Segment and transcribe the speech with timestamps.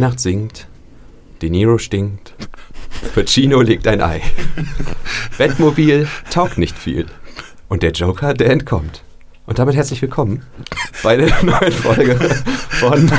[0.00, 0.66] Weihnacht singt,
[1.42, 2.32] De Niro stinkt,
[3.14, 4.22] Pacino legt ein Ei.
[5.36, 7.04] Bettmobil taugt nicht viel.
[7.68, 9.02] Und der Joker, der entkommt.
[9.44, 10.42] Und damit herzlich willkommen
[11.02, 12.14] bei der neuen Folge
[12.70, 13.12] von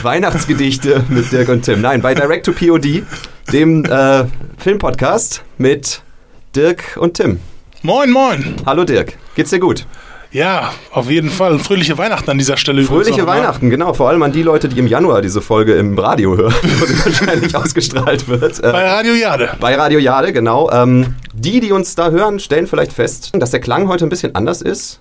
[0.00, 1.82] Weihnachtsgedichte mit Dirk und Tim.
[1.82, 3.02] Nein, bei Direct to POD,
[3.52, 4.24] dem äh,
[4.56, 6.00] Filmpodcast mit
[6.56, 7.38] Dirk und Tim.
[7.82, 8.56] Moin, moin.
[8.64, 9.86] Hallo Dirk, geht's dir gut?
[10.34, 11.60] Ja, auf jeden Fall.
[11.60, 12.82] Fröhliche Weihnachten an dieser Stelle.
[12.82, 13.38] Fröhliche mal.
[13.38, 13.94] Weihnachten, genau.
[13.94, 16.98] Vor allem an die Leute, die im Januar diese Folge im Radio hören, wo sie
[17.04, 18.58] wahrscheinlich ausgestrahlt wird.
[18.58, 19.50] Äh, Bei Radio Jade.
[19.60, 20.68] Bei Radio Jade, genau.
[20.72, 24.34] Ähm, die, die uns da hören, stellen vielleicht fest, dass der Klang heute ein bisschen
[24.34, 24.98] anders ist,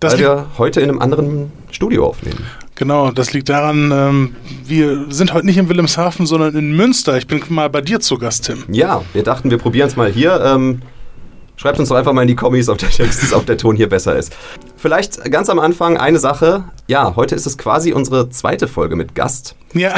[0.00, 2.44] Das weil wir heute in einem anderen Studio aufnehmen.
[2.74, 7.16] genau, das liegt daran, ähm, wir sind heute nicht in Wilhelmshaven, sondern in Münster.
[7.16, 8.64] Ich bin mal bei dir zu Gast, Tim.
[8.68, 10.42] Ja, wir dachten, wir probieren es mal hier.
[10.44, 10.82] Ähm,
[11.58, 13.90] schreibt uns doch einfach mal in die Kommis, ob der Text, ob der Ton hier
[13.90, 14.34] besser ist.
[14.76, 16.64] Vielleicht ganz am Anfang eine Sache.
[16.86, 19.54] Ja, heute ist es quasi unsere zweite Folge mit Gast.
[19.74, 19.94] Ja,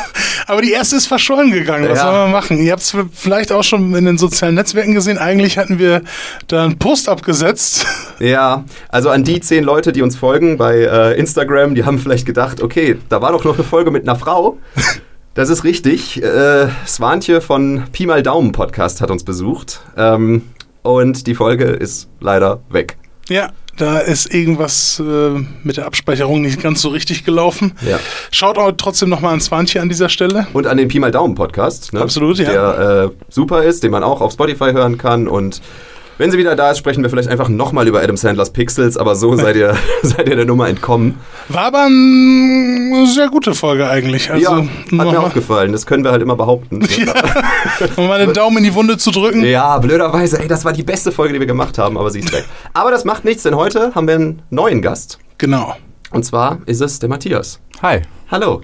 [0.48, 1.88] aber die erste ist verschollen gegangen.
[1.88, 2.04] Was Ja.
[2.12, 2.58] sollen wir machen?
[2.58, 5.16] Ihr habt es vielleicht auch schon in den sozialen Netzwerken gesehen.
[5.16, 6.02] Eigentlich hatten wir
[6.48, 7.86] da einen Post abgesetzt.
[8.20, 12.26] Ja, also an die zehn Leute, die uns folgen bei äh, Instagram, die haben vielleicht
[12.26, 14.58] gedacht, okay, da war doch noch eine Folge mit einer Frau.
[15.34, 16.22] Das ist richtig.
[16.22, 19.80] Äh, Swantje von Pi mal Daumen Podcast hat uns besucht.
[19.96, 20.42] Ähm,
[20.84, 22.96] und die Folge ist leider weg.
[23.28, 25.30] Ja, da ist irgendwas äh,
[25.64, 27.72] mit der Abspeicherung nicht ganz so richtig gelaufen.
[27.88, 27.98] Ja.
[28.30, 30.46] Schaut auch trotzdem nochmal an Swantje an dieser Stelle.
[30.52, 31.92] Und an den Pi mal Daumen Podcast.
[31.92, 32.00] Ne?
[32.00, 32.50] Absolut, ja.
[32.50, 35.26] Der äh, super ist, den man auch auf Spotify hören kann.
[35.26, 35.60] Und
[36.18, 38.96] wenn sie wieder da ist, sprechen wir vielleicht einfach nochmal über Adam Sandlers Pixels.
[38.96, 41.18] Aber so seid ihr, seid ihr der Nummer entkommen.
[41.48, 44.30] War aber eine sehr gute Folge eigentlich.
[44.30, 45.72] Also, ja, hat mir auch gefallen.
[45.72, 46.86] Das können wir halt immer behaupten.
[47.96, 49.44] um mal den Daumen in die Wunde zu drücken.
[49.44, 52.32] Ja, blöderweise, ey, das war die beste Folge, die wir gemacht haben, aber sie ist
[52.32, 52.44] weg.
[52.72, 55.18] Aber das macht nichts, denn heute haben wir einen neuen Gast.
[55.38, 55.76] Genau.
[56.10, 57.60] Und zwar ist es der Matthias.
[57.82, 58.02] Hi.
[58.30, 58.62] Hallo.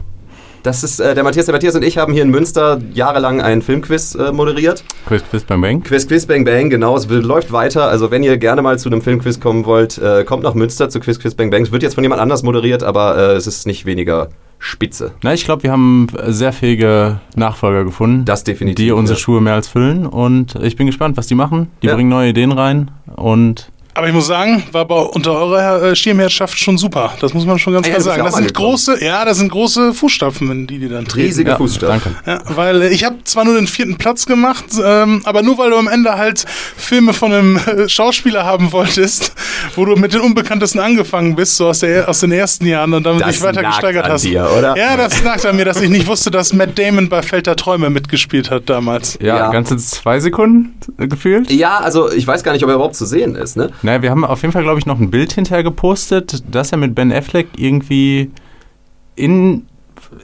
[0.63, 1.47] Das ist äh, der Matthias.
[1.47, 4.85] Der Matthias und ich haben hier in Münster jahrelang einen Filmquiz äh, moderiert.
[5.07, 5.83] Quiz, Quiz, Bang, Bang.
[5.83, 6.97] Quiz, Quiz, Bang, Bang, genau.
[6.97, 7.89] Es läuft weiter.
[7.89, 11.01] Also, wenn ihr gerne mal zu einem Filmquiz kommen wollt, äh, kommt nach Münster zu
[11.01, 11.63] Quiz, Quiz, Bang, Bang.
[11.63, 14.29] Es wird jetzt von jemand anders moderiert, aber äh, es ist nicht weniger
[14.59, 15.13] spitze.
[15.23, 18.85] Na, ich glaube, wir haben sehr fähige Nachfolger gefunden, Das definitiv.
[18.85, 19.23] die unsere ja.
[19.23, 20.07] Schuhe mehr als füllen.
[20.07, 21.69] Und ich bin gespannt, was die machen.
[21.83, 21.95] Die Ja.
[21.95, 22.91] bringen neue Ideen rein.
[23.17, 27.13] Und Aber ich muss sagen, war bei, unter eurer äh, Schirmherrschaft schon super.
[27.21, 28.25] Das muss man schon ganz Ah ja, klar sagen.
[28.25, 28.69] Das sind angekommen.
[28.71, 31.27] große, ja, das sind große Fußstapfen, in die die dann treten.
[31.27, 32.15] Riesige ja, Fußstapfen.
[32.25, 32.45] danke.
[32.51, 35.71] Ja, weil äh, ich habe zwar nur den vierten Platz gemacht, ähm, aber nur weil
[35.71, 36.45] du am Ende halt
[36.77, 39.33] Filme von einem äh, Schauspieler haben wolltest,
[39.75, 43.03] wo du mit den Unbekanntesten angefangen bist, so aus, der, aus den ersten Jahren und
[43.05, 44.25] damit Das dich weiter nagt gesteigert an hast.
[44.25, 44.77] dir, oder?
[44.77, 47.57] Ja, das nagt an mir, dass ich nicht wusste, dass Matt Damon bei Feld der
[47.57, 49.19] Träume mitgespielt hat damals.
[49.21, 49.51] ja, Ja.
[49.51, 51.51] ganze zwei Sekunden gefühlt.
[51.51, 53.71] Ja, also ich weiß gar nicht, ob er überhaupt zu sehen ist, ne?
[53.83, 56.79] Naja, wir haben auf jeden Fall, glaube ich, noch ein Bild hinterher gepostet, dass er
[56.79, 58.31] mit Ben Affleck irgendwie
[59.17, 59.67] in,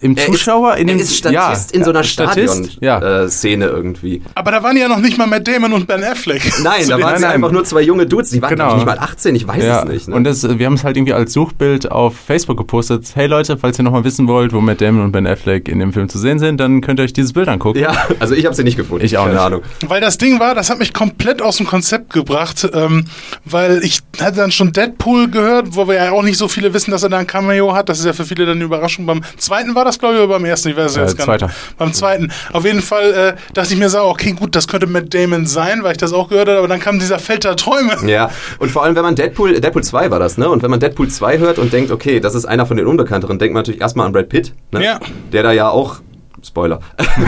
[0.00, 2.98] im Er ist- Zuschauer, in er dem ist Statist in so einer Statist, ja.
[2.98, 4.22] Stadion-Szene irgendwie.
[4.34, 6.42] Aber da waren ja noch nicht mal Matt Damon und Ben Affleck.
[6.62, 7.32] Nein, da waren nein, sie nein.
[7.34, 8.30] einfach nur zwei junge Dudes.
[8.30, 8.74] Die waren Genau.
[8.74, 10.08] nicht mal 18, ich weiß ja, es nicht.
[10.08, 10.14] Ne?
[10.14, 13.10] und das, wir haben es halt irgendwie als Suchbild auf Facebook gepostet.
[13.14, 15.92] Hey Leute, falls ihr nochmal wissen wollt, wo Matt Damon und Ben Affleck in dem
[15.92, 17.78] Film zu sehen sind, dann könnt ihr euch dieses Bild angucken.
[17.78, 19.04] ja, also ich habe sie nicht gefunden.
[19.04, 19.44] Ich auch Keine nicht.
[19.44, 19.62] Ahnung.
[19.86, 23.04] Weil das Ding war, das hat mich komplett aus dem Konzept gebracht, ähm,
[23.44, 26.90] weil ich hatte dann schon Deadpool gehört, wo wir ja auch nicht so viele wissen,
[26.90, 27.88] dass er da ein Cameo hat.
[27.88, 29.06] Das ist ja für viele dann eine Überraschung.
[29.06, 30.70] Beim zweiten war das, glaube ich, oder beim ersten?
[30.70, 31.46] Ich weiß es Äh, jetzt gar zweiter.
[31.46, 31.76] nicht.
[31.78, 32.32] Beim zweiten.
[32.52, 35.82] Auf jeden Fall äh, dachte ich mir so, okay, gut, das könnte Matt Damon sein,
[35.84, 37.94] weil ich das auch gehört habe, aber dann kam dieser Feld der Träume.
[38.10, 40.48] Ja, und vor allem, wenn man Deadpool, Deadpool 2 war das, ne?
[40.48, 43.38] Und wenn man Deadpool 2 hört und denkt, okay, das ist einer von den Unbekannteren,
[43.38, 44.82] denkt man natürlich erstmal an Brad Pitt, ne?
[44.82, 44.98] Ja.
[45.32, 45.96] Der da ja auch,
[46.42, 46.80] Spoiler,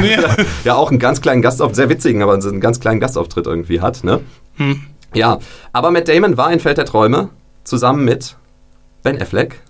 [0.02, 0.36] Ja.
[0.64, 4.02] ja auch einen ganz kleinen Gastauftritt, sehr witzigen, aber einen ganz kleinen Gastauftritt irgendwie hat,
[4.04, 4.20] ne?
[4.56, 4.80] Hm.
[5.14, 5.38] Ja,
[5.72, 7.30] aber Matt Damon war in Feld der Träume
[7.64, 8.36] zusammen mit
[9.02, 9.60] Ben Affleck.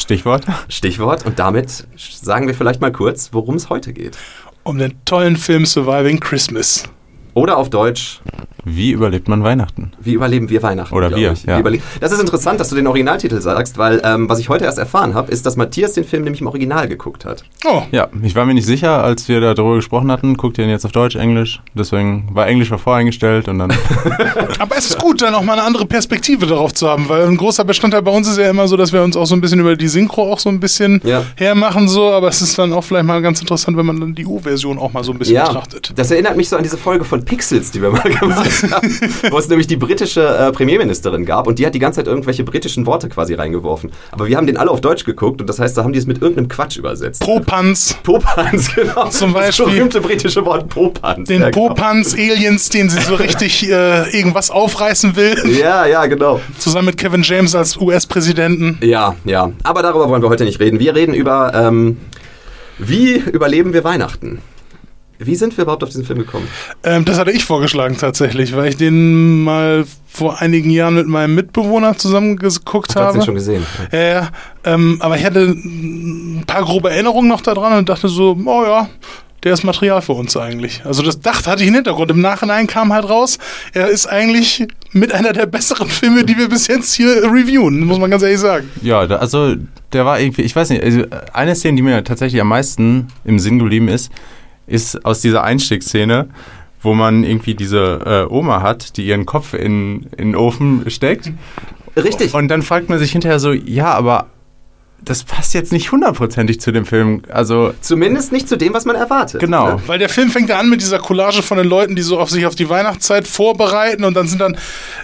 [0.00, 0.44] Stichwort.
[0.68, 1.26] Stichwort.
[1.26, 4.16] Und damit sagen wir vielleicht mal kurz, worum es heute geht.
[4.62, 6.84] Um den tollen Film Surviving Christmas.
[7.34, 8.20] Oder auf Deutsch,
[8.64, 9.92] Wie überlebt man Weihnachten?
[10.00, 10.94] wie überleben wir Weihnachten?
[10.94, 11.44] Oder wir, ich.
[11.44, 11.56] ja.
[11.58, 14.64] Wie überle- Das ist interessant, dass du den Originaltitel sagst, weil ähm, was ich heute
[14.64, 17.44] erst erfahren habe, ist, dass Matthias den Film nämlich im Original geguckt hat.
[17.64, 20.36] Oh, Ja, ich war mir nicht sicher, als wir darüber gesprochen hatten.
[20.36, 21.60] Guckt ihr ihn jetzt auf Deutsch, Englisch?
[21.74, 23.72] Deswegen war Englisch war voreingestellt und dann.
[24.58, 27.36] aber es ist gut, dann auch mal eine andere Perspektive darauf zu haben, weil ein
[27.36, 29.60] großer Bestandteil bei uns ist ja immer so, dass wir uns auch so ein bisschen
[29.60, 31.22] über die Synchro auch so ein bisschen Ja.
[31.36, 34.26] hermachen, so, aber es ist dann auch vielleicht mal ganz interessant, wenn man dann die
[34.26, 35.92] U-Version auch mal so ein bisschen betrachtet.
[35.96, 38.98] das erinnert mich so an diese Folge von Pixels, die wir mal gemacht haben,
[39.30, 42.44] wo es nämlich die britische äh, Premierministerin gab und die hat die ganze Zeit irgendwelche
[42.44, 43.90] britischen Worte quasi reingeworfen.
[44.12, 46.06] Aber wir haben den alle auf Deutsch geguckt und das heißt, da haben die es
[46.06, 47.20] mit irgendeinem Quatsch übersetzt.
[47.22, 49.08] Popanz, Popanz, genau.
[49.08, 51.28] Zum Beispiel- Das berühmte britische Wort Popanz.
[51.28, 51.68] den ja, genau.
[51.68, 56.40] Popanz-Aliens, den sie so richtig äh, irgendwas aufreißen will, Ja, ja, genau.
[56.58, 58.78] zusammen mit Kevin James als US-Präsidenten.
[58.82, 59.50] Ja, ja.
[59.62, 60.78] Aber darüber wollen wir heute nicht reden.
[60.78, 61.98] Wir reden über ähm,
[62.78, 64.38] Wie überleben wir Weihnachten?
[65.22, 66.48] Wie sind wir überhaupt auf diesen Film gekommen?
[66.82, 71.34] Ähm, das hatte ich vorgeschlagen tatsächlich, weil ich den mal vor einigen Jahren mit meinem
[71.34, 73.18] Mitbewohner zusammen geguckt Du hast habe.
[73.18, 73.66] ihn schon gesehen.
[73.92, 74.28] Ja, ja.
[74.64, 78.88] Ähm, aber ich hatte ein paar grobe Erinnerungen noch daran und dachte so, oh ja,
[79.42, 80.82] der ist Material für uns eigentlich.
[80.84, 82.10] Also das dachte hatte ich im Hintergrund.
[82.10, 83.38] Im Nachhinein kam halt raus,
[83.72, 87.98] er ist eigentlich mit einer der besseren Filme, die wir bis jetzt hier reviewen, muss
[87.98, 88.70] man ganz ehrlich sagen.
[88.82, 89.54] Ja, also
[89.92, 93.38] der war irgendwie, ich weiß nicht, also eine Szene, die mir tatsächlich am meisten im
[93.38, 94.10] Sinn geblieben ist,
[94.70, 96.28] ist aus dieser Einstiegsszene,
[96.82, 101.32] wo man irgendwie diese äh, Oma hat, die ihren Kopf in, in den Ofen steckt.
[101.96, 102.34] Richtig.
[102.34, 104.26] Und dann fragt man sich hinterher so, ja, aber
[105.04, 107.22] das passt jetzt nicht hundertprozentig zu dem Film.
[107.30, 109.40] Also, Zumindest nicht zu dem, was man erwartet.
[109.40, 109.74] genau.
[109.74, 109.82] Ne?
[109.86, 112.30] Weil der Film fängt ja an mit dieser Collage von den Leuten, die so auf
[112.30, 114.56] sich auf die Weihnachtszeit vorbereiten und dann sind dann,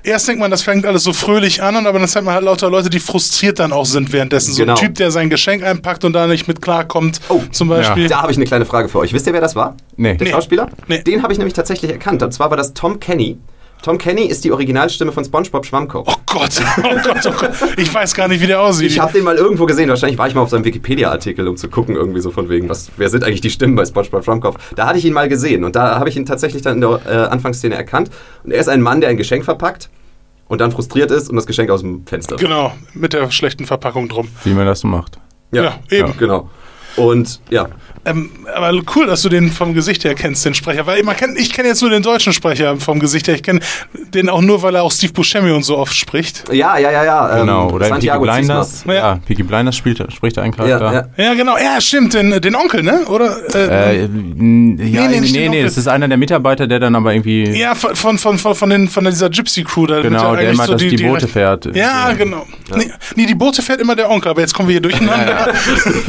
[0.02, 2.44] erst denkt man, das fängt alles so fröhlich an, und aber dann zeigt man halt
[2.44, 4.52] lauter Leute, die frustriert dann auch sind währenddessen.
[4.52, 4.74] So Genau.
[4.74, 8.08] ein Typ, der sein Geschenk einpackt und da nicht mit klarkommt, Oh, zum Beispiel.
[8.08, 9.12] Da habe ich eine kleine Frage für euch.
[9.12, 9.76] Wisst ihr, wer das war?
[9.96, 10.14] Nee.
[10.16, 10.32] Der Nee.
[10.32, 10.68] Schauspieler?
[10.88, 11.02] Nee.
[11.02, 12.22] Den habe ich nämlich tatsächlich erkannt.
[12.22, 13.38] Und zwar war das Tom Kenny.
[13.82, 16.08] Tom Kenny ist die Originalstimme von SpongeBob Schwammkopf.
[16.10, 17.50] Oh Gott, oh Gott, oh Gott.
[17.76, 18.90] Ich weiß gar nicht, wie der aussieht.
[18.90, 19.88] Ich habe den mal irgendwo gesehen.
[19.88, 22.90] Wahrscheinlich war ich mal auf seinem Wikipedia-Artikel, um zu gucken, irgendwie so von wegen, was,
[22.96, 24.56] wer sind eigentlich die Stimmen bei SpongeBob Schwammkopf.
[24.74, 27.00] Da hatte ich ihn mal gesehen und da habe ich ihn tatsächlich dann in der
[27.06, 28.10] äh, Anfangsszene erkannt.
[28.42, 29.88] Und er ist ein Mann, der ein Geschenk verpackt
[30.48, 32.36] und dann frustriert ist und das Geschenk aus dem Fenster.
[32.36, 34.28] genau, mit der schlechten Verpackung drum.
[34.44, 35.18] Wie man das so macht.
[35.52, 36.12] Ja, eben.
[36.18, 36.50] Genau.
[36.96, 37.66] Und ja,
[38.06, 40.86] Ähm, aber cool, dass du den vom Gesicht her kennst, den Sprecher.
[40.86, 43.34] Weil man kennt, ich kenne jetzt nur den deutschen Sprecher vom Gesicht her.
[43.34, 43.58] Ich kenne
[44.14, 46.44] den auch nur, weil er auch Steve Buscemi und so oft spricht.
[46.52, 47.40] ja, ja, ja, ja.
[47.40, 47.68] Genau.
[47.68, 48.84] ähm, Oder Peaky Blinders.
[48.86, 48.94] Ja.
[48.94, 51.10] Ja, Peaky Blinders spielt, spricht ein Ja, Charakter.
[51.16, 51.24] ja.
[51.24, 51.56] Ja, genau.
[51.58, 53.04] Ja, stimmt, den, den Onkel, ne?
[53.08, 53.36] Oder?
[53.52, 57.12] Äh, Äh, n- ja, nee, nee, nee, das ist einer der Mitarbeiter, der dann aber
[57.12, 59.86] irgendwie, ja, von, von, von, von, von, den, von dieser Gypsy Crew.
[59.88, 61.74] Da genau, der immer so das die, Boote fährt.
[61.74, 62.46] Ja, genau.
[62.76, 65.48] Nee, nee, die Boote fährt immer der Onkel, aber jetzt kommen wir hier durcheinander.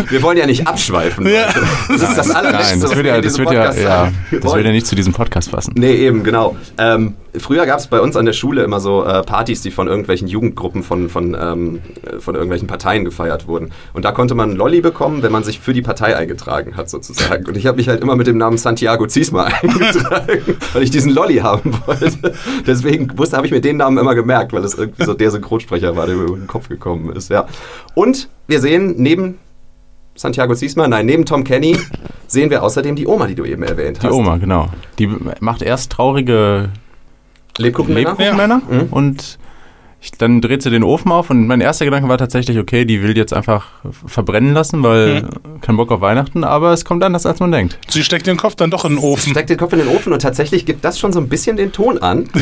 [0.09, 1.27] Wir wollen ja nicht abschweifen.
[1.27, 1.47] Ja.
[1.87, 4.71] Das ist das allerletzte, Nein, das würde ja, das würde ja, ja, das würde ja
[4.71, 5.73] nicht zu diesem Podcast passen.
[5.75, 6.55] Nee, eben, genau.
[6.77, 9.87] Ähm, früher gab es bei uns an der Schule immer so äh, Partys, die von
[9.87, 13.71] irgendwelchen Jugendgruppen von, von, ähm, äh, von irgendwelchen Parteien gefeiert wurden.
[13.93, 16.89] Und da konnte man einen Lolli bekommen, wenn man sich für die Partei eingetragen hat,
[16.89, 17.45] sozusagen.
[17.45, 21.13] Und ich habe mich halt immer mit dem Namen Santiago Ziesma eingetragen, weil ich diesen
[21.13, 22.33] Lolli haben wollte.
[22.65, 25.95] Deswegen wusste, habe ich mir den Namen immer gemerkt, weil es irgendwie so der Synchronsprecher
[25.95, 27.29] war, der mir über den Kopf gekommen ist.
[27.29, 27.47] Ja.
[27.95, 29.37] Und wir sehen neben
[30.17, 31.77] Santiago Ziesma, nein, neben Tom Kenny
[32.27, 34.13] sehen wir außerdem die Oma, die du eben erwähnt Die hast.
[34.13, 34.67] Oma, genau.
[34.99, 35.07] Die
[35.39, 36.69] macht erst traurige
[37.57, 38.09] Lebkuchenmänner.
[38.09, 38.75] Lebkuchenmänner Ja.
[38.83, 38.87] Mhm.
[38.91, 39.39] und
[39.99, 43.01] ich, dann dreht sie den Ofen auf und mein erster Gedanke war tatsächlich, okay, die
[43.01, 43.65] will jetzt einfach
[44.05, 45.27] verbrennen lassen, weil
[45.61, 47.79] kein Bock auf Weihnachten, aber es kommt anders, als man denkt.
[47.89, 49.31] Sie steckt den Kopf dann doch in den Ofen.
[49.31, 51.71] steckt den Kopf in den Ofen und tatsächlich gibt das schon so ein bisschen den
[51.71, 52.29] Ton an.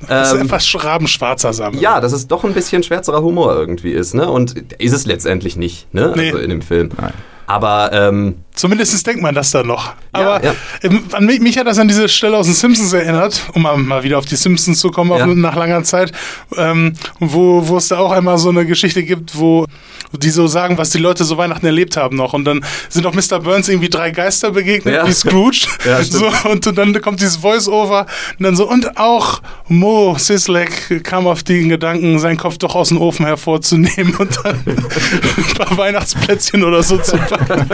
[0.08, 1.80] Das ist Ähm, etwas rabenschwarzer Sammel.
[1.80, 4.28] ja, dass es doch ein bisschen schwärzerer Humor irgendwie ist, ne?
[4.30, 6.12] Und ist es letztendlich nicht, ne?
[6.16, 6.26] Nee.
[6.28, 6.90] Also in dem Film.
[7.00, 7.12] Nein.
[7.48, 9.92] Aber ähm, Zumindest denkt man das dann noch.
[10.12, 10.52] Aber ja.
[10.82, 13.76] ähm, an mich, mich hat das an diese Stelle aus den Simpsons erinnert, um mal,
[13.76, 15.26] mal wieder auf die Simpsons zu kommen, auf, Ja.
[15.26, 16.10] nach langer Zeit,
[16.56, 19.64] ähm, wo, wo es da auch einmal so eine Geschichte gibt, wo
[20.12, 22.32] die so sagen, was die Leute so Weihnachten erlebt haben noch.
[22.32, 23.40] Und dann sind auch Mr.
[23.40, 25.06] Burns irgendwie drei Geister begegnet, Ja.
[25.06, 25.66] wie Scrooge.
[25.86, 28.06] Ja, so, und dann kommt dieses Voice-Over
[28.38, 32.88] und dann so, und auch Mo Sislek kam auf den Gedanken, seinen Kopf doch aus
[32.88, 37.68] dem Ofen hervorzunehmen und dann ein paar Weihnachtsplätzchen oder so zu packen.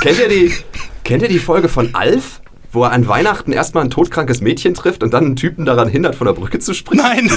[0.00, 0.52] kennt ihr die,
[1.04, 2.40] kennt ihr die Folge von Alf?
[2.76, 6.14] Wo er an Weihnachten erstmal ein todkrankes Mädchen trifft und dann einen Typen daran hindert,
[6.14, 7.02] von der Brücke zu springen?
[7.02, 7.30] Nein.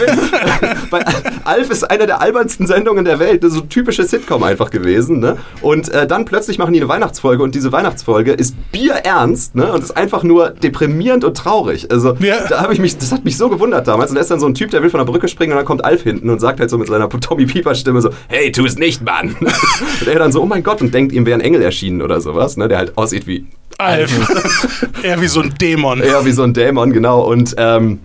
[0.00, 0.80] Witz.
[0.90, 1.04] Weil
[1.44, 3.44] Alf ist eine der albernsten Sendungen der Welt.
[3.46, 5.20] So ein typische Sitcom einfach gewesen.
[5.20, 5.36] Ne?
[5.60, 9.70] Und äh, dann plötzlich machen die eine Weihnachtsfolge und diese Weihnachtsfolge ist bierernst ne?
[9.70, 11.90] und ist einfach nur deprimierend und traurig.
[11.90, 12.46] Also Ja.
[12.48, 14.10] da habe ich mich, das hat mich so gewundert damals.
[14.10, 15.66] Und da ist dann so ein Typ, der will von der Brücke springen und dann
[15.66, 18.64] kommt Alf hinten und sagt halt so mit seiner Tommy Pieper Stimme so, hey, tu
[18.64, 19.36] es nicht, Mann.
[19.40, 22.22] und er dann so, oh mein Gott, und denkt, ihm wäre ein Engel erschienen oder
[22.22, 22.68] sowas, ne?
[22.68, 23.44] der halt aussieht wie
[23.82, 24.88] Alf.
[25.02, 26.02] Eher wie so ein Dämon.
[26.04, 27.20] ja, wie so ein Dämon, genau.
[27.22, 28.00] Und ähm,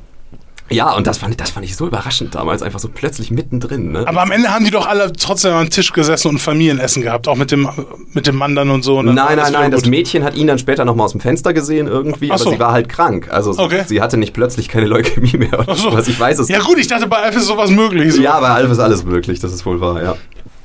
[0.70, 3.94] ja, und das fand, ich- das fand ich so überraschend damals, einfach so plötzlich mittendrin.
[3.94, 4.04] Ne?
[4.06, 7.38] Aber am Ende haben die doch alle trotzdem am Tisch gesessen und Familienessen gehabt, auch
[7.38, 7.70] mit dem,
[8.12, 8.98] mit dem Mann dann und so.
[9.00, 9.86] Und war Nein, nein, nein, das.
[9.86, 12.52] Mädchen hat ihn dann später nochmal aus dem Fenster gesehen irgendwie, Ach aber so.
[12.52, 13.30] sie war halt krank.
[13.32, 13.84] Also sie- Okay.
[13.88, 15.94] sie hatte nicht plötzlich keine Leukämie mehr oder Ach so.
[15.94, 16.06] was.
[16.10, 18.14] Ich weiß es Ja gut, ich dachte, bei Alf ist sowas möglich.
[18.14, 18.22] So.
[18.22, 20.16] Ja, bei Alf ist alles möglich, das ist wohl wahr, ja.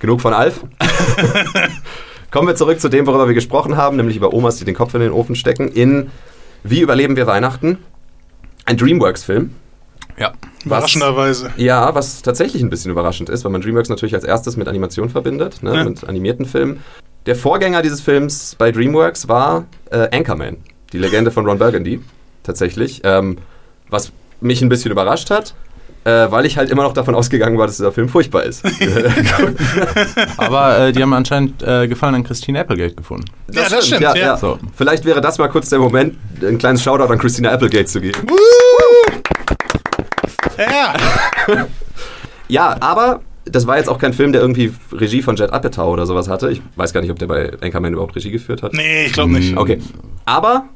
[0.00, 0.64] Genug von Alf.
[2.32, 4.94] Kommen wir zurück zu dem, worüber wir gesprochen haben, nämlich über Omas, die den Kopf
[4.94, 6.10] in den Ofen stecken, in
[6.64, 7.76] Wie überleben wir Weihnachten?
[8.64, 9.50] Ein Dreamworks-Film.
[10.18, 10.32] Ja.
[10.64, 11.50] Überraschenderweise.
[11.56, 15.10] Ja, was tatsächlich ein bisschen überraschend ist, weil man DreamWorks natürlich als erstes mit Animation
[15.10, 15.84] verbindet, ne, Ja.
[15.84, 16.80] mit animierten Filmen.
[17.26, 20.56] Der Vorgänger dieses Films bei DreamWorks war äh, Anchorman,
[20.92, 22.00] die Legende von Ron Burgundy,
[22.44, 23.02] tatsächlich.
[23.04, 23.38] Ähm,
[23.90, 24.10] was
[24.40, 25.54] mich ein bisschen überrascht hat,
[26.04, 28.64] Äh, weil ich halt immer noch davon ausgegangen war, dass dieser Film furchtbar ist.
[30.37, 33.26] Aber äh, die haben anscheinend äh, Gefallen an Christine Applegate gefunden.
[33.52, 34.37] Ja, das stimmt, ja.
[34.37, 34.59] So.
[34.75, 38.18] Vielleicht wäre das mal kurz der Moment, ein kleines Shoutout an Christina Applegate zu geben.
[40.59, 40.94] Ja,
[42.49, 46.04] Ja, aber das war jetzt auch kein Film, der irgendwie Regie von Jet Apatow oder
[46.04, 46.50] sowas hatte.
[46.50, 48.75] Ich weiß gar nicht, ob der bei Anchorman überhaupt Regie geführt hat.
[48.75, 49.56] nee, ich glaube nicht.
[49.56, 49.80] Okay.
[50.26, 50.66] Aber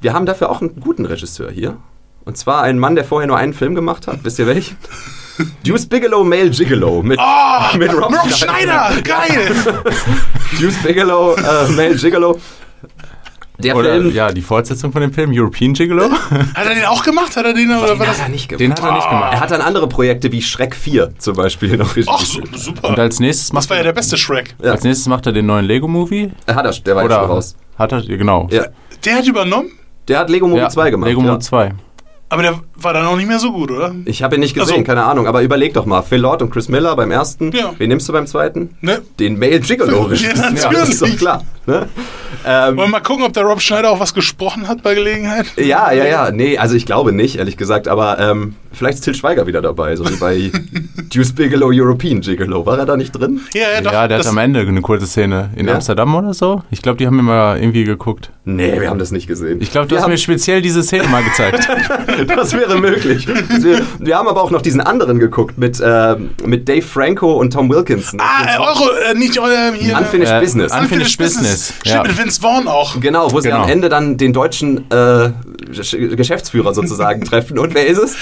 [0.00, 1.78] wir haben dafür auch einen guten Regisseur hier.
[2.26, 4.18] Und zwar einen Mann, der vorher nur einen Film gemacht hat.
[4.24, 4.76] Wisst ihr welchen?
[5.66, 7.02] Deuce Bigelow, Male Gigolo.
[7.02, 9.54] Mit, Oh, mit Rob, Rob Schneider, geil!
[10.60, 12.38] Deuce Bigelow, äh, Male Gigolo.
[13.58, 14.12] Der Oder Film.
[14.12, 16.10] ja, die Fortsetzung von dem Film, European Gigolo.
[16.10, 17.36] Hat er den auch gemacht?
[17.36, 18.18] Hat er den oder war das?
[18.20, 18.60] er nicht gemacht.
[18.60, 19.32] Den hat er nicht gemacht.
[19.32, 22.88] er hat dann andere Projekte wie Shrek 4 zum Beispiel noch Regie Ach, super.
[22.90, 24.54] Und als nächstes das macht, war ja der beste Shrek.
[24.62, 24.72] Ja.
[24.72, 26.32] als nächstes macht er den neuen Lego-Movie.
[26.44, 27.56] Er hat er, der war jetzt Oder schon raus.
[27.78, 28.46] hat er, ja, genau.
[28.50, 28.66] Ja.
[29.06, 29.70] Der hat übernommen,
[30.08, 31.08] Der hat Lego Movie Ja, 2 gemacht.
[31.08, 31.26] Lego ja.
[31.28, 31.72] Movie 2.
[32.28, 33.94] aber der war dann auch nicht mehr so gut, oder?
[34.04, 35.26] Ich habe ihn nicht gesehen, Also- keine Ahnung.
[35.26, 36.02] Aber überleg doch mal.
[36.02, 37.52] Phil Lord und Chris Miller beim ersten.
[37.52, 37.72] Ja.
[37.78, 38.76] Wen nimmst du beim zweiten?
[38.80, 39.02] Ne?
[39.18, 40.10] Den Male Gigolo.
[40.12, 41.44] Ja, das ist doch klar.
[41.66, 41.88] Ne?
[42.44, 45.46] Ähm, Wollen wir mal gucken, ob der Rob Schneider auch was gesprochen hat bei Gelegenheit?
[45.56, 46.30] ja, ja, ja.
[46.30, 47.88] Nee, also ich glaube nicht, ehrlich gesagt.
[47.88, 49.96] Aber ähm, vielleicht ist Til Schweiger wieder dabei.
[49.96, 50.50] So wie bei
[51.14, 52.64] Deuce Bigelow European Gigolo.
[52.66, 53.40] War er da nicht drin?
[53.52, 53.92] Ja, ja, doch.
[53.92, 55.74] ja, der hat am Ende eine kurze Szene in Ja?
[55.74, 56.62] Amsterdam oder so.
[56.70, 58.30] Ich glaube, die haben mir mal irgendwie geguckt.
[58.44, 59.60] Nee, wir haben das nicht gesehen.
[59.60, 61.68] Ich glaube, du Wir hast haben- mir speziell diese Szene mal gezeigt.
[62.28, 63.26] Das wäre möglich.
[63.28, 67.52] Wäre, wir haben aber auch noch diesen anderen geguckt mit, ähm, mit Dave Franco und
[67.52, 68.20] Tom Wilkinson.
[68.20, 69.96] ah, äh, Euro, äh, nicht euer hier.
[69.98, 70.72] Unfinished Äh, Business.
[70.72, 72.02] Unfinished Business, Stimmt, ja.
[72.02, 73.00] mit Vince Vaughn auch.
[73.00, 73.62] Genau, wo sie Genau.
[73.64, 75.30] am Ende dann den deutschen äh,
[75.72, 77.58] Gesch- Geschäftsführer sozusagen treffen.
[77.58, 78.16] Und wer ist es?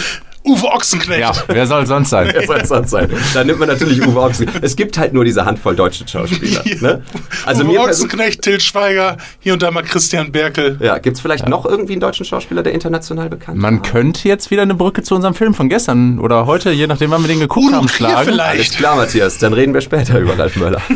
[0.47, 1.21] Uwe Ochsenknecht.
[1.21, 2.31] ja, wer soll sonst sein?
[2.35, 3.09] Wer soll es sonst sein?
[3.33, 4.47] Da nimmt man natürlich Uwe Ochsen.
[4.61, 6.63] Es gibt halt nur diese Handvoll deutsche Schauspieler.
[6.81, 7.03] Ne?
[7.47, 10.77] Also Uwe Ochsenknecht, Til Schweiger, hier und da mal Christian Berkel.
[10.81, 13.85] ja, gibt es vielleicht noch irgendwie einen deutschen Schauspieler, der international bekannt Man ist?
[13.91, 17.23] könnte jetzt wieder eine Brücke zu unserem Film von gestern oder heute, je nachdem, wann
[17.23, 18.25] wir den geguckt Udo haben, schlagen.
[18.27, 18.51] vielleicht.
[18.61, 19.39] Alles klar, Matthias.
[19.39, 20.83] Dann reden wir später über Ralf Möller.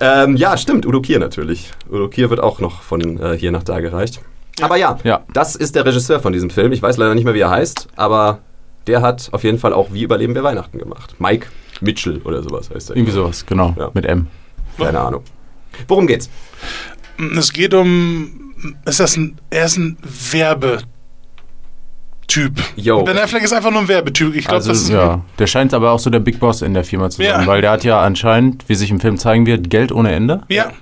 [0.00, 0.86] ähm, ja, stimmt.
[0.86, 1.70] Udo Kier natürlich.
[1.90, 4.20] Udo Kier wird auch noch von äh, hier nach da gereicht.
[4.62, 5.20] Aber ja, Ja.
[5.32, 6.72] das ist der Regisseur von diesem Film.
[6.72, 8.38] Ich weiß leider nicht mehr, wie er heißt, aber
[8.86, 11.14] der hat auf jeden Fall auch Wie überleben wir Weihnachten gemacht.
[11.18, 11.48] Mike
[11.80, 12.96] Mitchell oder sowas heißt er.
[12.96, 13.90] Irgendwie sowas, genau, Ja.
[13.92, 14.28] mit M.
[14.78, 15.22] Keine Ahnung.
[15.88, 16.30] Worum geht's?
[17.36, 18.54] Es geht um.
[18.86, 19.38] Ist das ein.
[19.50, 19.96] Er ist ein
[20.30, 20.86] Werbetyp.
[22.76, 23.02] Yo.
[23.04, 24.34] Ben Affleck ist einfach nur ein Werbetyp.
[24.34, 24.88] Ich glaube, Also, das ist.
[24.90, 27.46] ja, der scheint aber auch so der Big Boss in der Firma zu sein, Ja.
[27.46, 30.42] weil der hat ja anscheinend, wie sich im Film zeigen wird, Geld ohne Ende.
[30.48, 30.72] Ja.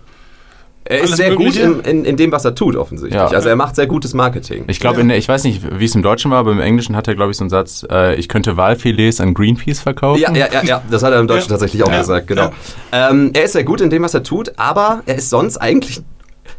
[0.86, 1.62] Er ist sehr gut Mögliche.
[1.62, 3.14] in, in, in dem, was er tut, offensichtlich.
[3.18, 3.26] Ja.
[3.28, 4.64] Also er macht sehr gutes Marketing.
[4.68, 5.14] Ich glaube, Ja.
[5.14, 7.38] ich weiß nicht, wie es im Deutschen war, aber im Englischen hat er, glaube ich,
[7.38, 10.20] so einen Satz, äh, ich könnte Walfilets an Greenpeace verkaufen.
[10.20, 12.50] Ja, ja, ja, ja, das hat er im Deutschen tatsächlich auch gesagt, genau.
[12.92, 16.02] Ähm, er ist sehr gut in dem, was er tut, aber er ist sonst eigentlich,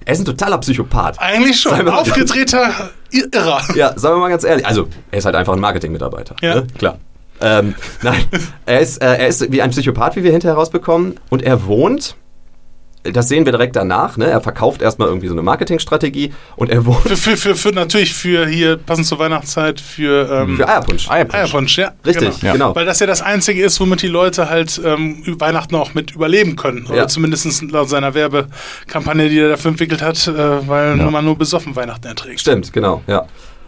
[0.06, 1.20] er ist ein totaler Psychopath.
[1.20, 1.86] Eigentlich schon.
[1.86, 2.72] Mal- Aufgedrehter
[3.12, 3.62] Irrer.
[3.76, 6.56] Ja, sagen wir mal ganz ehrlich, also er ist halt einfach ein Marketingmitarbeiter, Ja.
[6.56, 6.68] ne?
[6.78, 6.98] klar.
[7.42, 8.24] Ähm, nein,
[8.66, 12.16] er ist, äh, er ist wie ein Psychopath, wie wir hinterher rausbekommen, und er wohnt,
[13.14, 14.26] das sehen wir direkt danach, ne?
[14.26, 18.48] er verkauft erstmal irgendwie so eine Marketingstrategie und er wohnt Für, für, für, natürlich für
[18.48, 21.10] hier, passend zur Weihnachtszeit, für, ähm, für Eierpunsch.
[21.10, 21.36] Eierpunsch.
[21.36, 21.92] Eierpunsch, ja.
[22.06, 22.54] Richtig, Genau.
[22.54, 22.76] genau.
[22.76, 26.56] Weil das ja das Einzige ist, womit die Leute halt ähm, Weihnachten auch mit überleben
[26.56, 26.86] können.
[26.88, 27.08] Oder Ja.
[27.08, 31.10] zumindest laut seiner Werbekampagne, die er dafür entwickelt hat, äh, weil Ja.
[31.12, 32.40] man nur besoffen Weihnachten erträgt.
[32.42, 33.26] Stimmt, genau, ja.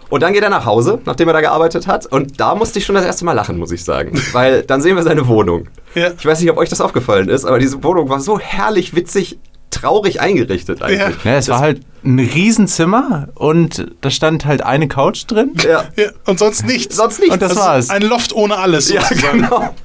[0.09, 2.05] Und dann geht er nach Hause, nachdem er da gearbeitet hat.
[2.05, 4.19] Und da musste ich schon das erste Mal lachen, muss ich sagen.
[4.31, 5.67] Weil dann sehen wir seine Wohnung.
[5.95, 6.11] Ja.
[6.17, 9.37] Ich weiß nicht, ob euch das aufgefallen ist, aber diese Wohnung war so herrlich witzig,
[9.69, 11.23] traurig eingerichtet eigentlich.
[11.25, 15.53] Ja, es war halt ein Riesenzimmer und da stand halt eine Couch drin.
[15.67, 16.95] Ja, Ja, und sonst nichts.
[16.95, 17.33] sonst nichts.
[17.33, 17.89] Und das Also war's.
[17.89, 19.41] Ein Loft ohne alles ja, sozusagen.
[19.41, 19.75] genau.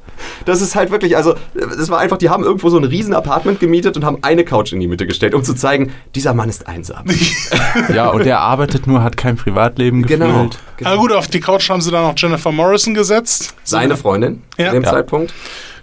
[0.45, 3.61] Das ist halt wirklich, also, es war einfach, die haben irgendwo so ein riesen Apartment
[3.61, 6.67] gemietet und haben eine Couch in die Mitte gestellt, um zu zeigen, dieser Mann ist
[6.69, 7.05] einsam.
[7.95, 10.27] Ja, und er arbeitet nur, hat kein Privatleben Genau.
[10.27, 10.59] gefühlt.
[10.85, 13.55] Aber gut, auf die Couch haben sie dann auch Jennifer Morrison gesetzt.
[13.65, 14.67] Seine Freundin Ja.
[14.69, 14.91] zu dem Ja.
[14.91, 15.33] Zeitpunkt.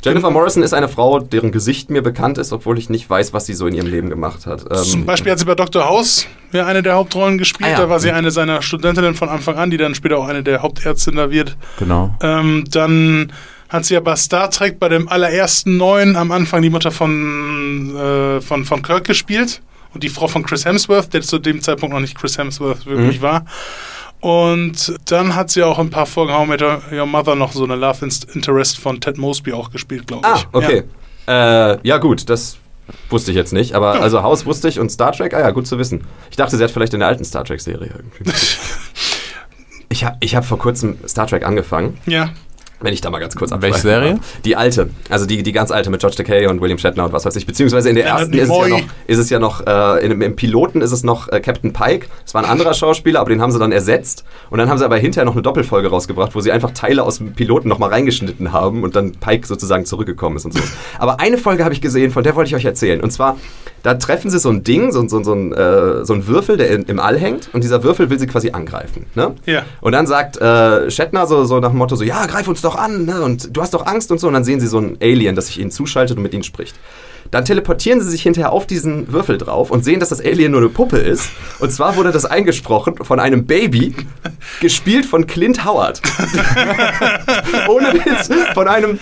[0.03, 3.45] Jennifer Morrison ist eine Frau, deren Gesicht mir bekannt ist, obwohl ich nicht weiß, was
[3.47, 4.63] sie so in ihrem Leben gemacht hat.
[4.71, 5.83] Ähm, Zum Beispiel hat sie bei Dr.
[5.89, 7.69] House ja eine der Hauptrollen gespielt.
[7.69, 7.77] Ah, ja.
[7.79, 10.61] Da war sie eine seiner Studentinnen von Anfang an, die dann später auch eine der
[10.61, 11.57] Hauptärztinnen da wird.
[11.79, 12.15] Genau.
[12.21, 13.33] Ähm, dann
[13.69, 17.95] hat sie ja bei Star Trek bei dem allerersten neuen am Anfang die Mutter von,
[17.95, 19.61] äh, von, von Kirk gespielt.
[19.93, 23.17] Und die Frau von Chris Hemsworth, der zu dem Zeitpunkt noch nicht Chris Hemsworth wirklich
[23.19, 23.23] Mhm.
[23.23, 23.45] war.
[24.21, 27.75] Und dann hat sie auch ein paar Folgen How Met Your Mother noch so eine
[27.75, 30.47] Love Interest von Ted Mosby auch gespielt, glaube ah, ich.
[30.51, 30.83] okay.
[31.27, 31.73] Ja.
[31.73, 32.57] Äh, ja, gut, das
[33.09, 33.73] wusste ich jetzt nicht.
[33.75, 34.01] Aber Ja.
[34.01, 36.03] also Haus wusste ich und Star Trek, ah ja, gut zu wissen.
[36.29, 38.31] Ich dachte, sie hat vielleicht in der alten Star Trek-Serie irgendwie.
[39.89, 41.97] ich habe ich hab vor kurzem Star Trek angefangen.
[42.05, 42.29] Ja.
[42.81, 44.13] Wenn ich da mal ganz kurz Welche abschweifen Serie?
[44.15, 44.41] darf.
[44.45, 44.89] Die alte.
[45.09, 47.45] Also die, die ganz alte mit George Takei und William Shatner und was weiß ich.
[47.45, 50.35] Beziehungsweise in der ersten ist es, ja noch, ist es ja noch, äh, in, im
[50.35, 52.07] Piloten ist es noch äh, Captain Pike.
[52.23, 54.23] Das war ein anderer Schauspieler, aber den haben sie dann ersetzt.
[54.49, 57.17] Und dann haben sie aber hinterher noch eine Doppelfolge rausgebracht, wo sie einfach Teile aus
[57.17, 60.61] dem Piloten nochmal reingeschnitten haben und dann Pike sozusagen zurückgekommen ist und so.
[60.99, 63.01] aber eine Folge habe ich gesehen, von der wollte ich euch erzählen.
[63.01, 63.37] Und zwar,
[63.83, 66.69] da treffen sie so ein Ding, so, so, so, ein, äh, so ein Würfel, der
[66.69, 67.49] in, im All hängt.
[67.53, 69.05] Und dieser Würfel will sie quasi angreifen.
[69.15, 69.35] Ne?
[69.45, 69.63] Ja.
[69.81, 72.68] Und dann sagt äh, Shatner so, so nach dem Motto so, ja, greif uns doch
[72.75, 73.21] an, ne?
[73.21, 74.27] Und du hast doch Angst und so.
[74.27, 76.75] Und dann sehen sie so ein Alien, das sich ihnen zuschaltet und mit ihnen spricht.
[77.31, 80.61] Dann teleportieren sie sich hinterher auf diesen Würfel drauf und sehen, dass das Alien nur
[80.61, 81.29] eine Puppe ist.
[81.59, 83.95] Und zwar wurde das eingesprochen von einem Baby,
[84.61, 86.01] gespielt von Clint Howard.
[87.67, 88.99] Ohne Witz, von einem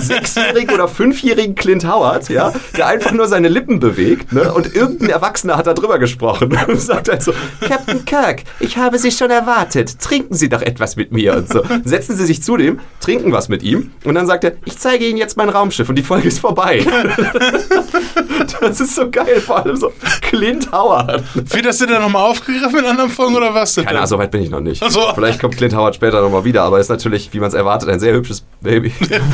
[0.00, 4.52] sechsjährigen oder fünfjährigen Clint Howard, ja, der einfach nur seine Lippen bewegt, ne?
[4.52, 8.98] Und irgendein Erwachsener hat da drüber gesprochen und sagt halt so, Captain Kirk, ich habe
[8.98, 10.00] Sie schon erwartet.
[10.00, 11.62] Trinken Sie doch etwas mit mir und so.
[11.84, 15.06] Setzen Sie sich zu dem, trinken was mit ihm und dann sagt er, ich zeige
[15.06, 16.84] Ihnen jetzt mein Raumschiff und die Folge ist vorbei.
[18.60, 21.22] das ist so geil, vor allem so Clint Howard.
[21.34, 23.74] Wird das denn dann nochmal aufgegriffen in anderen Folgen oder was?
[23.76, 24.82] Keine Ahnung, so weit bin ich noch nicht.
[24.90, 25.12] So.
[25.14, 28.00] Vielleicht kommt Clint Howard später nochmal wieder, aber ist natürlich, wie man es erwartet, ein
[28.00, 28.92] sehr hübsches Baby.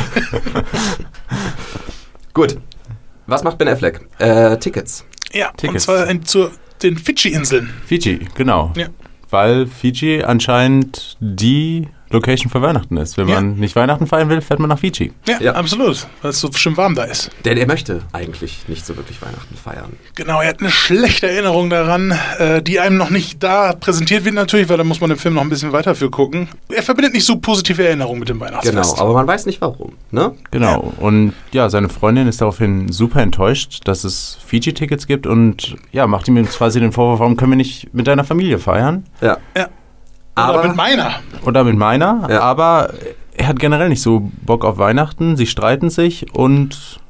[2.34, 2.58] Gut.
[3.26, 4.06] Was macht Ben Affleck?
[4.18, 5.04] Äh, Tickets.
[5.32, 5.84] Ja, und Tickets.
[5.84, 6.50] zwar in, zu
[6.82, 7.70] den Fidschi-Inseln.
[7.86, 8.72] Fiji, genau.
[8.76, 8.88] Ja.
[9.30, 13.16] Weil Fiji anscheinend die Location für Weihnachten ist.
[13.18, 13.37] Wenn Ja.
[13.37, 15.12] man nicht Weihnachten feiern will, fährt man nach Fiji.
[15.28, 15.52] Ja, Ja.
[15.52, 17.30] absolut, weil es so schön warm da ist.
[17.44, 19.92] Denn er möchte eigentlich nicht so wirklich Weihnachten feiern.
[20.14, 24.35] Genau, er hat eine schlechte Erinnerung daran, äh, die einem noch nicht da präsentiert wird
[24.35, 26.48] natürlich, weil da muss man im Film noch ein bisschen weiter für gucken.
[26.68, 28.94] Er verbindet nicht so positive Erinnerungen mit dem Weihnachtsfest.
[28.94, 29.92] Genau, aber man weiß nicht warum.
[30.11, 30.33] Ne?
[30.50, 30.92] Genau.
[31.00, 36.29] Und ja, seine Freundin ist daraufhin super enttäuscht, dass es Fiji-Tickets gibt und ja, macht
[36.29, 39.05] ihm jetzt quasi den Vorwurf, warum können wir nicht mit deiner Familie feiern?
[39.20, 39.38] Ja.
[39.57, 39.68] Ja.
[40.35, 41.14] Aber Aber mit meiner.
[41.44, 42.40] Oder mit meiner, Ja.
[42.40, 42.92] aber
[43.37, 47.01] er hat generell nicht so Bock auf Weihnachten, sie streiten sich und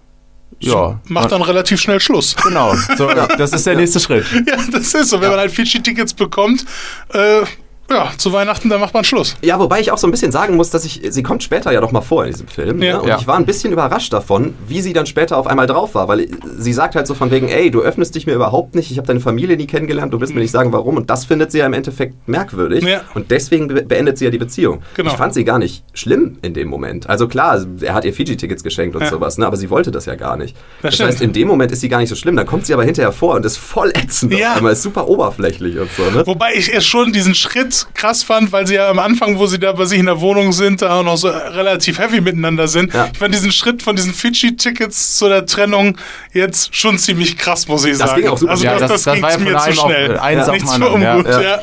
[0.61, 0.99] ja.
[1.09, 2.35] Macht dann relativ schnell Schluss.
[2.37, 4.25] Genau, so, das ist der nächste Schritt.
[4.47, 5.21] ja, das ist so.
[5.21, 6.65] Wenn man halt Fidschi-Tickets bekommt,
[7.13, 7.43] äh,
[7.90, 9.37] ja, zu Weihnachten, dann macht man Schluss.
[9.42, 11.81] Ja, wobei ich auch so ein bisschen sagen muss, dass ich, sie kommt später ja
[11.81, 12.83] doch mal vor in diesem Film.
[12.83, 12.94] Ja.
[12.94, 13.03] Ne?
[13.03, 13.18] Und Ja.
[13.20, 16.29] ich war ein bisschen überrascht davon, wie sie dann später auf einmal drauf war, weil
[16.59, 19.07] sie sagt halt so von wegen, ey, du öffnest dich mir überhaupt nicht, ich habe
[19.07, 20.97] deine Familie nie kennengelernt, du willst mir nicht sagen, warum.
[20.97, 22.85] Und das findet sie ja im Endeffekt merkwürdig.
[22.85, 23.03] Ja.
[23.14, 24.83] Und deswegen be beendet sie ja die Beziehung.
[24.97, 25.11] Genau.
[25.11, 27.09] Ich fand sie gar nicht schlimm in dem Moment.
[27.11, 29.11] Also klar, er hat ihr Fiji-Tickets geschenkt und Ja.
[29.11, 29.47] sowas, ne?
[29.47, 30.57] aber sie wollte das ja gar nicht.
[30.81, 31.09] Das Das, stimmt.
[31.11, 32.35] heißt, in dem Moment ist sie gar nicht so schlimm.
[32.37, 34.33] Dann kommt sie aber hinterher vor und ist voll ätzend.
[34.33, 34.55] auf Ja.
[34.55, 36.03] einmal, ist super oberflächlich und so.
[36.11, 36.27] Ne?
[36.27, 39.59] Wobei ich erst schon diesen Schritt krass fand, weil sie ja am Anfang, wo sie
[39.59, 42.93] da bei sich in der Wohnung sind, da auch noch so relativ heavy miteinander sind.
[42.95, 43.09] Ja.
[43.13, 45.97] Ich fand diesen Schritt von diesen Fidschi-Tickets zu der Trennung
[46.33, 48.23] jetzt schon ziemlich krass, muss ich Das sagen.
[48.23, 48.79] ging auch super Also schnell.
[48.79, 50.19] das, Ja, das, das- das ging war ja mir zu schnell.
[50.19, 51.27] auf Nichts für ungut.
[51.27, 51.41] ja.
[51.41, 51.61] Ja.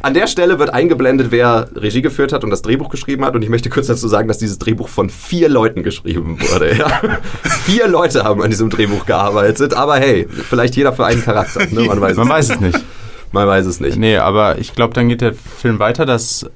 [0.00, 3.34] An der Stelle wird eingeblendet, wer Regie geführt hat und das Drehbuch geschrieben hat.
[3.34, 6.76] Und ich möchte kurz dazu sagen, dass dieses Drehbuch von vier Leuten geschrieben wurde.
[6.76, 7.00] Ja.
[7.64, 9.74] vier Leute haben an diesem Drehbuch gearbeitet.
[9.74, 11.66] Aber hey, vielleicht jeder für einen Charakter.
[11.70, 11.82] Ne?
[11.82, 12.78] Man, weiß, Man es weiß es nicht.
[13.32, 13.96] Man weiß es nicht.
[13.96, 16.46] Nee, aber ich glaube, dann geht der Film weiter, dass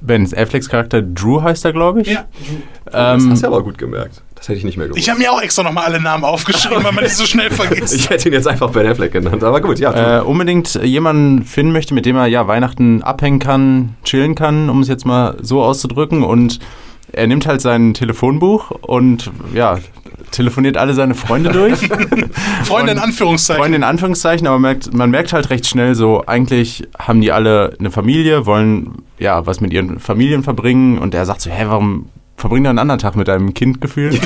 [0.00, 2.08] Ben Afflecks Charakter Drew heißt er, glaube ich.
[2.08, 2.24] Ja.
[2.86, 4.22] Das Ähm, hast du aber gut gemerkt.
[4.34, 4.98] Das hätte ich nicht mehr gewusst.
[5.02, 7.94] Ich habe mir auch extra nochmal alle Namen aufgeschrieben, weil man die so schnell vergisst.
[8.00, 9.44] Ich hätte ihn jetzt einfach Ben Affleck genannt.
[9.44, 10.18] Aber gut, ja.
[10.18, 14.80] äh, unbedingt jemanden finden möchte, mit dem er ja Weihnachten abhängen kann, chillen kann, um
[14.80, 16.22] es jetzt mal so auszudrücken.
[16.22, 16.58] Und
[17.12, 19.78] er nimmt halt sein Telefonbuch und ja,
[20.30, 21.88] telefoniert alle seine Freunde durch.
[22.64, 23.60] Freunde in Anführungszeichen.
[23.60, 27.74] Freunde in Anführungszeichen, aber merkt, man merkt halt recht schnell so, eigentlich haben die alle
[27.78, 32.06] eine Familie, wollen ja was mit ihren Familien verbringen und er sagt so, hä, warum
[32.40, 34.18] verbringt er einen anderen Tag mit deinem Kind gefühlt?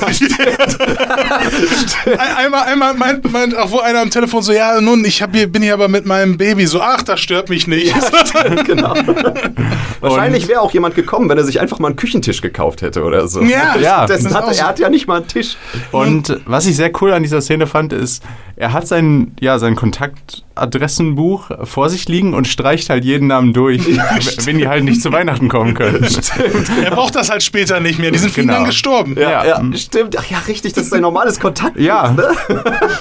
[2.07, 5.35] Ein- einmal, einmal meint, meint auch wo einer am Telefon so, ja, nun, ich hab
[5.35, 6.67] hier, bin hier aber mit meinem Baby.
[6.67, 7.93] So, ach, das stört mich nicht.
[8.67, 8.95] genau.
[10.01, 13.27] Wahrscheinlich wäre auch jemand gekommen, wenn er sich einfach mal einen Küchentisch gekauft hätte oder
[13.27, 13.43] so.
[13.43, 15.57] Ja, Ja, Dessen hat, er hat ja nicht mal einen Tisch.
[15.91, 18.23] Und was ich sehr cool an dieser Szene fand, ist,
[18.57, 23.83] er hat sein, ja, sein Kontaktadressenbuch vor sich liegen und streicht halt jeden Namen durch,
[24.47, 26.07] wenn die halt nicht zu Weihnachten kommen können.
[26.85, 28.11] er braucht das halt später nicht mehr.
[28.11, 28.53] Die sind Genau.
[28.55, 29.17] dann gestorben.
[29.19, 29.45] Ja, Ja.
[29.63, 30.17] ja, stimmt.
[30.19, 31.79] Ach ja, richtig, das ist sein normales Kontakt.
[31.79, 32.13] Ja.
[32.13, 32.29] Ne?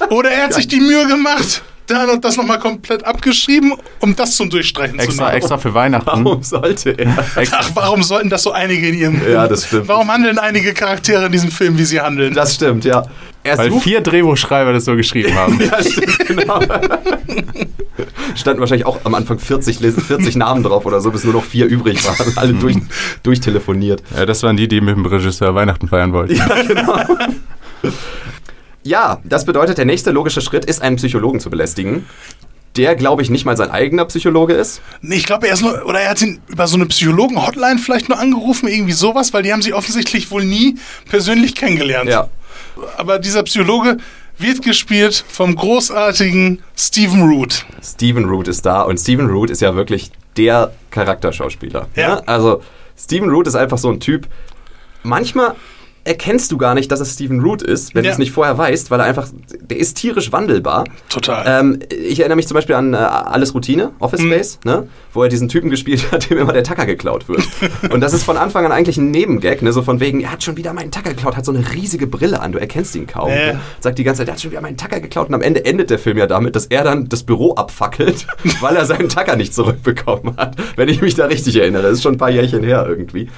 [0.09, 4.35] Oder er hat sich die Mühe gemacht, dann und das nochmal komplett abgeschrieben, um das
[4.35, 5.37] zum Durchstreichen zu Extra, nehmen.
[5.37, 6.05] extra für Weihnachten.
[6.07, 7.25] Warum sollte er?
[7.51, 9.87] Ach, warum sollten das so einige in ihrem Ja, das stimmt.
[9.87, 12.33] Warum handeln einige Charaktere in diesem Film, wie sie handeln?
[12.33, 13.05] Das stimmt, ja.
[13.45, 15.59] Er Weil vier Drehbuchschreiber das so geschrieben haben.
[15.59, 16.59] Ja, stimmt, genau.
[18.35, 21.43] Standen wahrscheinlich auch am Anfang 40, Les- 40 Namen drauf oder so, bis nur noch
[21.43, 22.33] vier übrig waren.
[22.37, 22.77] Alle durch,
[23.21, 24.01] durchtelefoniert.
[24.17, 26.35] Ja, das waren die, die mit dem Regisseur Weihnachten feiern wollten.
[26.35, 26.99] Ja, genau.
[28.83, 32.05] Ja, das bedeutet, der nächste logische Schritt ist, einen Psychologen zu belästigen.
[32.75, 34.81] der, glaube ich, nicht mal sein eigener Psychologe ist.
[35.01, 38.09] Nee, ich glaube, er ist nur, oder er hat ihn über so eine Psychologen-Hotline vielleicht
[38.09, 42.09] nur angerufen, irgendwie sowas, weil die haben sich offensichtlich wohl nie persönlich kennengelernt.
[42.09, 42.29] Ja.
[42.97, 43.97] Aber dieser Psychologe
[44.39, 47.63] wird gespielt vom großartigen Stephen Root.
[47.83, 51.87] Stephen Root ist da und Stephen Root ist ja wirklich der Charakterschauspieler.
[51.95, 52.15] Ja.
[52.15, 52.27] ne?
[52.27, 52.63] Also
[52.97, 54.27] Stephen Root ist einfach so ein Typ.
[55.03, 55.53] Manchmal
[56.05, 58.09] erkennst du gar nicht, dass es Stephen Root ist, wenn Ja.
[58.09, 59.27] du es nicht vorher weißt, weil er einfach,
[59.61, 60.83] der ist tierisch wandelbar.
[61.09, 61.43] Total.
[61.47, 64.27] Ähm, ich erinnere mich zum Beispiel an äh, Alles Routine, Office Mhm.
[64.31, 64.87] Space, ne?
[65.13, 67.43] wo er diesen Typen gespielt hat, dem immer der Tacker geklaut wird.
[67.91, 69.71] Und das ist von Anfang an eigentlich ein Nebengag, ne?
[69.71, 72.41] so von wegen, er hat schon wieder meinen Tacker geklaut, hat so eine riesige Brille
[72.41, 73.29] an, du erkennst ihn kaum.
[73.29, 73.53] Äh.
[73.53, 73.59] Ne?
[73.79, 75.89] Sagt die ganze Zeit, er hat schon wieder meinen Tacker geklaut und am Ende endet
[75.89, 78.27] der Film ja damit, dass er dann das Büro abfackelt,
[78.61, 80.55] weil er seinen Tacker nicht zurückbekommen hat.
[80.75, 83.29] Wenn ich mich da richtig erinnere, das ist schon ein paar Jährchen her irgendwie.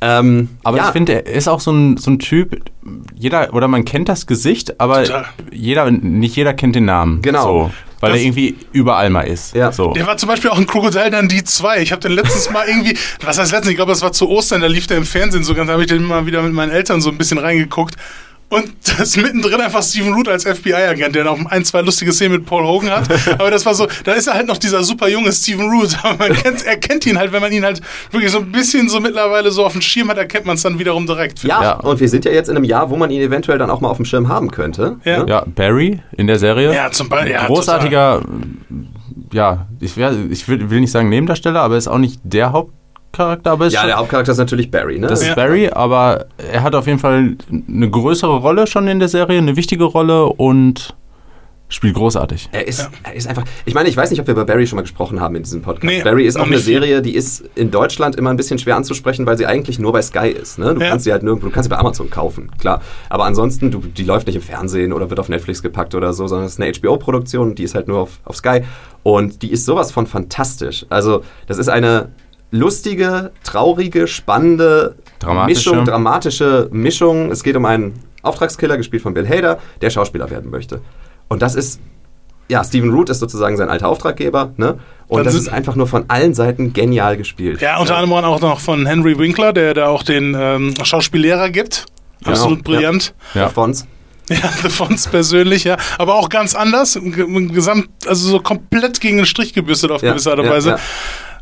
[0.00, 2.60] Ähm, Aber ja, ich finde, er ist auch so ein, so ein Typ,
[3.14, 5.26] jeder, oder man kennt das Gesicht, aber Total.
[5.50, 7.22] jeder, nicht jeder kennt den Namen.
[7.22, 7.42] Genau.
[7.42, 9.54] So, weil Das- er irgendwie überall mal ist.
[9.54, 9.72] Ja.
[9.72, 9.92] So.
[9.94, 11.80] Der war zum Beispiel auch in Crocodile Dundee 2.
[11.80, 14.60] Ich habe den letztes Mal irgendwie, was heißt letztens, ich glaube, das war zu Ostern,
[14.60, 16.70] da lief der im Fernsehen so ganz, da habe ich den mal wieder mit meinen
[16.72, 17.96] Eltern so ein bisschen reingeguckt.
[18.48, 22.32] Und da ist mittendrin einfach Stephen Root als FBI-Agent, der noch ein, zwei lustige Szenen
[22.36, 23.08] mit Paul Hogan hat.
[23.40, 25.96] Aber das war so, da ist er halt noch dieser super junge Stephen Root.
[26.04, 27.80] Aber man kennt, er kennt ihn halt, wenn man ihn halt
[28.12, 30.78] wirklich so ein bisschen so mittlerweile so auf dem Schirm hat, erkennt man es dann
[30.78, 31.42] wiederum direkt.
[31.42, 31.72] ja, Ja.
[31.80, 33.88] und wir sind ja jetzt in einem Jahr, wo man ihn eventuell dann auch mal
[33.88, 34.96] auf dem Schirm haben könnte.
[35.04, 35.24] Ja.
[35.24, 35.28] Ne?
[35.28, 36.72] Ja, Barry in der Serie.
[36.72, 37.32] Ja, zum Beispiel.
[37.32, 38.22] Ja, Großartiger,
[39.32, 42.52] ja, ich, wär- ich will, will nicht sagen Nebendarsteller, aber ist auch nicht der
[43.18, 45.06] Hauptcharakter, aber ist Ja, schon, der Hauptcharakter ist natürlich Barry, ne?
[45.06, 45.34] das ist Ja.
[45.34, 47.36] Barry, aber er hat auf jeden Fall
[47.68, 50.94] eine größere Rolle schon in der Serie, eine wichtige Rolle und
[51.68, 52.48] spielt großartig.
[52.52, 53.42] Er ist, er ist einfach.
[53.64, 55.62] Ich meine, ich weiß nicht, ob wir über Barry schon mal gesprochen haben in diesem
[55.62, 55.84] Podcast.
[55.92, 56.58] Nee, Barry ist auch eine.
[56.58, 60.00] Serie, die ist in Deutschland immer ein bisschen schwer anzusprechen, weil sie eigentlich nur bei
[60.00, 60.60] Sky ist.
[60.60, 60.74] Ne?
[60.74, 60.90] Du Ja.
[60.90, 62.82] kannst sie halt nirgendwo, du kannst sie bei Amazon kaufen, klar.
[63.08, 66.28] Aber ansonsten, du, die läuft nicht im Fernsehen oder wird auf Netflix gepackt oder so,
[66.28, 68.60] sondern es ist eine HBO-Produktion, die ist halt nur auf, auf Sky.
[69.02, 70.86] Und die ist sowas von fantastisch.
[70.88, 72.10] Also, das ist eine
[72.50, 75.70] lustige, traurige, spannende Dramatische.
[75.70, 77.30] Mischung, dramatische Mischung.
[77.30, 80.80] Es geht um einen Auftragskiller, gespielt von Bill Hader, der Schauspieler werden möchte.
[81.28, 81.80] Und das ist
[82.48, 84.78] ja, Stephen Root ist sozusagen sein alter Auftraggeber, ne?
[85.08, 87.60] Und das ist einfach nur von allen Seiten genial gespielt.
[87.60, 91.86] Ja, unter anderem auch noch von Henry Winkler, der da auch den ähm, Schauspiellehrer gibt.
[92.20, 92.62] Genau, Absolut ja.
[92.64, 93.14] brillant.
[93.34, 93.48] Ja.
[93.48, 93.86] Fons.
[94.28, 95.76] Ja, The Fonts persönlich, ja.
[95.98, 96.96] Aber auch ganz anders.
[96.96, 100.50] im Gesamt, also so komplett gegen den Strich gebürstet auf Ja, gewisse Art und ja,
[100.50, 100.70] Weise.
[100.70, 100.78] ja.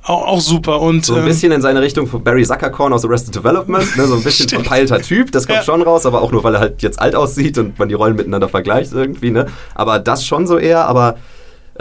[0.06, 0.80] Auch, auch super.
[0.82, 4.06] Und So ein ähm, bisschen in seine Richtung von Barry Zuckerkorn aus Arrested Development, ne?
[4.06, 4.64] so ein bisschen Stimmt.
[4.64, 5.64] verpeilter Typ, das kommt Ja.
[5.64, 8.14] schon raus, aber auch nur, weil er halt jetzt alt aussieht und man die Rollen
[8.14, 9.46] miteinander vergleicht irgendwie, ne?
[9.74, 11.16] Aber das schon so eher, aber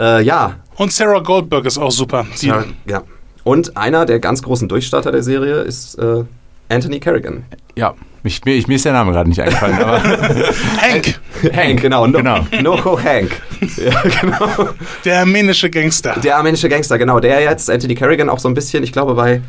[0.00, 0.54] äh, ja.
[0.76, 2.26] und Sarah Goldberg ist auch super.
[2.40, 2.64] Ja.
[2.86, 3.02] ja.
[3.44, 6.24] Und einer der ganz großen Durchstarter der Serie ist äh,
[6.68, 7.44] Anthony Kerrigan.
[7.76, 7.94] Ja,
[8.26, 10.02] ich, mir, ich, mir ist der Name gerade nicht eingefallen, aber
[10.80, 11.20] Hank,
[11.54, 12.06] Hank, genau.
[12.06, 12.44] No, Genau.
[12.62, 13.32] Noho Hank.
[13.76, 14.70] Ja, genau.
[15.04, 16.18] der armenische Gangster.
[16.22, 17.20] Der armenische Gangster, genau.
[17.20, 19.42] Der jetzt, Anthony Kerrigan, auch so ein bisschen, ich glaube, bei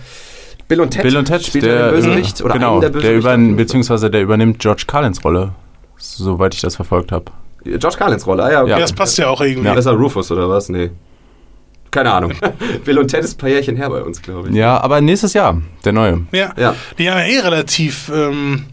[0.67, 1.03] Bill und Ted.
[1.03, 3.33] Bill und Ted, spielt der, er den Bösewicht oder genau, einen der der, Bösewichte.
[3.33, 5.51] über, beziehungsweise der übernimmt George Carlins Rolle,
[5.97, 7.25] soweit ich das verfolgt habe.
[7.63, 8.65] George Carlins Rolle, ah, ja.
[8.65, 9.67] Ja, das passt ja auch irgendwie.
[9.67, 9.75] Ja.
[9.75, 10.69] Ist er Rufus oder was?
[10.69, 10.91] Nee.
[11.95, 12.33] Keine Ahnung.
[12.85, 14.55] Bill und Ted ist ein paar Jährchen her bei uns, glaube ich.
[14.55, 16.21] Ja, aber nächstes Jahr, der neue.
[16.33, 16.53] Ja.
[16.57, 16.75] Ja.
[16.97, 18.65] Die haben ja eh relativ ähm,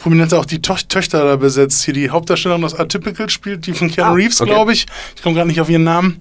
[0.00, 1.84] prominent auch die Toch- Töchter da besetzt.
[1.84, 4.50] Hier die Hauptdarstellerin aus Atypical spielt, die von Keanu Ah, Reeves, okay.
[4.50, 4.86] glaube ich.
[5.14, 6.18] Ich komme gerade nicht auf ihren Namen.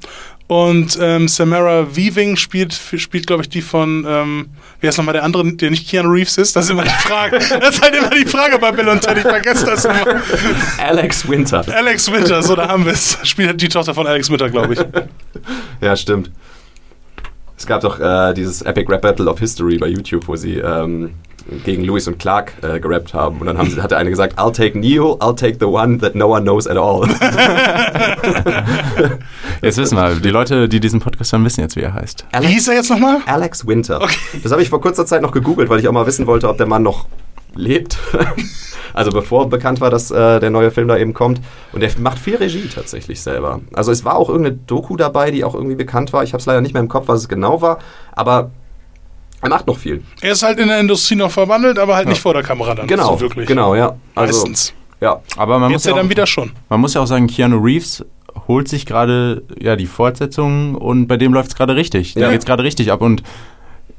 [0.51, 4.49] Und ähm, Samara Weaving spielt, spielt glaube ich, die von, ähm,
[4.81, 6.57] wer ist nochmal der andere, der nicht Keanu Reeves ist?
[6.57, 7.37] Das ist immer die Frage.
[7.61, 9.15] Das ist halt immer die Frage bei Bill und Ted.
[9.15, 10.21] Ich vergesse das immer.
[10.77, 11.63] Alex Winter.
[11.73, 13.17] Alex Winter, so da haben wir es.
[13.23, 14.79] Spielt die Tochter von Alex Winter, glaube ich.
[15.79, 16.29] Ja, stimmt.
[17.61, 21.11] Es gab doch äh, dieses Epic Rap Battle of History bei YouTube, wo sie ähm,
[21.63, 23.37] gegen Lewis und Clark äh, gerappt haben.
[23.37, 25.99] Und dann haben sie, hat der eine gesagt, I'll take Neo, I'll take the one
[25.99, 27.07] that no one knows at all.
[29.61, 32.25] Jetzt wissen wir, die Leute, die diesen Podcast hören, wissen jetzt, wie er heißt.
[32.39, 33.19] Wie hieß er jetzt nochmal?
[33.27, 34.07] Alex Winter.
[34.41, 36.57] Das habe ich vor kurzer Zeit noch gegoogelt, weil ich auch mal wissen wollte, ob
[36.57, 37.05] der Mann noch
[37.55, 37.97] lebt.
[38.93, 41.41] also bevor bekannt war, dass äh, der neue Film da eben kommt.
[41.73, 43.61] Und der macht viel Regie tatsächlich selber.
[43.73, 46.23] Also es war auch irgendeine Doku dabei, die auch irgendwie bekannt war.
[46.23, 47.79] Ich habe es leider nicht mehr im Kopf, was es genau war.
[48.13, 48.51] Aber
[49.41, 50.03] er macht noch viel.
[50.21, 52.87] Er ist halt in der Industrie noch verwandelt, aber halt nicht vor der Kamera dann.
[52.87, 53.47] Genau, So wirklich.
[53.47, 53.95] genau, ja.
[54.15, 54.73] Also, Meistens.
[54.99, 56.51] Ja, Aber man muss, Jetzt ja ja dann auch, wieder schon.
[56.69, 58.05] man muss ja auch sagen, Keanu Reeves
[58.47, 62.13] holt sich gerade ja, die Fortsetzung und bei dem läuft es gerade richtig.
[62.13, 62.29] Da Ja.
[62.29, 63.23] geht es gerade richtig ab und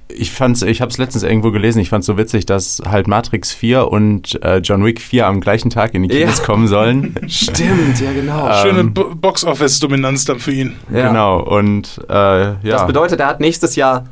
[0.09, 3.09] ich fand's, ich habe es letztens irgendwo gelesen, ich fand es so witzig, dass halt
[3.09, 6.45] Matrix 4 und äh, John Wick 4 am gleichen Tag in die Kinos Ja.
[6.45, 7.15] kommen sollen.
[7.29, 8.53] stimmt, ja genau.
[8.62, 10.75] Schöne Ähm, Bo- Box-Office-Dominanz dann für ihn.
[10.93, 11.09] Ja.
[11.09, 12.57] Genau, und äh, ja.
[12.62, 14.05] Das bedeutet, er hat nächstes Jahr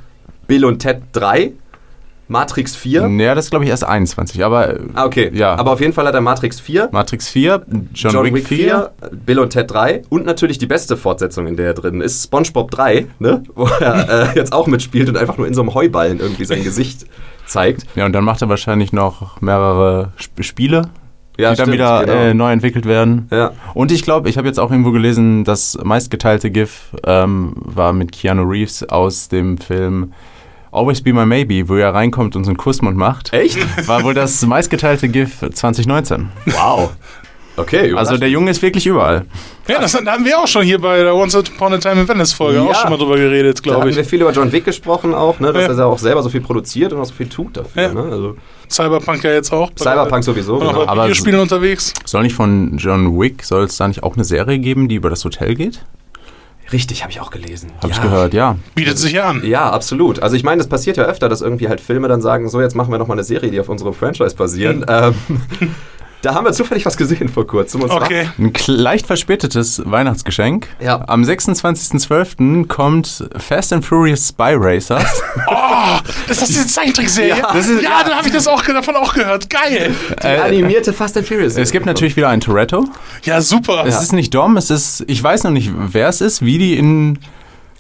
[0.47, 1.53] Bill und Ted 3,
[2.31, 3.09] Matrix 4.
[3.09, 5.33] Naja, das ist glaube ich erst 21, aber Ah, okay.
[5.35, 5.57] Ja.
[5.57, 8.93] Aber auf jeden Fall hat er Matrix 4, Matrix 4, John, Wick, 4,
[9.27, 12.71] Bill und Ted 3 und natürlich die beste Fortsetzung, in der er drin ist, SpongeBob
[12.71, 13.43] 3, ne?
[13.57, 16.63] wo er äh, jetzt auch mitspielt und einfach nur in so einem Heuballen irgendwie sein
[16.63, 17.05] Gesicht
[17.47, 17.85] zeigt.
[17.97, 20.83] Ja, und dann macht er wahrscheinlich noch mehrere Sp Spiele,
[21.37, 22.13] Ja, die dann stimmt, wieder genau.
[22.15, 23.27] äh, neu entwickelt werden.
[23.33, 23.51] Ja.
[23.75, 28.13] Und ich glaube, ich habe jetzt auch irgendwo gelesen, das meistgeteilte GIF ähm, war mit
[28.13, 30.13] Keanu Reeves aus dem Film
[30.73, 33.33] Always Be My Maybe, wo er reinkommt und so einen Kussmund macht.
[33.33, 33.59] Echt?
[33.89, 36.29] War wohl das meistgeteilte GIF 2019.
[36.47, 36.91] Wow.
[37.57, 39.27] Okay, Also der Junge ist wirklich überall.
[39.69, 42.09] Ja, das da haben wir auch schon hier bei der Once Upon a Time in
[42.09, 42.65] Venice Folge Ja.
[42.65, 43.97] auch schon mal drüber geredet, da glaube haben ich.
[43.97, 45.53] wir viel über John Wick gesprochen auch, ne?
[45.53, 45.75] dass Ja.
[45.85, 47.83] er auch selber so viel produziert und auch so viel tut dafür.
[47.83, 47.93] Ja.
[47.93, 48.03] Ne?
[48.11, 48.37] Also
[48.71, 49.71] Cyberpunk ja jetzt auch.
[49.77, 50.87] Cyberpunk sowieso, Und auch genau.
[50.87, 51.93] bei Videospielen unterwegs.
[52.07, 55.11] Soll nicht von John Wick, soll es da nicht auch eine Serie geben, die über
[55.11, 55.85] das Hotel geht?
[56.73, 57.73] Richtig, habe ich auch gelesen.
[57.79, 58.03] Habe ich Ja.
[58.05, 58.57] gehört, ja.
[58.75, 59.45] Bietet sich ja an.
[59.45, 60.23] Ja, absolut.
[60.23, 62.77] Also ich meine, das passiert ja öfter, dass irgendwie halt Filme dann sagen, so jetzt
[62.77, 64.85] machen wir noch mal eine Serie, die auf unserem Franchise basieren.
[64.89, 65.15] Ähm,
[66.23, 67.83] da haben wir zufällig was gesehen vor kurzem.
[67.83, 68.29] Und zwar- Okay.
[68.39, 70.69] Ein leicht verspätetes Weihnachtsgeschenk.
[70.81, 71.03] Ja.
[71.07, 72.67] Am 26.12.
[72.69, 75.05] kommt Fast and Furious Spy Racers.
[75.47, 75.99] Oh,
[76.31, 77.31] ist das diese Zeichentrickserie?
[77.39, 79.49] Ja, ist- ja, dann habe ich das auch davon auch gehört.
[79.49, 79.95] Geil.
[80.23, 81.57] Die animierte Fast and Furious.
[81.57, 82.85] es gibt natürlich wieder ein Toretto.
[83.25, 83.85] Ja, super.
[83.87, 86.77] Es ist nicht Dom, es ist, ich weiß noch nicht, wer es ist, wie die
[86.77, 87.19] in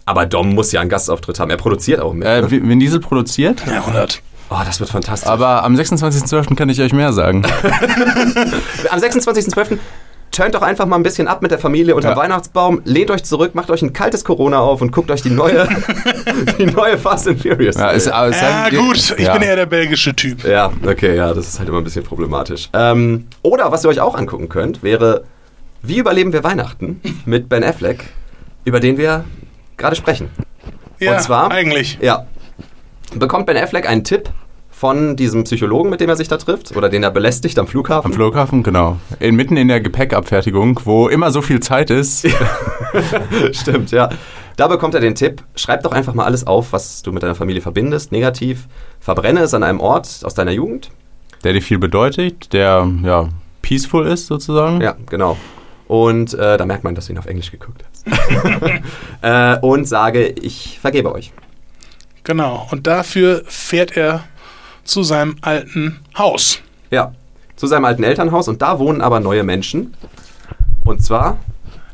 [0.07, 1.50] Aber Dom muss ja einen Gastauftritt haben.
[1.50, 2.26] Er produziert auch mit.
[2.26, 2.50] äh, ne?
[2.50, 3.62] Vin Diesel produziert.
[3.66, 4.22] Jahrhundert.
[4.51, 5.29] Oh, das wird fantastisch.
[5.31, 6.57] Aber am 26.12.
[6.57, 7.45] kann ich euch mehr sagen.
[8.91, 9.79] Am 26.12.
[10.33, 12.17] turnt doch einfach mal ein bisschen ab mit der Familie unter Ja.
[12.17, 15.69] Weihnachtsbaum, lehnt euch zurück, macht euch ein kaltes Corona auf und guckt euch die neue,
[16.59, 17.77] die neue Fast and Furious.
[17.77, 19.15] Ja, es, aber es Ja, gut.
[19.19, 19.33] Ich ja.
[19.35, 20.45] bin eher der belgische Typ.
[20.45, 22.69] Ja, okay, ja, das ist halt immer ein bisschen problematisch.
[22.73, 25.25] Ähm, oder was ihr euch auch angucken könnt, wäre
[25.83, 28.05] Wie überleben wir Weihnachten mit Ben Affleck,
[28.65, 29.25] über den wir
[29.77, 30.29] gerade sprechen.
[30.99, 31.99] Ja, Und zwar- eigentlich.
[32.03, 32.27] Ja.
[33.15, 34.29] Bekommt Ben Affleck einen Tipp
[34.81, 38.12] von diesem Psychologen, mit dem er sich da trifft, oder den er belästigt am Flughafen?
[38.12, 38.97] Am Flughafen, genau.
[39.19, 42.27] In, mitten in der Gepäckabfertigung, wo immer so viel Zeit ist.
[43.53, 44.09] Stimmt, ja.
[44.57, 47.35] Da bekommt er den Tipp, schreib doch einfach mal alles auf, was du mit deiner
[47.35, 48.69] Familie verbindest, negativ.
[49.01, 50.90] Verbrenne es an einem Ort aus deiner Jugend.
[51.45, 53.29] der dir viel bedeutet, der ja
[53.61, 54.81] peaceful ist sozusagen.
[54.81, 55.37] Ja, genau.
[55.88, 58.07] Und äh, da merkt man, dass du ihn auf Englisch geguckt hast.
[59.21, 61.33] äh, und sage, ich vergebe euch.
[62.25, 62.66] Genau.
[62.71, 64.25] Und dafür fährt er
[64.90, 66.61] zu seinem alten Haus.
[66.90, 67.12] Ja,
[67.55, 69.94] zu seinem alten Elternhaus und da wohnen aber neue Menschen.
[70.85, 71.38] Und zwar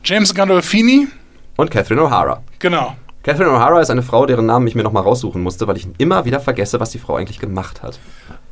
[0.03, 1.09] James Gandolfini.
[1.57, 2.39] und Catherine O'Hara.
[2.59, 2.97] Genau.
[3.23, 6.25] Catherine O'Hara ist eine Frau, deren Namen ich mir nochmal raussuchen musste, weil ich immer
[6.25, 7.99] wieder vergesse, was die Frau eigentlich gemacht hat.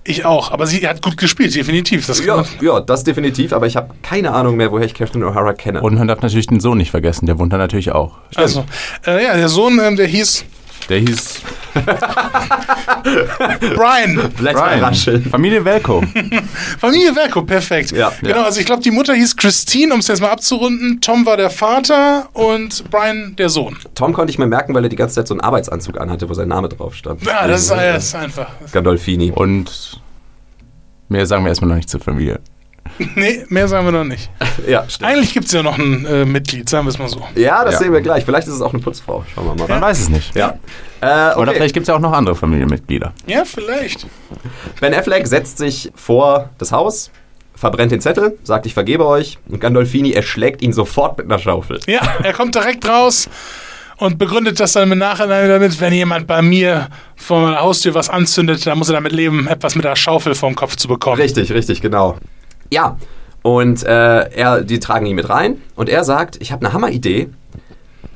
[0.03, 0.51] Ich auch.
[0.51, 2.07] Aber sie hat gut gespielt, definitiv.
[2.07, 5.55] Das Ja, ja das definitiv, aber ich habe keine Ahnung mehr, woher ich Catherine O'Hara
[5.55, 5.81] kenne.
[5.81, 8.19] Und man darf natürlich den Sohn nicht vergessen, der wohnt da natürlich auch.
[8.35, 8.65] Also,
[9.07, 10.45] äh, ja, der Sohn, ähm, der hieß
[10.89, 11.43] Der hieß
[13.75, 14.31] Brian.
[14.37, 14.95] Blätter Brian.
[15.31, 16.03] Familie Velko.
[16.79, 17.93] Familie Verko, perfekt.
[17.93, 18.43] Ja, genau, ja.
[18.45, 21.01] also ich glaube, die Mutter hieß Christine, um es jetzt mal abzurunden.
[21.01, 23.77] Tom war der Vater und Brian der Sohn.
[23.95, 26.35] Tom konnte ich mir merken, weil er die ganze Zeit so einen Arbeitsanzug anhatte, wo
[26.35, 27.25] sein Name drauf stand.
[27.25, 28.49] Ja, das ist, das ist einfach.
[28.73, 29.33] Gandolfini.
[29.33, 30.01] Und
[31.09, 32.41] mehr sagen wir erstmal noch nicht zur Familie.
[33.17, 34.31] Nee, mehr sagen wir noch nicht.
[34.69, 35.11] Ja, stimmt.
[35.11, 37.23] Eigentlich gibt es ja noch ein äh, Mitglied, sagen wir es mal so.
[37.35, 37.81] Ja, das Ja.
[37.81, 38.25] sehen wir gleich.
[38.25, 39.25] Vielleicht ist es auch eine Putzfrau.
[39.35, 39.69] Schauen wir mal.
[39.69, 40.35] Man weiß es nicht.
[40.35, 40.55] Ja.
[41.01, 41.41] Äh, okay.
[41.41, 43.13] Oder vielleicht gibt es ja auch noch andere Familienmitglieder.
[43.27, 44.07] Ja, vielleicht.
[44.81, 47.11] Ben Affleck setzt sich vor das Haus,
[47.55, 49.39] verbrennt den Zettel, sagt, ich vergebe euch.
[49.49, 51.81] Und Gandolfini erschlägt ihn sofort mit einer Schaufel.
[51.87, 53.29] Ja, er kommt direkt raus
[53.97, 58.09] und begründet das dann im Nachhinein damit, wenn jemand bei mir vor meiner Haustür was
[58.09, 61.21] anzündet, dann muss er damit leben, etwas mit der Schaufel vom Kopf zu bekommen.
[61.21, 62.17] Richtig, richtig, genau.
[62.71, 62.99] Ja.
[63.43, 67.29] Und äh, er, die tragen ihn mit rein und er sagt, ich habe eine Hammeridee.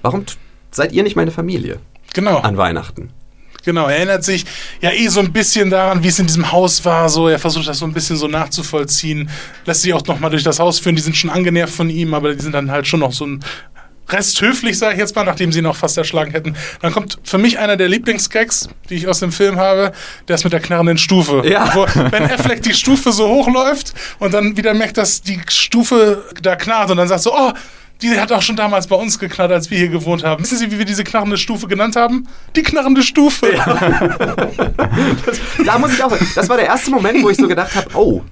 [0.03, 0.25] Warum
[0.71, 1.81] seid ihr nicht meine Familie
[2.15, 2.39] Genau.
[2.39, 3.11] an Weihnachten?
[3.65, 4.47] Genau, er erinnert sich
[4.81, 7.09] ja eh so ein bisschen daran, wie es in diesem Haus war.
[7.11, 9.29] So, er versucht das so ein bisschen so nachzuvollziehen.
[9.67, 10.97] Lässt sich auch nochmal durch das Haus führen.
[10.97, 13.41] Die sind schon angenervt von ihm, aber die sind dann halt schon noch so ein
[14.11, 16.57] Rest höflich, sage ich jetzt mal, nachdem sie ihn auch fast erschlagen hätten.
[16.81, 19.93] Dann kommt für mich einer der Lieblingsgags, die ich aus dem Film habe,
[20.29, 21.43] der ist mit der knarrenden Stufe.
[21.45, 21.75] Ja.
[21.75, 26.57] Wo Ben Affleck die Stufe so hochläuft und dann wieder merkt, dass die Stufe da
[26.57, 27.53] knarrt und dann sagt so, oh,
[28.03, 30.43] die hat auch schon damals bei uns geknarrt, als wir hier gewohnt haben.
[30.43, 32.29] Wissen Sie, wie wir diese knarrende Stufe genannt haben?
[32.55, 33.49] Die knarrende Stufe.
[35.65, 36.17] Da muss ich auch.
[36.35, 38.23] Das war der erste Moment, wo ich so gedacht habe, oh,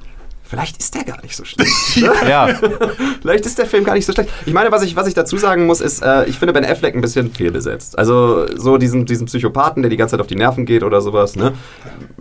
[0.48, 1.72] vielleicht ist der gar nicht so schlecht.
[2.28, 2.48] Ja,
[3.22, 4.30] Vielleicht ist der Film gar nicht so schlecht.
[4.46, 6.94] Ich meine, was ich, was ich dazu sagen muss, ist, äh, ich finde Ben Affleck
[6.94, 7.98] ein bisschen fehlbesetzt.
[7.98, 11.36] Also so diesen, diesen Psychopathen, der die ganze Zeit auf die Nerven geht oder sowas,
[11.36, 11.52] ne?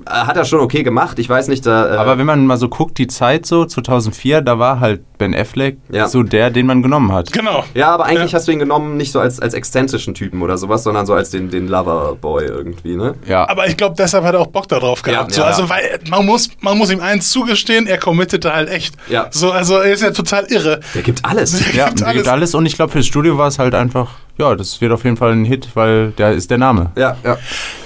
[0.08, 1.20] Äh, Hat er schon okay gemacht.
[1.20, 1.96] Ich weiß nicht, da.
[1.96, 5.34] Äh, aber wenn man mal so guckt, die Zeit so, 2004, da war halt Ben
[5.36, 6.08] Affleck Ja.
[6.08, 7.32] so der, den man genommen hat.
[7.32, 7.64] Genau.
[7.74, 8.38] ja, aber eigentlich Ja.
[8.38, 11.30] hast du ihn genommen nicht so als, als exzentrischen Typen oder sowas, sondern so als
[11.30, 13.16] den, den Loverboy irgendwie, ne?
[13.28, 15.32] Ja, Aber ich glaube, deshalb hat er auch Bock darauf gehabt.
[15.32, 15.48] Ja, so, ja.
[15.48, 18.96] also, weil man muss, man muss ihm eins zugestehen, er committete halt echt.
[19.10, 19.28] Ja.
[19.32, 20.80] So, also er ist ja total irre.
[20.94, 21.60] Der gibt alles.
[21.74, 22.18] ja gibt der alles.
[22.18, 25.04] gibt alles und ich glaube, fürs Studio war es halt einfach, ja, das wird auf
[25.04, 26.92] jeden Fall ein Hit, weil der ist der Name.
[26.96, 27.38] Ja, ja.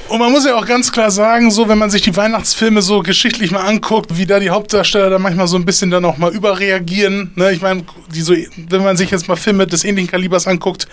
[0.08, 3.02] Und man muss ja auch ganz klar sagen, so wenn man sich die Weihnachtsfilme so
[3.02, 6.32] geschichtlich mal anguckt, wie da die Hauptdarsteller da manchmal so ein bisschen dann auch mal
[6.32, 7.32] überreagieren.
[7.36, 7.52] Ne?
[7.52, 8.34] Ich meine, die so,
[8.70, 10.88] wenn man sich jetzt mal Filme des ähnlichen Kalibers anguckt,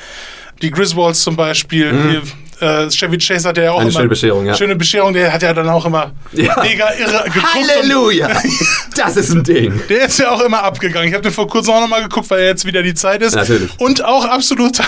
[0.62, 2.22] die Griswolds zum Beispiel, hier,
[2.60, 3.80] äh, Chevy Chase hat ja auch.
[3.80, 4.54] Eine immer schöne Bescherung, ja.
[4.54, 6.56] schöne Bescherung, der hat ja dann auch immer Ja.
[6.62, 7.36] mega irre geguckt.
[7.36, 8.28] und- Halleluja!
[8.96, 9.78] Das ist ein Ding.
[9.90, 11.06] Der ist ja auch immer abgegangen.
[11.08, 13.34] Ich habe den vor kurzem auch nochmal geguckt, weil jetzt wieder die Zeit ist.
[13.34, 13.70] Natürlich.
[13.78, 14.78] Und auch absolut.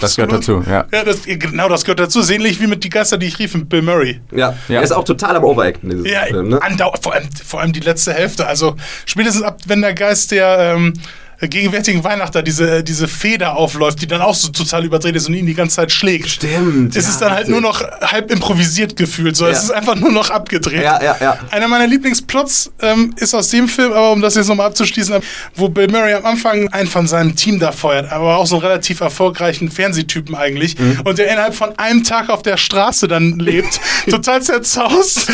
[0.00, 0.86] Das gehört absolut- dazu, ja.
[0.92, 2.22] Ja, das, genau, das gehört dazu.
[2.22, 4.20] So ähnlich wie mit Die Geister, die ich rief mit Bill Murray.
[4.30, 4.54] Ja.
[4.68, 4.76] Ja.
[4.76, 6.62] Er ist auch total am Overacten, dieses Ja, Film, ne?
[6.62, 8.46] andau vor, allem, vor allem die letzte Hälfte.
[8.46, 10.92] Also spätestens ab, wenn der Geist der ähm,
[11.40, 15.44] gegenwärtigen Weihnachter diese, diese Feder aufläuft, die dann auch so total überdreht ist und ihn
[15.46, 16.28] die ganze Zeit schlägt.
[16.30, 16.96] Stimmt.
[16.96, 17.52] Es ja, ist dann halt richtig.
[17.52, 19.36] nur noch halb improvisiert gefühlt.
[19.36, 19.46] So.
[19.46, 19.64] Es Ja.
[19.64, 20.82] ist einfach nur noch abgedreht.
[20.82, 21.38] Ja, ja, ja.
[21.50, 25.16] Einer meiner Lieblingsplots ähm, ist aus dem Film, aber um das jetzt nochmal abzuschließen,
[25.54, 28.64] wo Bill Murray am Anfang einen von seinem Team da feuert, aber auch so einen
[28.64, 31.00] relativ erfolgreichen Fernsehtypen eigentlich, Mhm.
[31.04, 33.78] und der innerhalb von einem Tag auf der Straße dann lebt,
[34.10, 35.26] total zerzaust,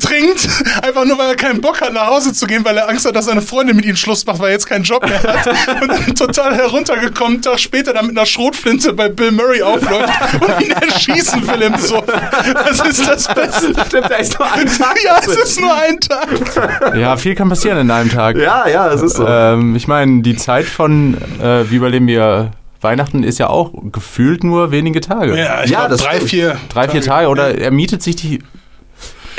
[0.00, 0.48] trinkt,
[0.82, 3.14] einfach nur, weil er keinen Bock hat, nach Hause zu gehen, weil er Angst hat,
[3.16, 5.88] dass seine Freundin mit ihm Schluss macht, weil er jetzt keinen Job mehr hat, und
[5.88, 10.08] dann total heruntergekommen, einen Tag später dann mit einer Schrotflinte bei Bill Murray aufläuft
[10.40, 12.04] und ihn erschießen will im Suff.
[12.06, 13.74] Das ist das Beste.
[13.86, 14.96] Stimmt, da ist nur ein Tag.
[15.04, 16.96] Ja, es ist nur ein Tag.
[16.96, 18.36] Ja, viel kann passieren in einem Tag.
[18.36, 19.26] Ja, ja, das ist so.
[19.26, 24.42] Ähm, ich meine, die Zeit von äh, Wie überleben wir Weihnachten ist ja auch gefühlt
[24.42, 25.36] nur wenige Tage.
[25.38, 26.56] Ja, ich Ja, glaube das drei, vier.
[26.72, 28.38] Drei, vier Tage oder er mietet sich die,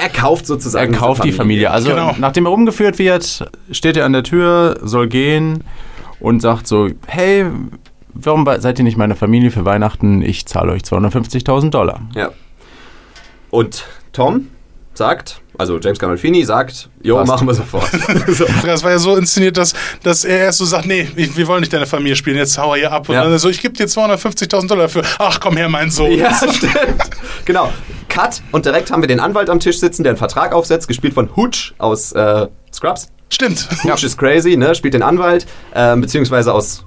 [0.02, 0.94] er kauft er sozusagen.
[0.94, 1.72] kauft diese die Familie.
[1.72, 2.16] Also Genau.
[2.20, 5.64] nachdem er umgeführt wird, steht er an der Tür, soll gehen
[6.20, 7.46] und sagt so, hey,
[8.14, 10.22] warum seid ihr nicht meine Familie für Weihnachten?
[10.22, 12.02] Ich zahle euch 250.000 Dollar.
[12.16, 12.30] Ja.
[13.50, 14.48] Und Tom
[14.94, 17.28] sagt, also James Gandolfini sagt, jo, Passt.
[17.32, 17.90] machen wir sofort.
[18.28, 18.46] so.
[18.66, 21.62] Das war ja so inszeniert, dass, dass er erst so sagt, nee, ich, wir wollen
[21.62, 23.08] nicht deine Familie spielen, jetzt hau er hier ab.
[23.10, 23.24] Und Ja.
[23.24, 26.12] dann so, ich gebe dir 250.000 Dollar für, ach komm her, mein Sohn.
[26.12, 26.74] Ja, stimmt.
[27.46, 27.72] Genau.
[28.12, 28.42] Cut.
[28.52, 31.30] Und direkt haben wir den Anwalt am Tisch sitzen, der einen Vertrag aufsetzt, gespielt von
[31.36, 33.10] Hooch aus äh, Scrubs.
[33.30, 33.70] Stimmt.
[33.86, 34.76] Hooch ist crazy, ne?
[34.76, 36.84] Spielt den Anwalt, ähm, beziehungsweise aus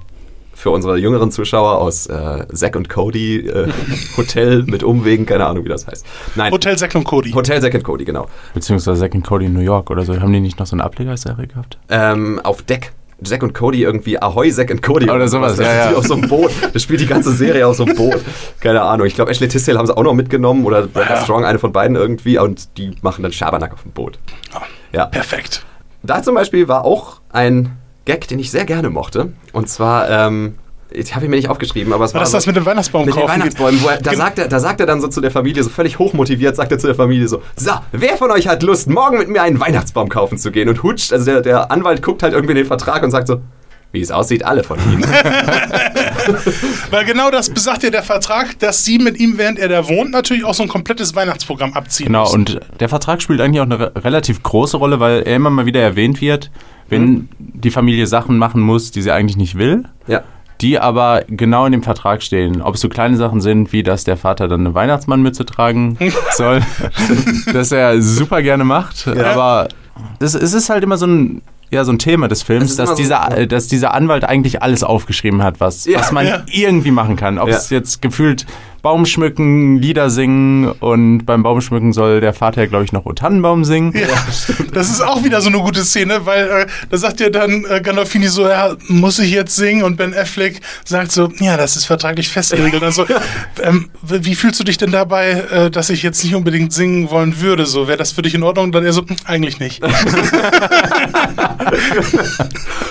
[0.53, 3.71] für unsere jüngeren Zuschauer aus äh, Zack und Cody äh,
[4.17, 6.05] Hotel mit Umwegen, keine Ahnung, wie das heißt.
[6.35, 7.31] Nein, Hotel Zack und Cody.
[7.31, 8.27] Hotel Zack und Cody, genau.
[8.53, 10.19] Beziehungsweise Zack und Cody in New York oder so.
[10.19, 11.77] Haben die nicht noch so eine Ablegerserie gehabt?
[11.89, 12.93] ähm, auf Deck.
[13.23, 15.09] Zack und Cody irgendwie, Ahoi Zack und Cody.
[15.09, 15.97] Oder sowas, Das ja, ja.
[15.97, 16.51] Auf so einem Boot.
[16.73, 18.17] Das spielt die ganze Serie auf so einem Boot.
[18.59, 19.07] Keine Ahnung.
[19.07, 21.21] Ich glaube, Ashley Tisdale haben sie auch noch mitgenommen oder Brenda Ja.
[21.23, 22.37] Strong, eine von beiden irgendwie.
[22.37, 24.19] Und die machen dann Schabernack auf dem Boot.
[24.91, 25.05] Ja.
[25.05, 25.65] Perfekt.
[26.03, 29.33] Da zum Beispiel war auch ein Gag, den ich sehr gerne mochte.
[29.53, 30.55] Und zwar, ähm,
[30.95, 32.23] ich habe ihn mir nicht aufgeschrieben, aber es War war.
[32.23, 33.33] das so- das mit dem Weihnachtsbaum mit den kaufen?
[33.33, 35.69] Weihnachtsbäumen, wo er, da, sagt er, da sagt er dann so zu der Familie, so
[35.69, 39.17] völlig hochmotiviert, sagt er zu der Familie so, so, wer von euch hat Lust, morgen
[39.17, 40.69] mit mir einen Weihnachtsbaum kaufen zu gehen?
[40.69, 43.41] Und Hutsch, also der, der Anwalt guckt halt irgendwie in den Vertrag und sagt so,
[43.91, 45.05] wie es aussieht, alle von ihnen.
[46.89, 50.11] Weil genau das besagt ja der Vertrag, dass sie mit ihm, während er da wohnt,
[50.11, 52.35] natürlich auch so ein komplettes Weihnachtsprogramm abziehen Genau, müssen.
[52.35, 55.65] und der Vertrag spielt eigentlich auch eine re relativ große Rolle, weil er immer mal
[55.65, 56.51] wieder erwähnt wird,
[56.89, 60.23] wenn die Familie Sachen machen muss, die sie eigentlich nicht will, ja.
[60.61, 62.61] Die aber genau in dem Vertrag stehen.
[62.61, 65.97] Ob es so kleine Sachen sind, wie dass der Vater dann eine Weihnachtsmannmütze tragen
[66.37, 66.61] soll,
[67.53, 69.67] das er super gerne macht, aber
[70.19, 71.41] das, es ist halt immer so ein
[71.71, 74.23] ja, so ein Thema des Es Films, ist dass so- dieser, äh, dass dieser Anwalt
[74.23, 76.43] eigentlich alles aufgeschrieben hat, was, Ja, was man ja.
[76.51, 77.39] irgendwie machen kann.
[77.39, 77.55] Ob Ja.
[77.57, 78.45] es jetzt gefühlt
[78.85, 83.65] Baum schmücken, Lieder singen und beim Baumschmücken soll der Vater, glaube ich, noch O Tannenbaum
[83.65, 83.91] singen.
[83.95, 84.05] Ja,
[84.73, 87.81] das ist auch wieder so eine gute Szene, weil äh, da sagt ja dann äh,
[87.81, 89.81] Gandolfini so, ja, muss ich jetzt singen?
[89.83, 92.83] Und Ben Affleck sagt so, ja, das ist vertraglich festgeregelt.
[92.83, 93.07] Also,
[93.63, 97.41] ähm, wie fühlst du dich denn dabei, äh, dass ich jetzt nicht unbedingt singen wollen
[97.41, 97.65] würde?
[97.65, 98.65] So, wäre das für dich in Ordnung?
[98.65, 99.81] Und dann er so, hm, eigentlich nicht.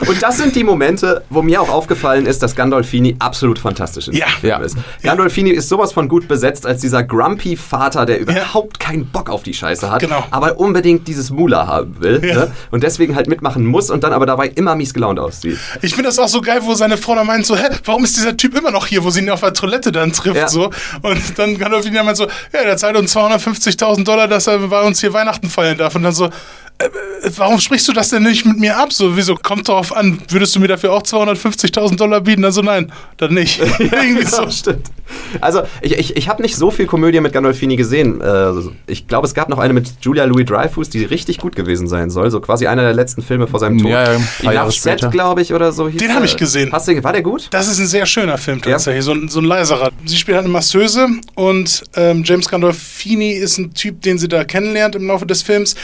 [0.07, 4.14] Und das sind die Momente, wo mir auch aufgefallen ist, dass Gandolfini absolut fantastisch in
[4.14, 4.26] Ja.
[4.40, 4.59] Film Ja.
[4.59, 4.76] ist.
[5.03, 9.43] Gandolfini ist sowas von gut besetzt als dieser grumpy Vater, der überhaupt keinen Bock auf
[9.43, 10.24] die Scheiße hat, Genau.
[10.30, 12.35] aber unbedingt dieses Mula haben will Ja.
[12.35, 12.53] ne?
[12.70, 15.59] und deswegen halt mitmachen muss und dann aber dabei immer mies gelaunt aussieht.
[15.82, 18.16] Ich finde das auch so geil, wo seine Frau dann meint so, hä, warum ist
[18.16, 20.49] dieser Typ immer noch hier, wo sie ihn auf der Toilette dann trifft, Ja.
[20.49, 20.70] so.
[21.03, 24.82] Und dann Gandolfini dann meint so, ja, der zahlt uns 250.000 Dollar, dass er bei
[24.82, 25.95] uns hier Weihnachten feiern darf.
[25.95, 26.30] Und dann so,
[27.36, 28.92] warum sprichst du das denn nicht mit mir ab?
[28.92, 32.44] So, wieso, kommt darauf an, würdest du mir dafür auch 250.000 Dollar bieten?
[32.44, 33.60] Also nein, dann nicht.
[33.78, 34.38] Irgendwie so.
[34.38, 34.86] genau, stimmt.
[35.40, 38.20] Also, ich, ich, ich habe nicht so viel Komödie mit Gandolfini gesehen.
[38.20, 38.52] Äh,
[38.86, 42.30] ich glaube, es gab noch eine mit Julia Louis-Dreyfus, die richtig gut gewesen sein soll.
[42.30, 43.90] So quasi einer der letzten Filme vor seinem Tod.
[43.90, 45.88] Ja, ja, Enough Set, glaube ich, oder so.
[45.88, 46.16] hieß Den der.
[46.16, 46.72] hab ich gesehen.
[46.72, 47.48] Hast du, war der gut?
[47.50, 49.90] Das ist ein sehr schöner Film tatsächlich, so, ein, so ein leiserer.
[50.06, 54.44] Sie spielt halt eine Masseuse und ähm, James Gandolfini ist ein Typ, den sie da
[54.44, 55.74] kennenlernt im Laufe des Films.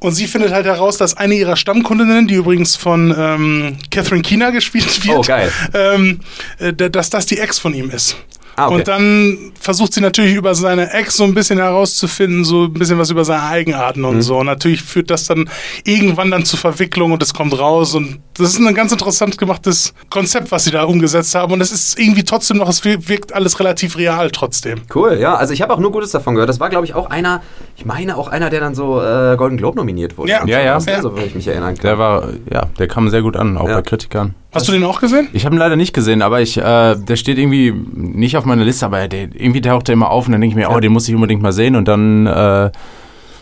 [0.00, 4.52] Und sie findet halt heraus, dass eine ihrer Stammkundinnen, die übrigens von ähm, Catherine Keener
[4.58, 5.50] gespielt wird, Oh, geil.
[5.74, 6.20] Ähm,
[6.58, 8.16] äh, dass das die Ex von ihm ist.
[8.56, 8.74] Ah, okay.
[8.74, 12.98] Und dann versucht sie natürlich über seine Ex so ein bisschen herauszufinden, so ein bisschen
[12.98, 14.06] was über seine Eigenarten Mhm.
[14.06, 14.38] und so.
[14.38, 15.48] Und natürlich führt das dann
[15.84, 17.94] irgendwann dann zu Verwicklung und es kommt raus.
[17.94, 21.52] Und das ist ein ganz interessant gemachtes Konzept, was sie da umgesetzt haben.
[21.52, 24.80] Und es ist irgendwie trotzdem noch, es wir- wirkt alles relativ real trotzdem.
[24.94, 25.34] Cool, ja.
[25.34, 26.48] Also ich habe auch nur Gutes davon gehört.
[26.48, 27.42] Das war, glaube ich, auch einer,
[27.76, 30.30] ich meine auch einer, der dann so äh, Golden Globe nominiert wurde.
[30.30, 30.46] Ja.
[30.46, 30.80] Ja, ja.
[30.80, 31.02] sowas, ne?
[31.02, 31.82] So, wenn ich mich erinnern kann.
[31.82, 33.76] Der war, ja, der kam sehr gut an, auch Ja.
[33.76, 34.34] bei Kritikern.
[34.54, 35.28] Hast du den auch gesehen?
[35.34, 38.64] Ich habe ihn leider nicht gesehen, aber ich, äh, der steht irgendwie nicht auf meiner
[38.64, 40.92] Liste, aber der, irgendwie taucht er immer auf und dann denke ich mir, oh, den
[40.92, 42.70] muss ich unbedingt mal sehen und dann, äh,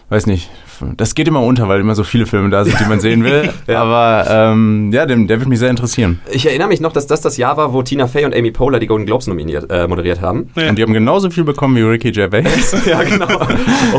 [0.09, 0.51] weiß nicht,
[0.97, 3.51] das geht immer unter, weil immer so viele Filme da sind, die man sehen will.
[3.66, 3.83] Ja.
[3.83, 6.20] Aber ähm, ja, der, der wird mich sehr interessieren.
[6.31, 8.79] Ich erinnere mich noch, dass das das Jahr war, wo Tina Fey und Amy Poehler
[8.79, 10.51] die Golden Globes nominiert, äh, moderiert haben.
[10.55, 10.68] Ja.
[10.68, 12.77] Und die haben genauso viel bekommen wie Ricky Gervais.
[12.87, 13.27] ja, genau.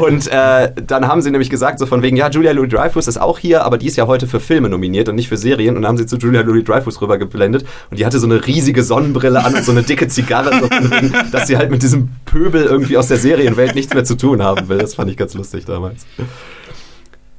[0.01, 3.39] Und äh, dann haben sie nämlich gesagt, so von wegen, ja, Julia Louis-Dreyfus ist auch
[3.39, 5.75] hier, aber die ist ja heute für Filme nominiert und nicht für Serien.
[5.75, 9.43] Und dann haben sie zu Julia Louis-Dreyfus rübergeblendet und die hatte so eine riesige Sonnenbrille
[9.43, 12.97] an und so eine dicke Zigarre, so wegen, dass sie halt mit diesem Pöbel irgendwie
[12.97, 14.78] aus der Serienwelt nichts mehr zu tun haben will.
[14.78, 16.05] Das fand ich ganz lustig damals.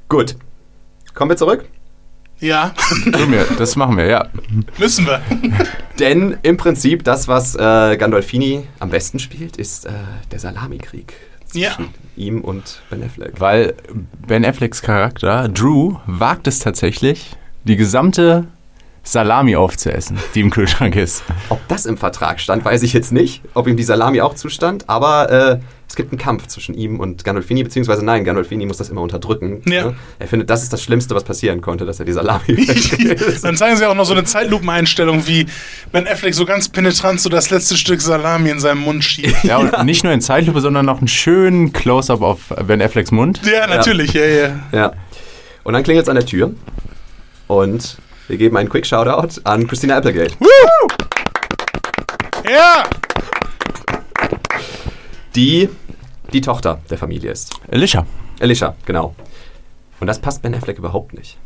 [0.09, 0.35] Gut.
[1.13, 1.65] Kommen wir zurück.
[2.39, 2.71] Ja,
[3.03, 4.29] Tun wir, das machen wir, ja.
[4.77, 5.21] müssen wir.
[5.99, 9.89] Denn im Prinzip das, was äh, Gandolfini am besten spielt, ist äh,
[10.31, 11.13] der Salamikrieg
[11.51, 11.71] Ja.
[11.71, 13.33] zwischen ihm und Ben Affleck.
[13.41, 13.73] Weil
[14.25, 17.35] Ben Afflecks Charakter, Drew, wagt es tatsächlich,
[17.65, 18.47] die gesamte
[19.03, 21.23] Salami aufzuessen, die im Kühlschrank ist.
[21.49, 23.41] Ob das im Vertrag stand, weiß ich jetzt nicht.
[23.53, 27.23] Ob ihm die Salami auch zustand, aber äh, es gibt einen Kampf zwischen ihm und
[27.23, 29.63] Gandolfini, beziehungsweise nein, Gandolfini muss das immer unterdrücken.
[29.65, 29.85] Ja.
[29.85, 29.95] Ne?
[30.19, 32.43] Er findet, das ist das Schlimmste, was passieren konnte, dass er die Salami.
[33.41, 35.47] Dann zeigen sie auch noch so eine Zeitlupeneinstellung, wie
[35.91, 39.43] Ben Affleck so ganz penetrant so das letzte Stück Salami in seinem Mund schiebt.
[39.43, 43.41] Ja, und nicht nur in Zeitlupe, sondern noch einen schönen Close-Up auf Ben Afflecks Mund.
[43.51, 44.59] Ja, natürlich, ja, ja.
[44.71, 44.93] ja.
[45.63, 46.51] Und dann klingelt es an der Tür
[47.47, 47.97] und
[48.29, 50.35] wir geben einen Quick Shoutout an Christina Applegate.
[52.45, 52.83] Ja!
[55.35, 55.69] die
[56.31, 57.53] die Tochter der Familie ist.
[57.71, 58.05] Alicia.
[58.39, 59.15] Alicia, genau.
[59.99, 61.37] Und das passt Ben Affleck überhaupt nicht.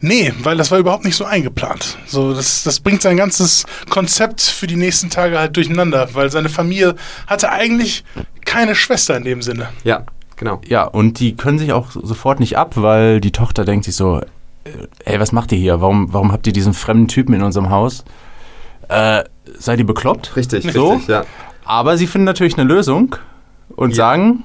[0.00, 1.96] Nee, weil das war überhaupt nicht so eingeplant.
[2.06, 6.48] So, das, das bringt sein ganzes Konzept für die nächsten Tage halt durcheinander, weil seine
[6.48, 6.96] Familie
[7.26, 8.04] hatte eigentlich
[8.44, 9.68] keine Schwester in dem Sinne.
[9.84, 10.04] Ja,
[10.36, 10.60] genau.
[10.66, 14.20] Ja, und die können sich auch sofort nicht ab, weil die Tochter denkt sich so,
[15.04, 15.80] ey, was macht ihr hier?
[15.80, 18.04] Warum, warum habt ihr diesen fremden Typen in unserem Haus?
[18.88, 19.24] Äh,
[19.58, 20.36] seid ihr bekloppt?
[20.36, 20.90] Richtig, So?
[20.92, 21.24] richtig, ja.
[21.64, 23.16] Aber sie finden natürlich eine Lösung
[23.74, 23.96] und Ja.
[23.96, 24.44] sagen,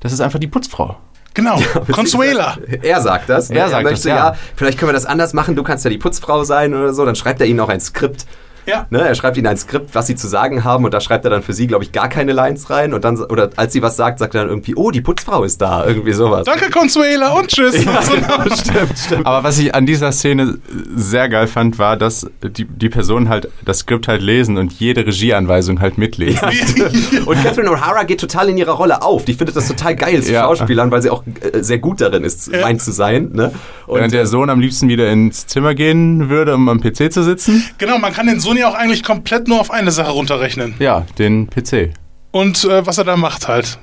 [0.00, 0.96] das ist einfach die Putzfrau.
[1.34, 1.60] Genau,
[1.92, 2.56] Consuela.
[2.82, 3.50] Er sagt das.
[3.50, 3.58] ne?
[3.58, 4.34] Er sagt möchte, das, ja.
[4.56, 5.54] Vielleicht können wir das anders machen.
[5.54, 7.04] Du kannst ja die Putzfrau sein oder so.
[7.04, 8.26] Dann schreibt er ihnen auch ein Skript.
[8.68, 8.86] Ja.
[8.90, 9.00] Ne?
[9.00, 10.84] Er schreibt ihnen ein Skript, was sie zu sagen haben.
[10.84, 12.92] Und da schreibt er dann für sie, glaube ich, gar keine Lines rein.
[12.94, 15.60] Und dann, oder als sie was sagt, sagt er dann irgendwie, oh, die Putzfrau ist
[15.60, 15.86] da.
[15.86, 16.44] Irgendwie sowas.
[16.44, 17.84] Danke, Consuela, und tschüss.
[17.84, 19.26] Ja, genau, stimmt, stimmt.
[19.26, 20.58] Aber was ich an dieser Szene
[20.94, 25.06] sehr geil fand, war, dass die, die Personen halt das Skript halt lesen und jede
[25.06, 26.38] Regieanweisung halt mitlesen.
[27.26, 29.24] Und Catherine O'Hara geht total in ihrer Rolle auf.
[29.24, 30.42] Die findet das total geil zu Ja.
[30.42, 32.60] Schauspielern, weil sie auch äh, sehr gut darin ist, Ja.
[32.62, 33.30] meint zu sein.
[33.32, 33.52] Ne?
[33.86, 37.22] Und Während der Sohn am liebsten wieder ins Zimmer gehen würde, um am PC zu
[37.22, 37.64] sitzen.
[37.78, 40.74] genau, man kann den Sohn ja auch eigentlich komplett nur auf eine Sache runterrechnen.
[40.78, 41.90] Ja, den PC.
[42.30, 43.78] Und äh, was er da macht halt.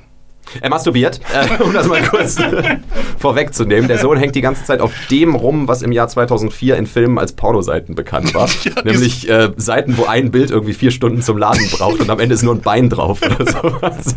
[0.60, 2.36] Er masturbiert, äh, um das mal kurz
[3.18, 3.88] vorwegzunehmen.
[3.88, 7.18] Der Sohn hängt die ganze Zeit auf dem rum, was im Jahr 2004 in Filmen
[7.18, 8.48] als Pornoseiten bekannt war.
[8.66, 12.18] Ja, Nämlich äh, Seiten, wo ein Bild irgendwie vier Stunden zum Laden braucht und am
[12.18, 14.16] Ende ist nur ein Bein drauf oder sowas.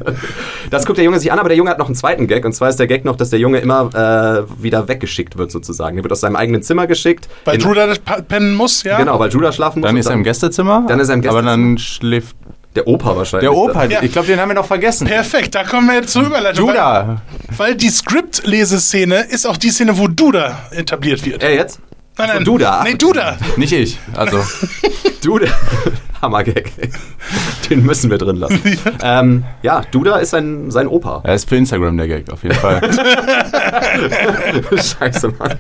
[0.70, 2.46] Das guckt der Junge sich an, aber der Junge hat noch einen zweiten Gag.
[2.46, 5.98] Und zwar ist der Gag noch, dass der Junge immer äh, wieder weggeschickt wird sozusagen.
[5.98, 7.28] Er wird aus seinem eigenen Zimmer geschickt.
[7.46, 8.98] Weil pa- pennen muss, ja?
[8.98, 9.88] Genau, weil Judah schlafen muss.
[9.88, 10.86] Dann ist er im Gästezimmer.
[10.88, 11.52] Dann ist er im Aber Gästezimmer.
[11.52, 12.36] dann schläft
[12.80, 13.50] Der Opa wahrscheinlich.
[13.50, 13.86] der Opa.
[13.86, 14.02] Ja.
[14.02, 15.06] Ich glaube, den haben wir noch vergessen.
[15.08, 16.68] Perfekt, da kommen wir jetzt zur Überleitung.
[16.70, 17.22] Judah.
[17.50, 21.44] Weil, weil die Skriptleseszene ist auch die Szene, wo Duda etabliert wird.
[21.44, 21.80] Er jetzt?
[22.18, 22.84] nein, Ach so, Duda.
[22.84, 23.38] Nee, Duda.
[23.58, 23.98] Nicht ich.
[24.16, 24.42] Also,
[25.24, 25.48] Duda.
[26.22, 26.72] Hammergag.
[27.70, 28.62] Den müssen wir drin lassen.
[29.02, 31.22] ähm, ja, Duda ist sein, sein Opa.
[31.24, 32.82] er ist für Instagram der Gag, auf jeden Fall.
[34.72, 35.56] Scheiße, Mann.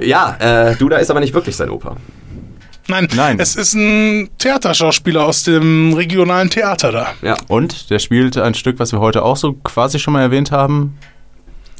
[0.00, 1.96] ja, äh, Duda ist aber nicht wirklich sein Opa.
[2.88, 3.38] Nein, Nein.
[3.38, 7.14] es ist ein Theaterschauspieler aus dem regionalen Theater da.
[7.22, 7.36] Ja.
[7.48, 10.98] Und der spielt ein Stück, was wir heute auch so quasi schon mal erwähnt haben.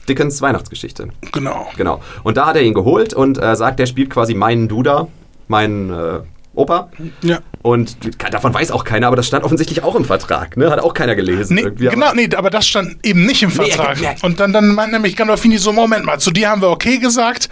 [0.09, 1.09] Dickens Weihnachtsgeschichte.
[1.33, 1.69] Genau.
[1.77, 2.01] Genau.
[2.23, 5.09] Und da hat er ihn geholt und äh, sagt, der spielt quasi meinen Duda,
[5.49, 6.21] meinen äh,
[6.55, 6.91] Opa.
[7.23, 7.39] Ja.
[7.63, 7.97] Und
[8.31, 10.57] davon weiß auch keiner, aber das stand offensichtlich auch im Vertrag.
[10.57, 10.71] Ne?
[10.71, 11.55] Hat auch keiner gelesen.
[11.55, 14.01] Nee, genau, nee, aber das stand eben nicht im Nee, Vertrag.
[14.01, 14.17] ja, ja.
[14.23, 17.49] Und dann, dann meint nämlich Gandolfini so, Moment mal, zu dir haben wir okay gesagt,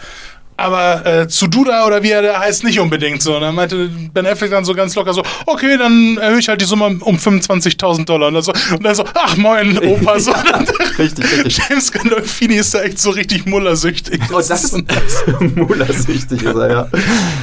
[0.61, 3.37] aber äh, zu Duda oder wie er da heißt, nicht unbedingt so.
[3.37, 6.61] Und dann meinte Ben Affleck dann so ganz locker so, okay, dann erhöhe ich halt
[6.61, 8.29] die Summe um 25.000 Dollar.
[8.29, 10.19] Und dann, so, und dann so, ach moin, Opa.
[10.21, 10.67] So, dann,
[10.99, 11.61] Richtig, richtig.
[11.69, 14.21] James Gandolfini ist da echt so richtig mullersüchtig.
[14.31, 14.77] Und das ist
[15.57, 16.89] Mullersüchtig ist er, ja.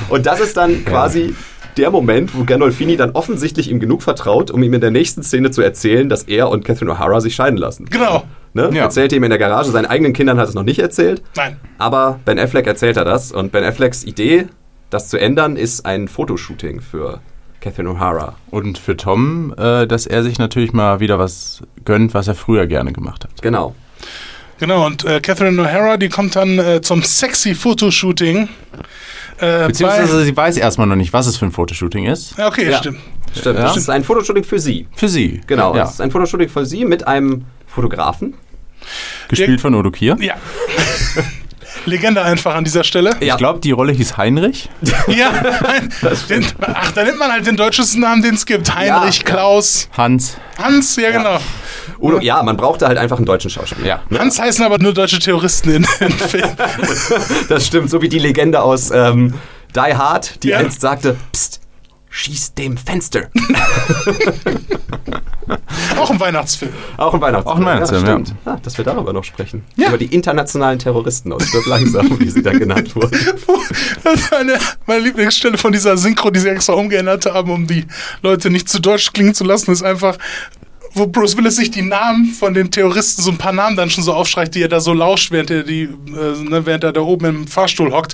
[0.10, 1.34] Und das ist dann quasi
[1.78, 5.52] der Moment, wo Gandolfini dann offensichtlich ihm genug vertraut, um ihm in der nächsten Szene
[5.52, 7.86] zu erzählen, dass er und Catherine O'Hara sich scheiden lassen.
[7.86, 8.26] Genau.
[8.54, 8.70] Ne?
[8.74, 8.84] Ja.
[8.84, 11.58] Erzählt ihm in der Garage, seinen eigenen Kindern hat es noch nicht erzählt, Nein.
[11.78, 13.32] aber Ben Affleck erzählt er das.
[13.32, 14.48] Und Ben Afflecks Idee,
[14.90, 17.20] das zu ändern, ist ein Fotoshooting für
[17.62, 18.34] Catherine O'Hara.
[18.50, 22.66] Und für Tom, äh, dass er sich natürlich mal wieder was gönnt, was er früher
[22.68, 23.42] gerne gemacht hat.
[23.42, 23.76] Genau.
[24.60, 28.50] Genau, und äh, Catherine O'Hara, die kommt dann äh, zum sexy Fotoshooting.
[29.40, 32.36] Äh, Beziehungsweise sie weiß erstmal noch nicht, was es für ein Fotoshooting ist.
[32.38, 32.78] ja, okay, Ja.
[32.80, 32.98] stimmt.
[33.38, 33.58] Stimmt.
[33.60, 33.66] Ja.
[33.66, 34.88] Das ist ein Fotoshooting für sie.
[34.96, 35.42] Für sie.
[35.46, 35.74] Genau.
[35.76, 35.82] Ja.
[35.84, 37.46] Das ist ein Fotoshooting für sie mit einem
[37.78, 38.34] Fotografen.
[39.28, 40.18] Gespielt von Odo Kier.
[40.20, 40.34] Ja.
[41.86, 43.12] Legende einfach an dieser Stelle.
[43.20, 43.36] Ja.
[43.36, 44.68] Ich glaube, die Rolle hieß Heinrich.
[45.08, 45.94] Ja, nein,
[46.28, 48.74] den, ach, da nimmt man halt den deutschesten Namen, den es gibt.
[48.76, 50.38] Heinrich, Ja, Klaus, Hans.
[50.58, 51.38] Hans, ja, genau.
[52.00, 54.02] Udo, ja, man brauchte halt einfach einen deutschen Schauspieler.
[54.10, 54.20] Ja.
[54.20, 56.58] Hans heißen aber nur deutsche Terroristen in den Filmen.
[57.48, 59.36] Das stimmt, so wie die Legende aus ähm,
[59.76, 60.58] Die Hard, die Ja.
[60.58, 61.62] einst sagte, Psst,
[62.10, 63.30] schieß dem Fenster.
[65.98, 66.74] Auch ein Weihnachtsfilm.
[66.98, 67.56] Auch ein Weihnachtsfilm.
[67.56, 68.12] Auch ein Weihnachtsfilm, ja.
[68.12, 68.36] Stimmt.
[68.46, 69.64] Ja, dass wir darüber noch sprechen.
[69.76, 69.88] Ja.
[69.90, 73.18] Über die internationalen Terroristen aus Stirb langsam, wie sie dann genannt wurden.
[74.04, 77.86] Das ist meine, meine Lieblingsstelle von dieser Synchro, die sie extra umgeändert haben, um die
[78.22, 80.18] Leute nicht zu deutsch klingen zu lassen, ist einfach,
[80.98, 84.04] wo Bruce Willis sich die Namen von den Terroristen, so ein paar Namen dann schon
[84.04, 87.02] so aufschreibt, die er da so lauscht, während er, die, äh, ne, während er da
[87.02, 88.14] oben im Fahrstuhl hockt.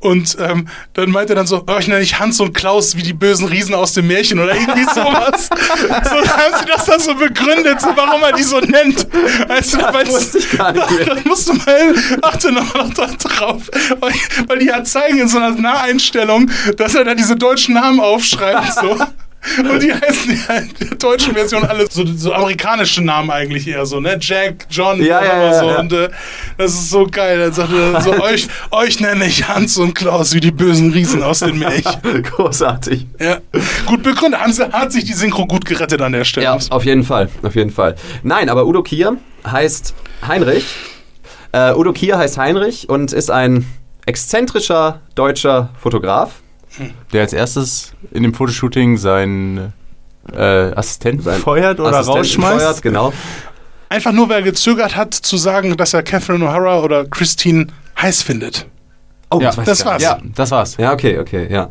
[0.00, 3.02] Und ähm, dann meint er dann so, oh, ich nenne nicht Hans und Klaus wie
[3.02, 5.48] die bösen Riesen aus dem Märchen oder irgendwie sowas.
[5.48, 9.06] so haben sie das dann so begründet, so, warum er die so nennt.
[9.48, 11.14] Weißt du, weil wusste ich gar nicht mehr.
[11.14, 13.62] das musst du mal, achte nochmal noch drauf.
[14.00, 14.12] Weil,
[14.46, 18.74] weil die ja zeigen in so einer Naheinstellung, dass er da diese deutschen Namen aufschreibt.
[18.74, 18.96] So.
[19.58, 23.86] Und die heißen ja in der deutschen Version alle so, so amerikanische Namen eigentlich eher
[23.86, 24.18] so, ne?
[24.20, 25.66] Jack, John, Ja, ja, oder ja, so.
[25.70, 25.78] ja.
[25.78, 26.08] Und äh,
[26.58, 27.38] das ist so geil.
[27.38, 31.22] Dann sagt er so, euch, euch nenne ich Hans und Klaus wie die bösen Riesen
[31.22, 32.00] aus den Märchen.
[32.22, 33.06] Großartig.
[33.20, 33.38] Ja.
[33.86, 34.40] Gut begründet.
[34.40, 36.44] Haben sie, hat sich die Synchro gut gerettet an der Stelle.
[36.44, 37.94] Ja, auf jeden Fall, auf jeden Fall.
[38.24, 39.16] Nein, aber Udo Kier
[39.46, 39.94] heißt
[40.26, 40.66] Heinrich.
[41.52, 43.64] Äh, Udo Kier heißt Heinrich und ist ein
[44.04, 46.40] exzentrischer deutscher Fotograf.
[47.12, 49.72] Der als erstes in dem Fotoshooting seinen
[50.32, 52.60] äh, Assistenten Sein feuert oder Assistenten rausschmeißt.
[52.60, 53.12] feuert, genau.
[53.88, 57.68] Einfach nur, weil er gezögert hat, zu sagen, dass er Catherine O'Hara oder Christine
[58.00, 58.66] heiß findet.
[59.30, 60.02] Oh, Ja, das gar war's.
[60.02, 60.76] Ja, das war's.
[60.76, 61.70] Ja, okay, okay, ja.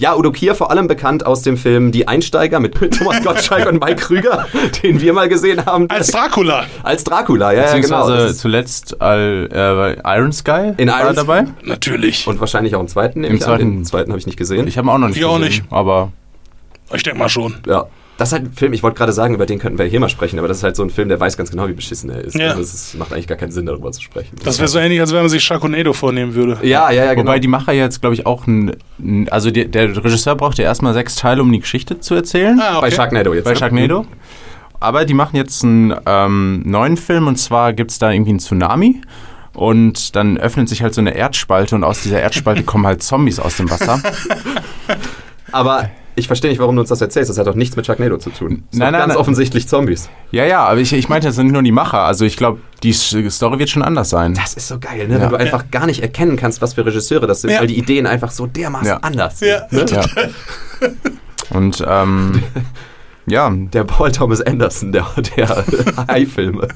[0.00, 3.84] Ja, Udo Kier vor allem bekannt aus dem Film Die Einsteiger mit Thomas Gottschalk und
[3.84, 4.46] Mike Krüger,
[4.82, 5.90] den wir mal gesehen haben.
[5.90, 6.64] Als Dracula.
[6.82, 8.08] Als Dracula, ja, ja genau.
[8.08, 11.44] Ist- zuletzt all, äh, bei Iron Sky In war Iron dabei.
[11.64, 12.26] Natürlich.
[12.26, 13.24] Und wahrscheinlich auch im zweiten.
[13.24, 14.66] Im ich zweiten- Den zweiten habe ich nicht gesehen.
[14.66, 15.64] Ich habe ihn auch noch nicht Ich auch gesehen, nicht.
[15.70, 16.12] aber
[16.94, 17.56] Ich denke mal schon.
[17.66, 17.84] ja.
[18.20, 20.10] Das ist halt ein Film, ich wollte gerade sagen, über den könnten wir hier mal
[20.10, 22.22] sprechen, aber das ist halt so ein Film, der weiß ganz genau, wie beschissen er
[22.22, 22.34] ist.
[22.34, 22.50] Ja.
[22.50, 24.36] Also es ist, macht eigentlich gar keinen Sinn, darüber zu sprechen.
[24.44, 26.58] Das wäre so ähnlich, als wenn man sich Sharknado vornehmen würde.
[26.60, 27.28] ja, ja, ja, genau.
[27.28, 28.76] Wobei die Macher jetzt, glaube ich, auch ein.
[29.30, 32.60] Also der, der Regisseur braucht ja erstmal sechs Teile, um die Geschichte zu erzählen.
[32.60, 32.80] Ah, okay.
[32.82, 33.44] Bei Sharknado jetzt.
[33.44, 33.56] Bei ne?
[33.56, 34.04] Sharknado.
[34.80, 38.40] Aber die machen jetzt einen ähm, neuen Film und zwar gibt es da irgendwie einen
[38.40, 39.00] Tsunami.
[39.54, 43.40] Und dann öffnet sich halt so eine Erdspalte und aus dieser Erdspalte kommen halt Zombies
[43.40, 44.02] aus dem Wasser.
[45.52, 47.30] Aber ich verstehe nicht, warum du uns das erzählst.
[47.30, 48.64] Das hat doch nichts mit Sharknado zu tun.
[48.70, 49.16] Das Nein, nein, ganz nein.
[49.20, 50.10] offensichtlich Zombies.
[50.32, 52.00] Ja, ja, aber ich, ich meinte, das sind nicht nur die Macher.
[52.00, 54.34] Also ich glaube, die Story wird schon anders sein.
[54.34, 55.14] Das ist so geil, ne?
[55.14, 55.20] Ja.
[55.22, 57.60] wenn du einfach gar nicht erkennen kannst, was für Regisseure das sind, Ja.
[57.60, 58.96] weil die Ideen einfach so dermaßen Ja.
[58.98, 59.48] anders sind.
[59.48, 59.66] Ja.
[59.70, 59.86] Ne?
[59.90, 60.04] Ja.
[61.56, 62.42] Und ähm,
[63.26, 65.06] ja, Der Paul Thomas Anderson der,
[65.36, 65.64] der
[66.08, 66.68] Hai-Filme.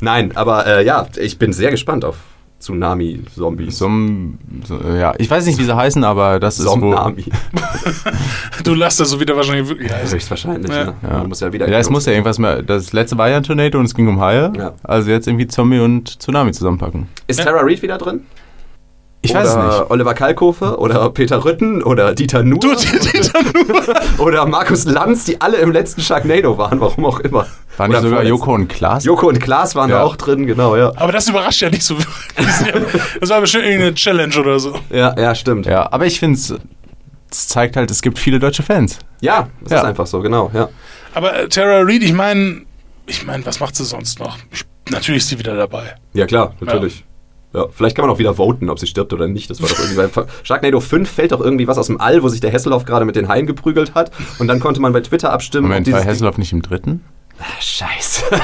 [0.00, 2.16] Nein, aber äh, ja, ich bin sehr gespannt auf
[2.62, 3.76] Tsunami-Zombies.
[3.78, 3.90] so,
[4.64, 6.70] so, ja, ich weiß nicht, wie sie heißen, aber das ist wo.
[6.70, 7.24] Somnami.
[8.64, 9.90] Du lässt das so wieder wahrscheinlich wirklich.
[9.90, 10.94] Ja, ist- Höchstwahrscheinlich, Ja.
[11.02, 11.18] ja.
[11.18, 11.68] Man muss ja wieder.
[11.68, 12.62] Ja, es muss ja irgendwas mehr.
[12.62, 14.52] Das letzte war ja ein Tornado und es ging um Haie.
[14.56, 14.72] Ja.
[14.84, 17.08] Also jetzt irgendwie Zombie und Tsunami zusammenpacken.
[17.26, 18.20] Ist Tara Reid wieder drin?
[19.24, 19.90] Ich oder weiß es nicht.
[19.90, 23.44] Oliver Kalkofe oder Peter Rütten oder Dieter Nuhr Du, die, die dann
[24.18, 27.46] nur, oder Markus Lanz, die alle im letzten Sharknado waren, warum auch immer.
[27.76, 28.28] War nicht Oder sogar vorletzten.
[28.28, 29.04] Joko und Klaas?
[29.04, 29.96] Joko und Klaas waren Ja.
[29.98, 30.92] da auch drin, genau, ja.
[30.96, 32.46] aber das überrascht ja nicht so wirklich.
[32.66, 34.78] Ja- Das war bestimmt irgendeine Challenge oder so.
[34.90, 35.66] Ja, ja, stimmt.
[35.66, 36.54] Ja, Ja, aber ich finde es.
[37.30, 38.98] Es zeigt halt, es gibt viele deutsche Fans.
[39.22, 39.82] das ist Ja.
[39.84, 40.68] einfach so, genau, ja.
[41.14, 42.62] Aber äh, Tara Reid, ich meine,
[43.06, 44.36] ich meine, was macht sie sonst noch?
[44.50, 45.94] Ich Natürlich ist sie wieder dabei.
[46.12, 47.04] Ja, klar, natürlich.
[47.54, 47.66] Ja.
[47.72, 49.48] vielleicht kann man auch wieder voten, ob sie stirbt oder nicht.
[49.48, 49.96] Das war doch irgendwie.
[50.20, 53.04] Bei Sharknado 5 fällt doch irgendwie was aus dem All, wo sich der Hesselhoff gerade
[53.04, 54.10] mit den Haien geprügelt hat.
[54.38, 55.68] Und dann konnte man bei Twitter abstimmen.
[55.68, 57.04] Moment, war dieses Hasselhoff nicht im dritten?
[57.38, 58.24] Ah, Scheiße.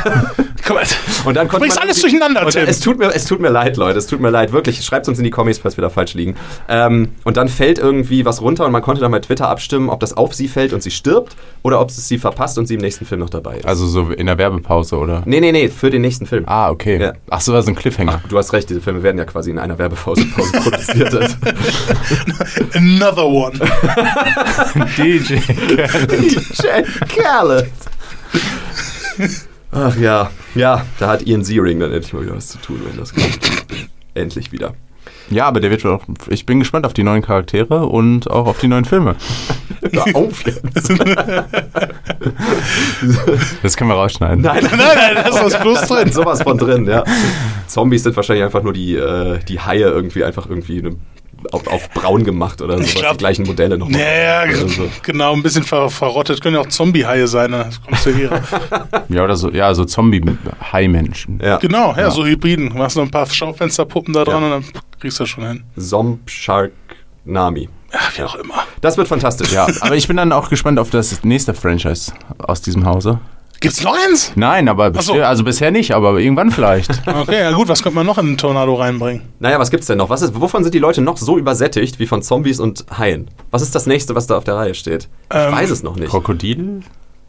[0.69, 0.83] Mal,
[1.25, 2.65] Und dann du konnte bringst man alles durcheinander, Tim.
[2.67, 3.99] es, tut mir, es tut mir leid, Leute.
[3.99, 4.53] Es tut mir leid.
[4.53, 4.85] Wirklich.
[4.85, 6.37] Schreibt uns in die Kommis, falls wir da falsch liegen.
[6.69, 10.01] Ähm, und dann fällt irgendwie was runter und man konnte dann bei Twitter abstimmen, ob
[10.01, 12.81] das auf sie fällt und sie stirbt oder ob es sie verpasst und sie im
[12.83, 13.67] nächsten Film noch dabei ist.
[13.67, 15.23] Also so in der Werbepause, oder?
[15.25, 16.45] nee, nee, nee, für den nächsten Film.
[16.47, 17.01] Ah, okay.
[17.01, 17.13] Ja.
[17.31, 18.21] Ach so, war so ein Cliffhanger.
[18.29, 21.37] Du hast recht, diese Filme werden ja quasi in einer Werbepause Pause produziert.
[22.75, 23.59] Another one.
[24.99, 25.37] DJ.
[26.63, 27.71] Jack Khaled.
[29.71, 32.97] Ach ja, ja, da hat Ian Searing dann endlich mal wieder was zu tun, wenn
[32.99, 33.39] das kommt.
[34.15, 34.75] endlich wieder.
[35.31, 36.05] Ja, aber der wird auch.
[36.29, 39.15] Ich bin gespannt auf die neuen Charaktere und auch auf die neuen Filme.
[39.93, 40.63] Hör auf jetzt.
[43.63, 44.41] Das können wir rausschneiden.
[44.43, 46.11] Nein, Nein, nein, da ist was bloß drin.
[46.13, 47.05] sowas von drin, ja.
[47.67, 50.97] Zombies sind wahrscheinlich einfach nur die, äh, die Haie irgendwie einfach irgendwie ne,
[51.53, 52.95] auf, auf braun gemacht oder sowas.
[52.95, 53.89] glaub- die gleichen Modelle noch.
[53.91, 54.89] Ja, Oder so.
[55.03, 56.41] genau, ein bisschen ver verrottet.
[56.41, 57.65] Können ja auch Zombie-Haie sein, ne?
[57.67, 58.43] das kommst du hier.
[59.09, 61.41] Ja, oder so, ja, so Zombie-High-Menschen.
[61.43, 61.57] Ja.
[61.59, 62.71] genau, ja, so Hybriden.
[62.71, 64.57] Du machst noch ein paar Schaufensterpuppen da dran Ja.
[64.57, 65.65] und dann kriegst du das schon hin.
[65.79, 66.73] Zomb Shark
[67.25, 67.69] Nami.
[67.93, 68.55] Ja, wie auch immer.
[68.81, 69.53] Das wird fantastisch.
[69.53, 73.19] Ja, aber ich bin dann auch gespannt auf das nächste Franchise aus diesem Hause.
[73.61, 74.33] Gibt's noch eins?
[74.37, 75.13] Nein, aber so.
[75.15, 76.91] bisher, also bisher nicht, aber irgendwann vielleicht.
[77.07, 79.23] Okay, ja gut, was könnte man noch in einen Tornado reinbringen?
[79.41, 80.11] Naja, was gibt's denn noch?
[80.11, 83.29] Was ist, wovon sind die Leute noch so übersättigt wie von Zombies und Haien?
[83.51, 85.09] Was ist das nächste, was da auf der Reihe steht?
[85.33, 86.11] Ich Ähm, weiß es noch nicht.
[86.11, 86.83] Krokodil?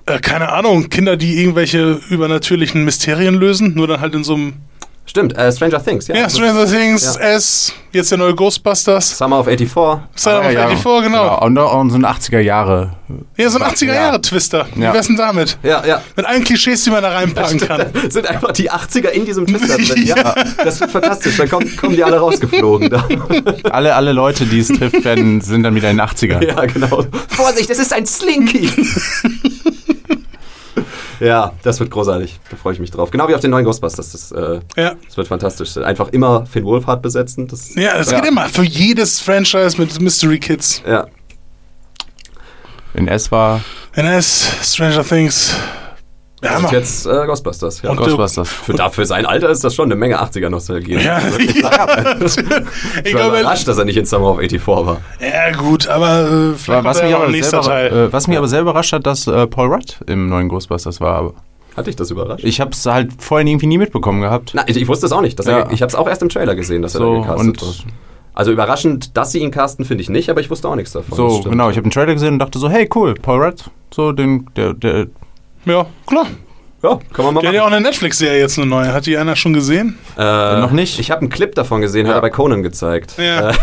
[0.06, 4.54] Äh, keine Ahnung, Kinder, die irgendwelche übernatürlichen Mysterien lösen, nur dann halt in so einem.
[5.10, 6.16] Stimmt, äh, Stranger Things, ja.
[6.16, 7.30] Ja, Stranger Things, Ja.
[7.32, 9.18] S, jetzt der neue Ghostbusters.
[9.18, 10.04] Summer of 84.
[10.14, 11.44] Son of Ah, ja, 84, genau.
[11.44, 12.92] Und auch und so ein 80er Jahre.
[13.36, 14.68] Ja, so ein 80er-Jahre-Twister.
[14.76, 14.94] Wie Ja.
[14.94, 15.58] wär's denn damit?
[15.64, 16.04] Ja, ja.
[16.16, 17.88] Mit allen Klischees, die man da reinpacken kann.
[18.10, 20.06] Sind einfach die 80er in diesem Twister drin.
[20.06, 21.38] Ja, das wird fantastisch.
[21.38, 22.92] Dann kommen, kommen die alle rausgeflogen.
[22.92, 23.04] Da.
[23.72, 26.46] Alle, alle Leute, die es trifft, werden, sind dann wieder in den 80ern.
[26.46, 27.04] Ja, genau.
[27.30, 28.70] Vorsicht, es ist ein Slinky.
[31.20, 32.40] Ja, das wird großartig.
[32.50, 33.12] Da freue ich mich drauf.
[33.12, 34.12] Genau wie auf den neuen Ghostbusters.
[34.12, 34.96] Das, äh, Ja.
[35.06, 35.78] das wird fantastisch.
[35.78, 37.48] Einfach immer Finn Wolfhard besetzen.
[37.48, 38.20] Das, Ja, es Ja.
[38.20, 38.48] geht immer.
[38.50, 40.82] Für jedes Franchise mit Mystery Kids.
[40.88, 41.08] ja.
[42.96, 43.62] In S war
[43.94, 45.56] NS, Stranger Things.
[46.42, 46.72] Ja, Und Hammer.
[46.74, 47.82] jetzt äh, Ghostbusters.
[47.82, 47.90] Ja.
[47.92, 48.48] Und- Ghostbusters.
[48.50, 50.94] Für, dafür sein Alter ist das schon eine Menge 80er-Nostalgie.
[50.96, 51.20] Ja,
[51.62, 52.16] ja.
[52.26, 52.38] Ich
[53.06, 55.02] ich war überrascht, dass er nicht in Summer of 84 war.
[55.20, 57.94] ja gut, aber äh, vielleicht was, mich ja auch aber nächster selber, Teil.
[58.08, 61.16] äh, was mich aber sehr überrascht hat, dass äh, Paul Rudd im neuen Ghostbusters war.
[61.16, 61.34] Aber
[61.76, 62.44] Hat dich das überrascht?
[62.44, 64.52] ich habe es halt vorhin irgendwie nie mitbekommen gehabt.
[64.54, 65.38] Na, ich, ich wusste es auch nicht.
[65.40, 65.68] Dass er, Ja.
[65.72, 67.86] ich habe es auch erst im Trailer gesehen, dass er So, da gecastet und- wird.
[68.36, 71.14] Also überraschend, dass sie ihn casten, finde ich nicht, aber ich wusste auch nichts davon.
[71.18, 74.14] So, genau, ich habe den Trailer gesehen und dachte so, hey, cool, Paul Rudd, so,
[74.14, 75.08] den, der, der,
[75.66, 76.26] ja, klar.
[76.82, 77.56] Ja, kann man mal Der hat machen.
[77.56, 78.94] ja auch eine Netflix-Serie jetzt eine neue.
[78.94, 79.98] Hat die einer schon gesehen?
[80.18, 80.98] Äh, Noch nicht.
[80.98, 82.20] Ich habe einen Clip davon gesehen, hat Ja.
[82.20, 83.16] er bei Conan gezeigt.
[83.18, 83.50] Ja.
[83.50, 83.54] Äh,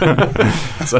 [0.78, 0.98] also,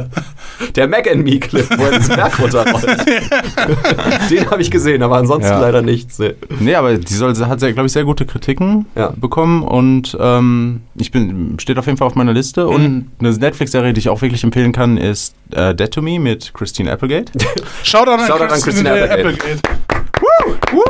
[0.74, 2.86] der Mac and Me Clip, wo er den Berg runterrollt.
[4.30, 5.60] den habe ich gesehen, aber ansonsten Ja.
[5.60, 6.18] leider nichts.
[6.18, 6.32] Nee.
[6.60, 9.12] Nee, aber die soll, hat, glaube ich, sehr gute Kritiken Ja.
[9.14, 12.64] bekommen und ähm, ich bin, steht auf jeden Fall auf meiner Liste.
[12.64, 12.70] Mhm.
[12.74, 16.54] Und eine Netflix-Serie, die ich auch wirklich empfehlen kann, ist äh, Dead to Me mit
[16.54, 17.32] Christine Applegate.
[17.82, 19.60] Shoutout an, Shoutout an Christina Applegate.
[20.20, 20.54] Woo!
[20.72, 20.82] Woo!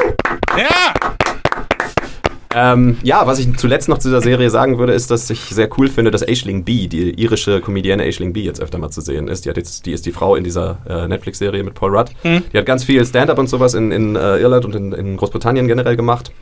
[0.56, 0.94] Ja!
[2.52, 5.68] Ähm, ja, was ich zuletzt noch zu dieser Serie sagen würde, ist, dass ich sehr
[5.78, 9.28] cool finde, dass Aisling B, die irische Comedienne Aisling B, jetzt öfter mal zu sehen
[9.28, 9.44] ist.
[9.44, 12.10] Die, hat jetzt, die ist die Frau in dieser äh, Netflix-Serie mit Paul Rudd.
[12.24, 12.42] Mhm.
[12.52, 15.68] Die hat ganz viel Stand-up und sowas in, in äh, Irland und in, in Großbritannien
[15.68, 16.32] generell gemacht.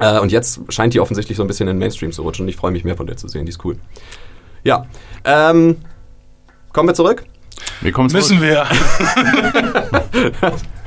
[0.00, 2.44] Äh, und jetzt scheint die offensichtlich so ein bisschen in den Mainstream zu rutschen.
[2.44, 3.44] Und ich freue mich mehr von der zu sehen.
[3.44, 3.76] Die ist cool.
[4.64, 4.86] Ja.
[5.24, 5.76] Ähm,
[6.72, 7.24] kommen wir zurück?
[7.82, 8.22] Wir kommen zurück.
[8.22, 8.66] Müssen wir.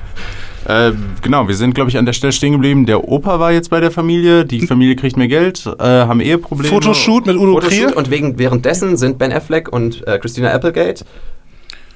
[0.66, 0.92] Äh,
[1.22, 2.86] genau, wir sind, glaube ich, an der Stelle stehen geblieben.
[2.86, 6.70] Der Opa war jetzt bei der Familie, die Familie kriegt mehr Geld, äh, haben Eheprobleme.
[6.70, 7.98] Fotoshoot mit Udo Fotoshoot Krier.
[7.98, 11.04] und wegen, währenddessen sind Ben Affleck und äh, Christina Applegate,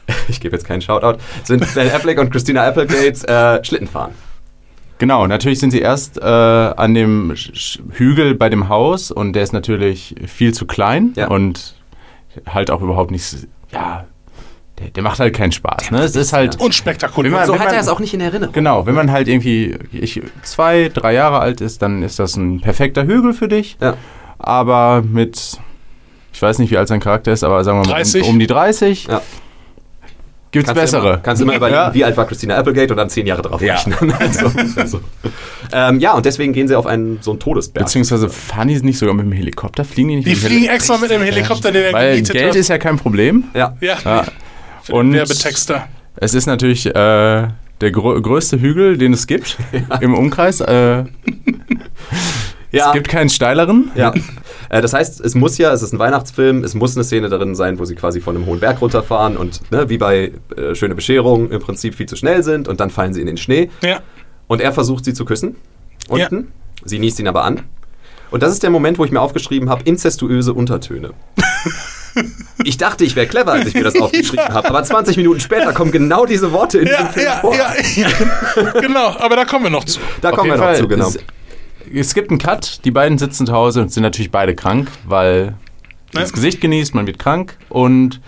[0.27, 4.11] ich gebe jetzt keinen Shoutout, sind Ben Affleck und Christina Applegate äh, Schlitten fahren.
[4.97, 7.33] Genau, natürlich sind sie erst äh, an dem
[7.91, 11.27] Hügel bei dem Haus und der ist natürlich viel zu klein Ja.
[11.27, 11.75] und
[12.47, 14.05] halt auch überhaupt nicht, ja,
[14.79, 15.91] der, der macht halt keinen Spaß.
[15.91, 15.99] Ne?
[15.99, 17.31] Es ist halt, Unspektakulär.
[17.31, 18.53] Man- So hat man- er es auch nicht in Erinnerung.
[18.53, 22.59] genau, wenn man halt irgendwie ich, zwei, drei Jahre alt ist, dann ist das ein
[22.61, 23.77] perfekter Hügel für dich.
[23.81, 23.95] Ja.
[24.37, 25.59] Aber mit,
[26.33, 28.23] ich weiß nicht, wie alt sein Charakter ist, aber sagen wir mal 30?
[28.23, 29.21] um, um die 30 Ja.
[30.51, 31.07] gibt's Kannst du bessere.
[31.13, 31.93] Immer, kannst du immer überlegen, Ja.
[31.93, 33.75] wie alt war Christina Applegate und dann zehn Jahre drauf Ja.
[33.75, 34.13] rechnen.
[34.19, 34.99] also, also.
[35.71, 37.85] Ähm, ja, und deswegen gehen sie auf einen so einen Todesberg.
[37.85, 39.85] Beziehungsweise fahren die nicht sogar mit dem Helikopter?
[39.85, 42.49] Fliegen die nicht Die mit dem fliegen extra mit dem Helikopter, den er Weil Geld
[42.49, 42.55] hat.
[42.55, 43.45] ist ja kein Problem.
[43.53, 43.75] ja.
[43.79, 44.25] ja, Ja.
[44.85, 45.87] Für Und Werbetexter.
[46.15, 49.57] es ist natürlich äh, der grö größte Hügel, den es gibt
[50.01, 50.61] im Umkreis.
[50.61, 51.05] Äh,
[52.71, 52.87] Ja.
[52.87, 53.91] Es gibt keinen steileren.
[53.95, 54.13] Ja.
[54.69, 57.55] Äh, das heißt, es muss ja, es ist ein Weihnachtsfilm, es muss eine Szene darin
[57.55, 60.93] sein, wo sie quasi von einem hohen Berg runterfahren und ne, wie bei äh, Schöne
[60.93, 63.69] Bescherung im Prinzip viel zu schnell sind und dann fallen sie in den Schnee.
[63.81, 64.01] Ja.
[64.47, 65.55] Und er versucht sie zu küssen.
[66.09, 66.35] Unten.
[66.35, 66.81] Ja.
[66.83, 67.61] Sie niest ihn aber an.
[68.29, 71.11] Und das ist der Moment, wo ich mir aufgeschrieben habe, inzestuöse Untertöne.
[72.63, 74.67] Ich dachte, ich wäre clever, als ich mir das aufgeschrieben habe.
[74.69, 77.55] Aber 20 Minuten später kommen genau diese Worte in Ja, diesem Film ja, vor.
[77.55, 78.07] ja, ja.
[78.81, 79.99] genau, aber da kommen wir noch zu.
[80.21, 81.07] Da Auf kommen wir noch Fall, zu, genau.
[81.07, 81.19] Es,
[81.93, 85.55] es gibt einen Cut, die beiden sitzen zu Hause und sind natürlich beide krank, weil
[86.13, 86.21] Ne?
[86.21, 88.21] das Gesicht genießt, man wird krank und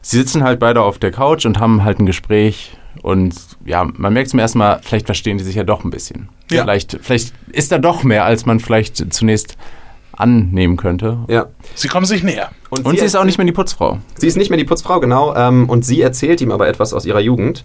[0.00, 4.12] sie sitzen halt beide auf der Couch und haben halt ein Gespräch und ja, man
[4.12, 6.28] merkt zum ersten Mal, vielleicht verstehen die sich ja doch ein bisschen.
[6.52, 6.62] Ja.
[6.62, 9.56] Vielleicht, vielleicht ist da doch mehr, als man vielleicht zunächst
[10.16, 11.18] annehmen könnte.
[11.28, 11.46] Ja.
[11.74, 12.50] Sie kommen sich näher.
[12.70, 13.98] Und sie ist auch nicht mehr die Putzfrau.
[14.16, 15.34] Sie ist nicht mehr die Putzfrau, genau.
[15.36, 17.64] Ähm, und sie erzählt ihm aber etwas aus ihrer Jugend.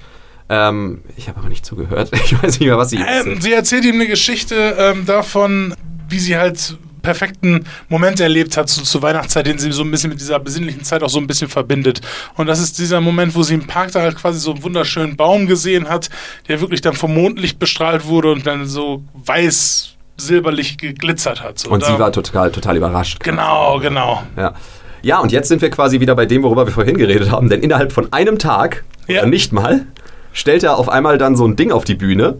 [0.49, 2.11] Ähm, ich habe aber nicht zugehört.
[2.25, 3.43] Ich weiß nicht mehr, was sie Ähm, erzählt.
[3.43, 5.73] sie erzählt ihm eine Geschichte ähm, davon,
[6.09, 10.11] wie sie halt perfekten Moment erlebt hat zu, zur Weihnachtszeit, den sie so ein bisschen
[10.11, 12.01] mit dieser besinnlichen Zeit auch so ein bisschen verbindet.
[12.35, 15.15] Und das ist dieser Moment, wo sie im Park da halt quasi so einen wunderschönen
[15.15, 16.09] Baum gesehen hat,
[16.47, 19.95] der wirklich dann vom Mondlicht bestrahlt wurde und dann so weiß
[20.25, 21.59] silberlich geglitzert hat.
[21.59, 23.19] So, Und da, sie war total, total überrascht.
[23.23, 24.23] Genau, genau.
[24.37, 24.53] Ja.
[25.01, 27.49] ja, und jetzt sind wir quasi wieder bei dem, worüber wir vorhin geredet haben.
[27.49, 29.19] Denn innerhalb von einem Tag, Ja.
[29.21, 29.85] oder nicht mal,
[30.33, 32.37] stellt er auf einmal dann so ein Ding auf die Bühne,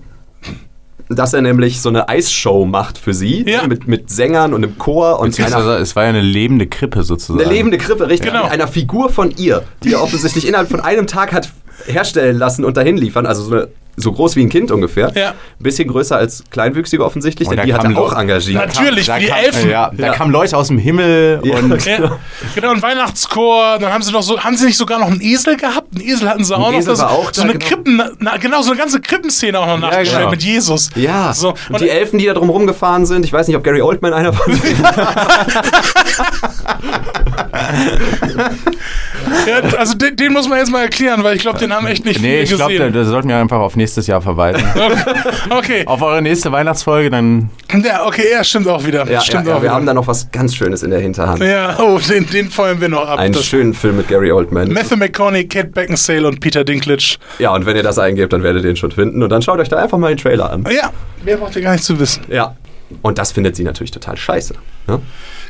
[1.09, 3.43] dass er nämlich so eine Eisshow macht für sie.
[3.49, 3.67] Ja.
[3.67, 7.43] Mit, mit Sängern und einem Chor und einer, es war ja eine lebende Krippe sozusagen.
[7.43, 8.31] eine lebende Krippe, richtig.
[8.31, 8.43] Genau.
[8.43, 11.49] Mit einer Figur von ihr, die er offensichtlich innerhalb von einem Tag hat
[11.85, 13.25] herstellen lassen und dahin liefern.
[13.25, 13.67] Also so, eine,
[13.97, 15.11] so groß wie ein Kind ungefähr.
[15.15, 15.29] Ja.
[15.29, 18.55] Ein bisschen größer als Kleinwüchsige offensichtlich, Und denn da die hat er auch engagiert.
[18.73, 19.69] Natürlich, Da für die kam- Elfen.
[19.69, 20.13] Ja, da Ja.
[20.13, 21.55] kamen Leute aus dem Himmel Ja.
[21.57, 22.17] und Ja,
[22.55, 23.77] genau, ein Weihnachtschor.
[23.79, 25.87] Dann haben sie noch so, haben sie nicht sogar noch einen Esel gehabt?
[25.95, 26.77] Einen Esel hatten sie auch noch.
[26.79, 27.65] Esel Das- war auch so da, eine genau.
[27.65, 30.31] Krippen, na, genau, so eine ganze Krippenszene auch noch nachgestellt genau.
[30.31, 30.89] mit Jesus.
[30.95, 33.63] Ja, So, und, und die Elfen, die da drum rumgefahren sind, ich weiß nicht, ob
[33.63, 34.83] Gary Oldman einer von denen
[39.47, 42.05] ja, also den, den muss man jetzt mal erklären, weil ich glaube, den haben echt
[42.05, 42.93] nicht Nee, viele ich glaube, da, gesehen.
[42.93, 44.63] da sollten wir einfach auf nächstes Jahr verweisen.
[45.49, 47.49] okay, auf eure nächste Weihnachtsfolge, dann
[47.83, 49.09] ja, okay, ja, stimmt auch wieder.
[49.09, 49.73] Ja, stimmt ja, ja, auch wir wieder.
[49.73, 51.41] haben da noch was ganz Schönes in der Hinterhand.
[51.41, 53.19] ja, oh, den, den feuern wir noch ab.
[53.19, 54.71] Einen Das- schönen Film mit Gary Oldman.
[54.71, 57.17] Matthew McConaughey, Kate Beckinsale und Peter Dinklage.
[57.39, 59.23] Ja, und wenn ihr das eingebt, dann werdet ihr ihn schon finden.
[59.23, 60.65] Und dann schaut euch da einfach mal den Trailer an.
[60.69, 60.91] Ja,
[61.23, 62.23] mehr braucht ihr gar nicht zu wissen.
[62.29, 62.55] Ja.
[63.01, 64.53] Und das findet sie natürlich total scheiße.
[64.87, 64.99] Ne?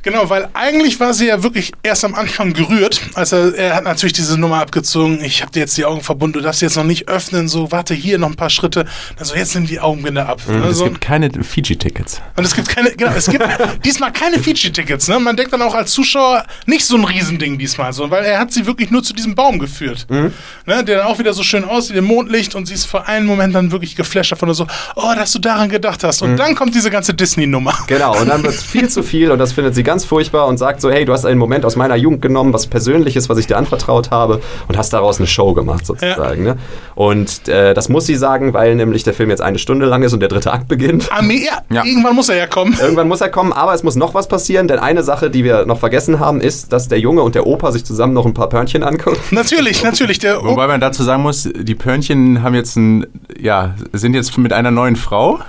[0.04, 3.02] Genau, weil eigentlich war sie ja wirklich erst am Anfang gerührt.
[3.14, 5.24] Also er hat natürlich diese Nummer abgezogen.
[5.24, 7.48] Ich habe dir jetzt die Augen verbunden, du darfst sie jetzt noch nicht öffnen.
[7.48, 8.86] So, warte, hier noch ein paar Schritte.
[9.20, 10.42] Also jetzt nimm die Augenbinde ab.
[10.48, 10.60] Mhm.
[10.60, 12.22] Ne, es gibt keine Fiji-Tickets.
[12.36, 13.46] Und es gibt keine, genau, es gibt
[13.86, 15.08] diesmal keine Fiji-Tickets.
[15.08, 15.20] Ne?
[15.20, 18.52] Man denkt dann auch als Zuschauer nicht so ein Riesending diesmal, so, weil er hat
[18.52, 20.08] sie wirklich nur zu diesem Baum geführt.
[20.10, 20.34] Mhm.
[20.66, 20.84] Ne?
[20.84, 23.54] Der dann auch wieder so schön aussieht, im Mondlicht und sie ist für einen Moment
[23.54, 26.24] dann wirklich geflasht davon und so, oh, dass du daran gedacht hast.
[26.24, 27.78] Und dann kommt diese ganze Disney-Nummer.
[27.88, 30.58] Genau, und dann wird es viel zu viel und das findet sie ganz furchtbar und
[30.58, 33.48] sagt so, hey, du hast einen Moment aus meiner Jugend genommen, was Persönliches, was ich
[33.48, 36.44] dir anvertraut habe und hast daraus eine Show gemacht sozusagen.
[36.44, 36.58] Ne?
[36.96, 40.14] Und äh, das muss sie sagen, weil nämlich der Film jetzt eine Stunde lang ist
[40.14, 41.12] und der dritte Akt beginnt.
[41.12, 41.84] Armee, ja, Ja.
[41.86, 42.76] irgendwann muss er ja kommen.
[42.82, 45.66] Irgendwann muss er kommen, aber es muss noch was passieren, denn eine Sache, die wir
[45.66, 48.50] noch vergessen haben, ist, dass der Junge und der Opa sich zusammen noch ein paar
[48.50, 49.18] Pörnchen angucken.
[49.32, 50.20] Natürlich, natürlich.
[50.20, 53.06] Der Wobei man dazu sagen muss, die Pörnchen haben jetzt ein,
[53.40, 55.40] ja, sind jetzt mit einer neuen Frau.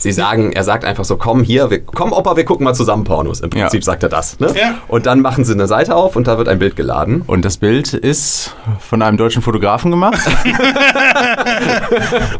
[0.00, 3.02] Sie sagen, er sagt einfach so, komm hier, wir, komm Opa, wir gucken mal zusammen
[3.04, 3.40] Pornos.
[3.40, 3.84] Im Prinzip Ja.
[3.84, 4.38] sagt er das.
[4.38, 4.52] Ne?
[4.58, 4.74] Ja.
[4.86, 7.22] Und dann machen sie eine Seite auf und da wird ein Bild geladen.
[7.26, 10.20] Und das Bild ist von einem deutschen Fotografen gemacht.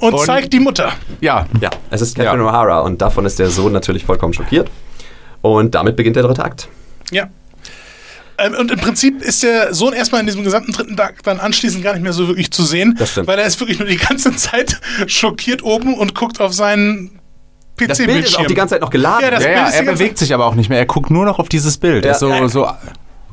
[0.00, 0.92] und, und- zeigt die Mutter.
[1.20, 2.50] ja, Ja, es ist Catherine Ja.
[2.50, 4.70] O'Hara und davon ist der Sohn natürlich vollkommen schockiert.
[5.40, 6.68] Und damit beginnt der dritte Akt.
[7.11, 7.28] Ja.
[8.38, 11.82] Ähm, Und im Prinzip ist der Sohn erstmal in diesem gesamten dritten Tag dann anschließend
[11.82, 12.94] gar nicht mehr so wirklich zu sehen.
[12.98, 13.26] Das stimmt.
[13.28, 17.18] Weil er ist wirklich nur die ganze Zeit schockiert oben und guckt auf seinen
[17.79, 18.07] PC-Bildschirm.
[18.07, 19.22] Das Bild ist auch die ganze Zeit noch geladen.
[19.24, 20.79] Ja, das ja, Bild ja er bewegt sich aber auch nicht mehr.
[20.79, 22.05] Er guckt nur noch auf dieses Bild.
[22.05, 22.11] Ja.
[22.11, 22.49] Er ist so, Ja.
[22.49, 22.66] so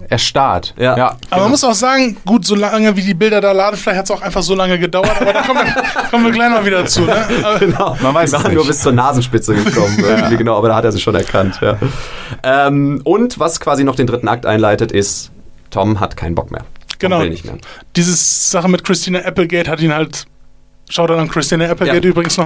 [0.09, 0.73] erstarrt.
[0.77, 0.93] Ja.
[0.93, 1.41] Aber genau.
[1.43, 4.11] man muss auch sagen, gut, so lange wie die Bilder da laden, vielleicht hat es
[4.11, 7.01] auch einfach so lange gedauert, aber da kommen wir, kommen wir gleich noch wieder zu.
[7.01, 7.25] Ne?
[7.43, 7.97] Aber, Genau.
[8.01, 8.51] Man weiß nicht.
[8.51, 9.95] nur bis zur Nasenspitze gekommen.
[10.05, 11.59] irgendwie genau, aber da hat er sie schon erkannt.
[11.61, 11.77] Ja.
[12.43, 15.31] Ähm, und was quasi noch den dritten Akt einleitet, ist,
[15.71, 16.61] Tom hat keinen Bock mehr.
[16.61, 17.19] Tom Genau.
[17.19, 17.57] Mehr.
[17.95, 20.25] diese Sache mit Christina Applegate hat ihn halt.
[20.89, 22.11] Schaut an Christina Applegate Ja.
[22.11, 22.45] übrigens noch.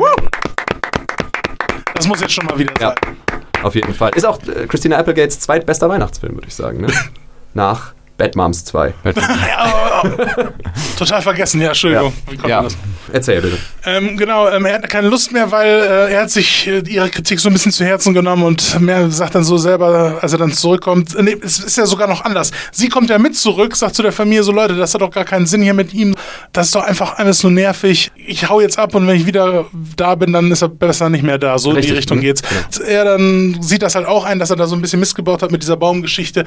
[1.99, 2.95] Das muss jetzt schon mal wieder Ja.
[3.03, 3.17] sein.
[3.61, 4.11] Auf jeden Fall.
[4.15, 6.79] Ist auch äh, Christina Applegates zweitbester Weihnachtsfilm, würde ich sagen.
[6.79, 6.87] Ne?
[7.53, 8.93] Nach Bad Moms 2.
[9.49, 10.43] Ja, oh, oh.
[10.97, 12.13] Total vergessen, ja, Entschuldigung.
[12.45, 12.61] Ja.
[12.61, 12.77] das?
[13.11, 13.57] Erzähl bitte.
[13.85, 17.09] Ähm, genau, ähm, er hat keine Lust mehr, weil äh, er hat sich äh, ihre
[17.09, 20.37] Kritik so ein bisschen zu Herzen genommen und mehr sagt dann so selber, als er
[20.37, 21.15] dann zurückkommt.
[21.15, 22.51] Äh, nee, es ist ja sogar noch anders.
[22.71, 25.25] Sie kommt ja mit zurück, sagt zu der Familie so, Leute, das hat doch gar
[25.25, 26.15] keinen Sinn hier mit ihm.
[26.51, 28.11] Das ist doch einfach alles nur nervig.
[28.15, 29.65] Ich hau jetzt ab und wenn ich wieder
[29.95, 31.57] da bin, dann ist er besser nicht mehr da.
[31.57, 32.21] So in die Richtig, Richtung mhm.
[32.21, 32.43] geht's.
[32.85, 35.51] Er dann sieht das halt auch ein, dass er da so ein bisschen missgebaut hat
[35.51, 36.45] mit dieser Baumgeschichte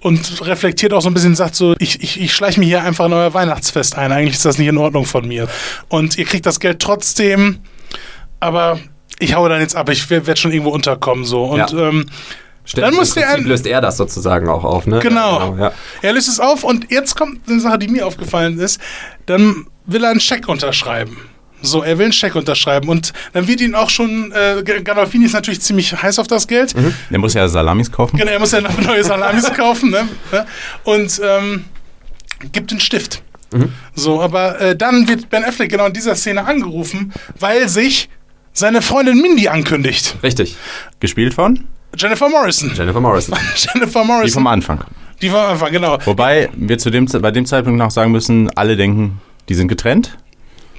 [0.00, 3.06] und reflektiert auch so ein bisschen, sagt so, ich, ich, ich schleiche mich hier einfach
[3.06, 4.12] in euer Weihnachtsfest ein.
[4.12, 5.48] Eigentlich ist das nicht in Ordnung von mir.
[5.88, 7.58] Und ihr kriegt das Geld trotzdem,
[8.40, 8.78] aber
[9.18, 9.88] ich haue dann jetzt ab.
[9.90, 11.44] Ich werde schon irgendwo unterkommen so.
[11.44, 11.88] Und Ja.
[11.88, 12.06] ähm,
[12.62, 15.00] Stimmt, Dann muss der ein- löst er das sozusagen auch auf, ne?
[15.00, 15.56] Genau.
[15.56, 15.72] Ja, ja.
[16.02, 18.78] Er löst es auf und jetzt kommt eine Sache, die mir aufgefallen ist.
[19.26, 21.16] Dann will er einen Scheck unterschreiben.
[21.62, 25.32] So, er will einen Scheck unterschreiben und dann wird ihn auch schon, äh, Gandolfini ist
[25.34, 26.74] natürlich ziemlich heiß auf das Geld.
[27.10, 28.16] Der muss ja Salamis kaufen.
[28.16, 30.08] Genau, er muss ja noch neue Salamis kaufen, ne?
[30.84, 31.64] Und ähm,
[32.52, 33.22] gibt den Stift.
[33.94, 38.08] So, aber äh, dann wird Ben Affleck genau in dieser Szene angerufen, weil sich
[38.52, 40.16] seine Freundin Mindy ankündigt.
[40.22, 40.56] Richtig.
[41.00, 41.64] Gespielt von?
[41.96, 42.70] Jennifer Morrison.
[42.74, 43.36] Jennifer Morrison.
[43.56, 44.30] Jennifer Die Morrison.
[44.34, 44.84] vom Anfang.
[45.20, 45.98] Die vom Anfang, genau.
[46.04, 50.16] Wobei wir zu dem, bei dem Zeitpunkt noch sagen müssen, alle denken, die sind getrennt.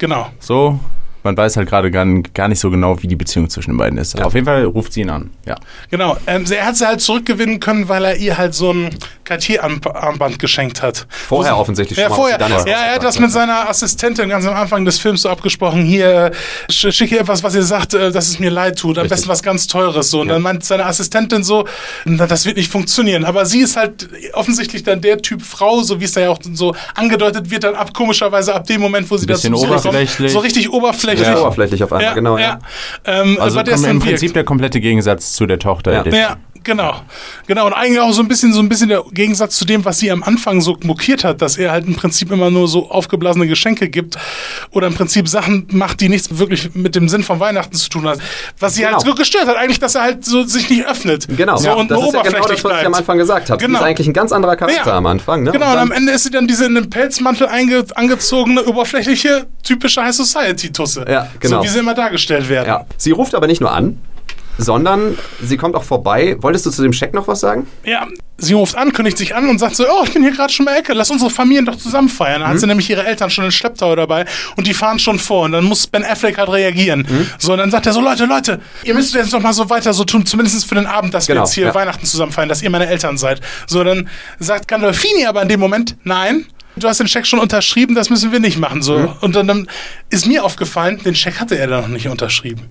[0.02, 0.26] Genau.
[0.40, 0.80] So,
[1.22, 2.04] man weiß halt gerade gar,
[2.34, 4.20] gar nicht so genau, wie die Beziehung zwischen den beiden ist.
[4.22, 5.30] Auf jeden Fall ruft sie ihn an.
[5.46, 5.56] Ja.
[5.90, 8.90] Genau, ähm, er hat sie halt zurückgewinnen können, weil er ihr halt so ein
[9.24, 11.06] Cartier-Armband geschenkt hat.
[11.08, 12.40] Vorher offensichtlich Ja, schon mal, vorher.
[12.40, 15.84] was Ja, er hat das mit seiner Assistentin ganz am Anfang des Films so abgesprochen.
[15.84, 16.32] Hier,
[16.70, 18.98] sch- schicke etwas, was ihr sagt, äh, dass es mir leid tut.
[18.98, 19.10] Am Richtig.
[19.18, 20.10] besten was ganz Teures.
[20.10, 20.20] So.
[20.20, 20.34] Und Ja.
[20.34, 21.66] dann meint seine Assistentin so,
[22.04, 23.24] na, das wird nicht funktionieren.
[23.24, 26.38] Aber sie ist halt offensichtlich dann der Typ Frau, so wie es da ja auch
[26.54, 30.32] so angedeutet wird, dann ab komischerweise ab dem Moment, wo sie kommt, oberflächlich.
[30.32, 31.11] so richtig oberflächlich.
[31.20, 31.40] Ja.
[31.40, 32.58] Oberflächlich auf einmal, Ja, genau, ja.
[33.06, 33.22] ja.
[33.22, 34.36] Ähm, Also im Prinzip wirkt.
[34.36, 36.04] der komplette Gegensatz zu der Tochter.
[36.12, 36.36] Ja.
[36.66, 37.00] Ja, genau.
[37.46, 37.66] Genau.
[37.66, 40.10] Und eigentlich auch so ein bisschen, so ein bisschen der Gegensatz zu dem, was sie
[40.10, 43.88] am Anfang so mokiert hat, dass er halt im Prinzip immer nur so aufgeblasene Geschenke
[43.88, 44.16] gibt
[44.70, 48.06] oder im Prinzip Sachen macht, die nichts wirklich mit dem Sinn von Weihnachten zu tun
[48.08, 48.18] hat.
[48.58, 48.94] Was sie Genau.
[48.96, 51.26] halt so gestört hat, eigentlich, dass er halt so sich nicht öffnet.
[51.36, 52.94] Genau, So und das ist ja genau das, was ich am.
[52.94, 53.64] Anfang gesagt habe.
[53.64, 53.78] Genau.
[53.78, 54.96] Ist eigentlich ein ganz anderer Charakter Ja.
[54.98, 55.42] am Anfang.
[55.42, 55.52] Ne?
[55.52, 57.48] Genau, und dann- am Ende ist sie dann diese in einem Pelzmantel
[57.94, 61.04] angezogene, oberflächliche, typische High Society-Tusse.
[61.08, 61.58] Ja, genau.
[61.58, 62.66] So wie sie immer dargestellt werden.
[62.68, 62.86] ja.
[62.96, 63.98] Sie ruft aber nicht nur an,
[64.58, 66.36] sondern sie kommt auch vorbei.
[66.40, 67.66] Wolltest du zu dem Scheck noch was sagen?
[67.84, 68.06] Ja,
[68.38, 70.66] sie ruft an, kündigt sich an und sagt so, oh, ich bin hier gerade schon
[70.66, 72.40] bei Ecke, lass unsere Familien doch zusammen feiern.
[72.40, 74.24] Dann hat sie nämlich ihre Eltern schon in Schlepptau dabei
[74.56, 77.06] und die fahren schon vor und dann muss Ben Affleck halt reagieren.
[77.38, 79.92] So, und dann sagt er so, Leute, Leute, ihr müsst jetzt doch mal so weiter
[79.92, 81.74] so tun, zumindest für den Abend, dass wir Genau, jetzt hier ja.
[81.74, 83.40] Weihnachten zusammen feiern, dass ihr meine Eltern seid.
[83.66, 87.94] So, dann sagt Gandolfini aber in dem Moment, nein, Du hast den Scheck schon unterschrieben,
[87.94, 88.80] das müssen wir nicht machen.
[88.80, 89.14] So.
[89.20, 89.68] Und dann, dann
[90.08, 92.62] ist mir aufgefallen, den Scheck hatte er da noch nicht unterschrieben.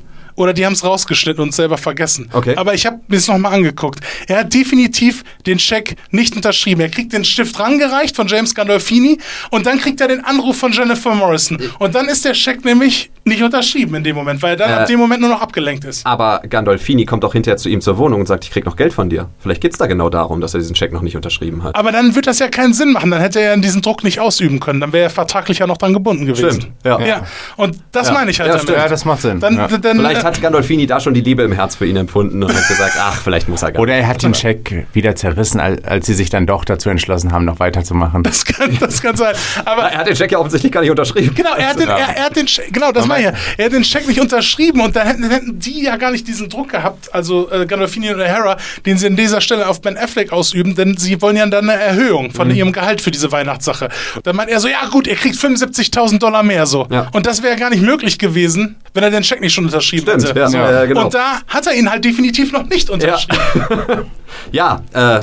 [0.41, 2.27] Oder die haben es rausgeschnitten und selber vergessen.
[2.33, 2.55] Okay.
[2.55, 3.99] Aber ich habe mir es nochmal angeguckt.
[4.25, 6.81] Er hat definitiv den Scheck nicht unterschrieben.
[6.81, 9.19] Er kriegt den Stift rangereicht von James Gandolfini
[9.51, 11.59] und dann kriegt er den Anruf von Jennifer Morrison.
[11.77, 14.73] Und dann ist der Scheck nämlich nicht unterschrieben in dem Moment, weil er dann Äh,
[14.73, 16.05] ab dem Moment nur noch abgelenkt ist.
[16.07, 18.93] Aber Gandolfini kommt auch hinterher zu ihm zur Wohnung und sagt, ich krieg noch Geld
[18.93, 19.29] von dir.
[19.39, 21.75] Vielleicht geht's da genau darum, dass er diesen Scheck noch nicht unterschrieben hat.
[21.75, 23.11] Aber dann wird das ja keinen Sinn machen.
[23.11, 24.79] Dann hätte er diesen Druck nicht ausüben können.
[24.81, 26.61] Dann wäre er vertraglich ja noch dran gebunden gewesen.
[26.61, 26.99] Stimmt, ja.
[26.99, 27.21] ja.
[27.57, 28.13] Und das Ja.
[28.13, 28.63] meine ich halt Ja, damit.
[28.63, 28.77] stimmt.
[28.79, 29.39] Ja, das macht Sinn.
[29.39, 29.67] Dann, ja.
[29.67, 32.51] dann, Vielleicht äh, hat Gandolfini da schon die Liebe im Herz für ihn empfunden und
[32.53, 35.81] hat gesagt, ach, vielleicht muss er gar Oder er hat den Scheck wieder zerrissen, al-
[35.85, 38.23] als sie sich dann doch dazu entschlossen haben, noch weiterzumachen.
[38.23, 39.35] das, kann, das kann sein.
[39.65, 41.35] Aber Er hat den Scheck ja offensichtlich gar nicht unterschrieben.
[41.35, 41.97] Genau, er hat den, Ja.
[41.97, 43.33] er, er hat den Scheck, genau, das ja.
[43.57, 46.49] Er hat den Scheck nicht unterschrieben und dann hätten, hätten die ja gar nicht diesen
[46.49, 50.31] Druck gehabt, also äh, Gandolfini und O'Hara, den sie an dieser Stelle auf Ben Affleck
[50.31, 52.55] ausüben, denn sie wollen ja dann eine Erhöhung von Mhm.
[52.55, 53.89] ihrem Gehalt für diese Weihnachtssache.
[54.23, 56.87] Dann meint er so, ja gut, er kriegt 75.000 Dollar mehr so.
[56.89, 57.07] Ja.
[57.11, 60.27] Und das wäre gar nicht möglich gewesen, wenn er den Scheck nicht schon unterschrieben Stimmt,
[60.35, 60.39] hätte.
[60.57, 61.05] ja, ja, genau.
[61.05, 63.39] Und da hat er ihn halt definitiv noch nicht unterschrieben.
[64.51, 65.19] ja äh,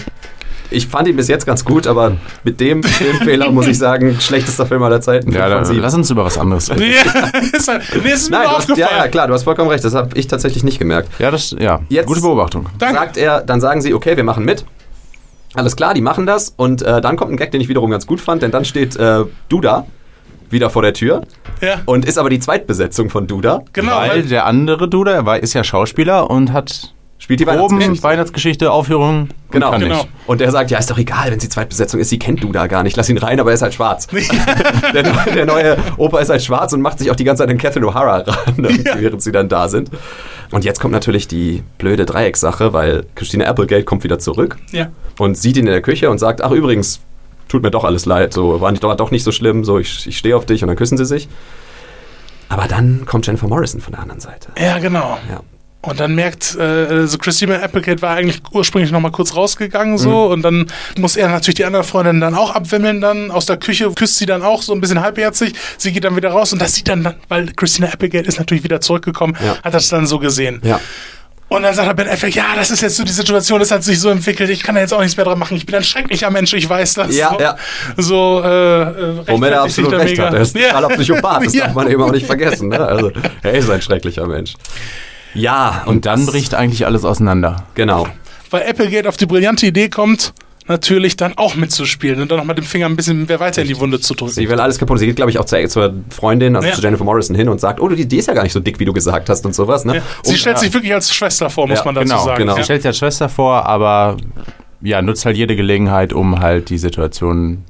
[0.70, 4.66] ich fand ihn bis jetzt ganz gut, aber mit dem Filmfehler muss ich sagen, schlechtester
[4.66, 5.32] Film aller Zeiten.
[5.32, 6.82] Ja, dann, lass uns über was anderes reden.
[6.92, 8.88] ja, ist halt, nee, ist mir Nein, hast, aufgefallen.
[8.96, 9.84] ja, ja, klar, du hast vollkommen recht.
[9.84, 11.08] Das habe ich tatsächlich nicht gemerkt.
[11.18, 11.80] Ja, das, ja.
[11.88, 12.66] Jetzt- Gute Beobachtung.
[12.78, 12.94] Danke.
[12.98, 14.64] Sagt er, dann sagen sie, okay, wir machen mit.
[15.54, 16.52] Alles klar, die machen das.
[16.56, 18.96] Und äh, dann kommt ein Gag, den ich wiederum ganz gut fand, denn dann steht
[18.96, 19.86] äh, Duda
[20.50, 21.22] wieder vor der Tür
[21.60, 23.62] Ja, und ist aber die Zweitbesetzung von Duda.
[23.72, 23.96] genau.
[23.96, 27.58] Weil Weil, der andere Dude, er war, ist ja Schauspieler und hat Spielt die Proben,
[27.78, 28.02] Weihnachtsgeschichte.
[28.04, 29.22] Weihnachtsgeschichte, Aufführungen.
[29.22, 29.70] und Genau.
[29.72, 29.96] kann Genau.
[29.96, 30.08] nicht.
[30.26, 32.82] Und er sagt, ja, ist doch egal, wenn sie Zweitbesetzung ist, sie kennt Duda gar
[32.84, 32.96] nicht.
[32.96, 34.06] Lass ihn rein, aber er ist halt schwarz.
[34.94, 37.50] der, neue- der neue Opa ist halt schwarz und macht sich auch die ganze Zeit
[37.50, 38.56] an Catherine O'Hara ran,
[39.00, 39.90] während sie dann da sind.
[40.52, 44.88] Und jetzt kommt natürlich die blöde Dreieckssache, weil Christina Applegate kommt wieder zurück ja.
[45.18, 47.00] und sieht ihn in der Küche und sagt, ach übrigens,
[47.48, 50.06] tut mir doch alles leid, so war nicht, war doch nicht so schlimm, so ich,
[50.06, 51.28] ich stehe auf dich und dann küssen sie sich.
[52.48, 54.50] Aber dann kommt Jennifer Morrison von der anderen Seite.
[54.58, 55.18] ja, genau.
[55.28, 55.40] Ja.
[55.80, 60.08] Und dann merkt, äh, so Christina Applegate war eigentlich ursprünglich noch mal kurz rausgegangen so
[60.26, 60.32] Mhm.
[60.32, 60.66] und dann
[60.98, 64.26] muss er natürlich die andere Freundin dann auch abwimmeln dann aus der Küche, küsst sie
[64.26, 67.14] dann auch so ein bisschen halbherzig, sie geht dann wieder raus und das sieht dann,
[67.28, 69.56] weil Christina Applegate ist natürlich wieder zurückgekommen, Ja.
[69.62, 70.60] hat das dann so gesehen.
[70.64, 70.80] Ja.
[71.46, 73.82] Und dann sagt er Ben Affleck, ja, das ist jetzt so die Situation, das hat
[73.84, 75.84] sich so entwickelt, ich kann da jetzt auch nichts mehr dran machen, ich bin ein
[75.84, 77.14] schrecklicher Mensch, ich weiß das.
[77.16, 77.56] Ja, so, ja.
[77.96, 80.26] So, äh, Womit er absolut recht mega.
[80.26, 80.34] hat.
[80.34, 80.72] Er ist Ja.
[80.72, 81.64] totaler Psychopath, das Ja.
[81.66, 82.68] darf man eben auch nicht vergessen.
[82.68, 82.80] Ne?
[82.80, 83.12] Also,
[83.42, 84.54] er ist ein schrecklicher Mensch.
[85.34, 87.64] Ja, Und dann bricht eigentlich alles auseinander.
[87.74, 88.06] Genau.
[88.50, 90.32] Weil Applegate auf die brillante Idee kommt,
[90.66, 93.68] natürlich dann auch mitzuspielen und dann noch mit dem Finger ein bisschen mehr weiter in
[93.68, 94.32] die Wunde zu drücken.
[94.32, 94.98] Sie will alles kaputt.
[94.98, 96.74] Sie geht, glaube ich, auch zur, zur Freundin, also Ja.
[96.74, 98.78] zu Jennifer Morrison hin und sagt, oh, die, die ist ja gar nicht so dick,
[98.78, 99.84] wie du gesagt hast und sowas.
[99.84, 99.96] Ne?
[99.96, 100.02] Ja.
[100.22, 102.38] Sie Und- stellt sich wirklich als Schwester vor, muss Ja, man dazu Genau, sagen.
[102.38, 102.52] genau.
[102.54, 102.64] Sie Ja.
[102.64, 104.16] stellt sich als Schwester vor, aber
[104.82, 107.64] ja, nutzt halt jede Gelegenheit, um halt die Situation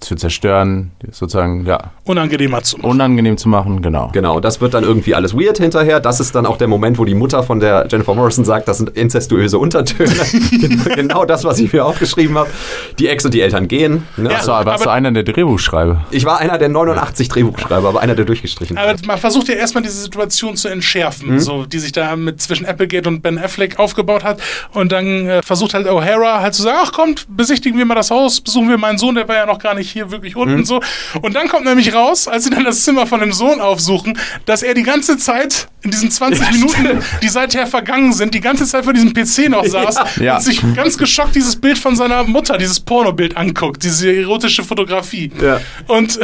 [0.00, 2.90] zu zerstören, sozusagen, ja, Unangenehmer zu machen.
[2.90, 4.10] unangenehm zu machen, genau.
[4.12, 6.00] Genau, das wird dann irgendwie alles weird hinterher.
[6.00, 8.78] Das ist dann auch der Moment, wo die Mutter von der Jennifer Morrison sagt, das
[8.78, 10.10] sind inzestuöse Untertöne.
[10.50, 12.50] genau, genau das, was ich mir aufgeschrieben habe.
[12.98, 14.04] Die Ex und die Eltern gehen.
[14.16, 14.30] Ne?
[14.30, 14.36] Ja.
[14.38, 16.04] Achso, aber warst du einer der Drehbuchschreiber?
[16.10, 18.78] Ich war einer der 89 Drehbuchschreiber, aber einer der durchgestrichen.
[18.78, 21.38] Aber man versucht ja erstmal diese Situation zu entschärfen, Mhm.
[21.40, 24.40] so, die sich da mit zwischen Applegate und Ben Affleck aufgebaut hat.
[24.72, 28.10] Und dann äh, versucht halt O'Hara halt zu sagen, ach kommt, besichtigen wir mal das
[28.10, 30.64] Haus, besuchen wir meinen Sohn, der war ja noch gar nicht hier wirklich unten Mhm.
[30.64, 30.80] so.
[31.22, 34.62] Und dann kommt nämlich raus, als sie dann das Zimmer von dem Sohn aufsuchen, dass
[34.62, 38.84] er die ganze Zeit in diesen 20 Minuten, die seither vergangen sind, die ganze Zeit
[38.84, 40.36] vor diesem PC noch saß Ja.
[40.36, 45.30] und sich ganz geschockt dieses Bild von seiner Mutter, dieses Pornobild anguckt, diese erotische Fotografie.
[45.40, 45.60] Ja.
[45.86, 46.18] Und,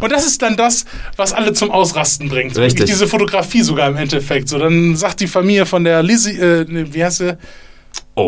[0.00, 0.84] und das ist dann das,
[1.16, 2.56] was alle zum Ausrasten bringt.
[2.56, 2.86] Richtig.
[2.86, 4.48] Diese Fotografie sogar im Endeffekt.
[4.48, 7.36] So, dann sagt die Familie von der Lizzie, äh, wie heißt sie?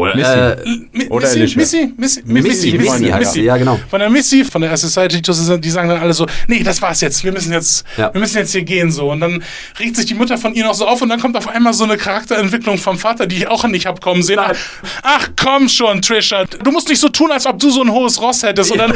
[0.00, 0.30] Oh, Missy.
[0.30, 0.56] äh,
[0.92, 1.58] Mi- Oder Missy, Alicia.
[1.60, 3.78] Missy, Missy, Missy, Missy heißt sie, ja, genau.
[3.90, 7.22] Von der Missy, von der Society, die sagen dann alle so, nee, das war's jetzt,
[7.24, 8.12] wir müssen jetzt, Ja.
[8.12, 9.10] wir müssen jetzt hier gehen, so.
[9.10, 9.42] Und dann
[9.78, 11.84] regt sich die Mutter von ihr noch so auf und dann kommt auf einmal so
[11.84, 14.36] eine Charakterentwicklung vom Vater, die ich auch nicht hab kommen sehen.
[14.36, 14.56] Nein.
[15.02, 18.20] Ach komm schon, Trisha, du musst nicht so tun, als ob du so ein hohes
[18.20, 18.70] Ross hättest.
[18.72, 18.92] Und dann,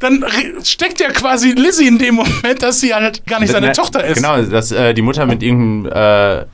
[0.00, 0.24] dann
[0.64, 4.04] steckt ja quasi Lizzie in dem Moment, dass sie halt gar nicht seine Ne, Tochter
[4.04, 4.16] ist.
[4.16, 5.92] Genau, dass äh, die Mutter mit irgendeinem
[6.40, 6.44] äh,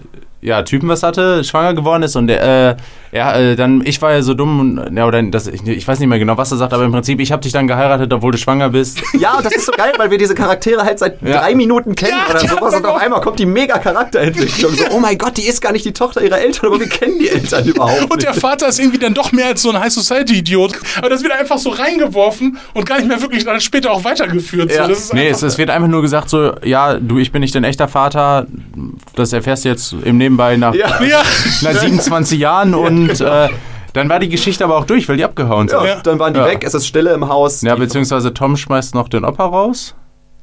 [0.40, 2.42] ja, Typen was hatte, schwanger geworden ist und der,
[3.07, 5.86] äh, ja, äh, dann, ich war ja so dumm, und, ja, oder das, ich, ich
[5.88, 8.12] weiß nicht mehr genau, was er sagt, aber im Prinzip, ich habe dich dann geheiratet,
[8.12, 9.00] obwohl du schwanger bist.
[9.18, 11.40] Ja, und das ist so geil, weil wir diese Charaktere halt seit Ja.
[11.40, 14.72] drei Minuten kennen Ja, oder sowas und auf einmal kommt die mega Charakterentwicklung.
[14.74, 17.18] So, oh mein Gott, die ist gar nicht die Tochter ihrer Eltern, aber wir kennen
[17.18, 18.40] die Eltern überhaupt Und der nicht.
[18.40, 20.74] Vater ist irgendwie dann doch mehr als so ein High Society-Idiot.
[20.98, 24.70] Aber das wird einfach so reingeworfen und gar nicht mehr wirklich dann später auch weitergeführt.
[24.72, 24.84] Ja.
[24.84, 27.40] So, das ist Nee, es, es wird einfach nur gesagt so, ja, du, ich bin
[27.40, 28.46] nicht dein echter Vater,
[29.16, 31.02] das erfährst du jetzt im Nebenbei nach, Ja.
[31.02, 31.22] ja,
[31.62, 33.48] nach 27 Jahren und äh,
[33.92, 35.78] dann war die Geschichte aber auch durch, weil die abgehauen sind.
[35.80, 36.46] Ja, Ja, dann waren die Ja.
[36.46, 37.60] weg, es ist Stille im Haus.
[37.60, 39.94] Die- beziehungsweise Tom schmeißt noch den Opa raus.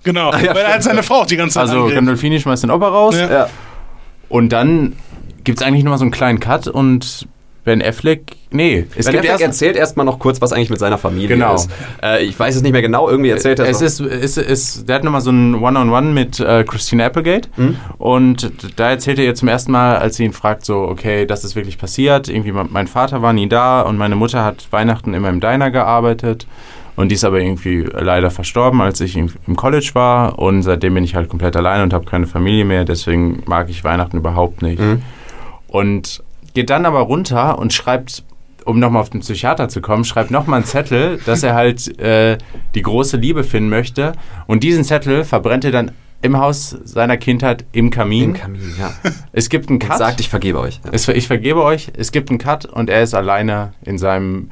[0.04, 0.32] genau.
[0.34, 0.84] ja, weil er halt stimmt.
[0.84, 1.88] seine Frau auch die ganze Zeit Also.
[1.88, 3.16] Gandolfini schmeißt den Opa raus.
[3.18, 3.30] Ja.
[3.32, 3.50] ja.
[4.30, 4.96] Und dann
[5.44, 7.28] gibt es eigentlich nochmal so einen kleinen Cut und
[7.66, 10.80] Ben Affleck, nee, es Ben gibt Affleck erst, erzählt erstmal noch kurz, was eigentlich mit
[10.80, 11.56] seiner Familie Genau.
[11.56, 11.70] ist.
[12.02, 14.98] Äh, ich weiß es nicht mehr genau, irgendwie erzählt er es ist, es ist, der
[14.98, 17.76] hat nochmal so ein One-on-One mit äh, Christina Applegate Mhm.
[17.98, 21.44] und da erzählt er ihr zum ersten Mal, als sie ihn fragt, so, okay, das
[21.44, 25.30] ist wirklich passiert, irgendwie mein Vater war nie da und meine Mutter hat Weihnachten immer
[25.30, 26.46] im Diner gearbeitet
[26.96, 30.94] und die ist aber irgendwie leider verstorben, als ich im im College war und seitdem
[30.94, 34.62] bin ich halt komplett allein und habe keine Familie mehr, deswegen mag ich Weihnachten überhaupt
[34.62, 34.80] nicht.
[34.80, 35.02] Mhm.
[35.68, 36.22] Und
[36.56, 38.24] geht dann aber runter und schreibt,
[38.66, 42.40] um nochmal auf den Psychiater zu kommen, schreibt nochmal einen Zettel, dass er halt äh,
[42.74, 44.14] die große Liebe finden möchte.
[44.48, 45.92] Und diesen Zettel verbrennt er dann
[46.24, 48.30] im Haus seiner Kindheit im Kamin.
[48.30, 48.92] im Kamin, ja.
[49.32, 50.00] es gibt einen Und Cut.
[50.00, 50.82] sagt, ich vergebe euch.
[50.84, 50.90] Ja.
[50.94, 51.92] es, ich vergebe euch.
[51.96, 54.50] Es gibt einen Cut und er ist alleine in seinem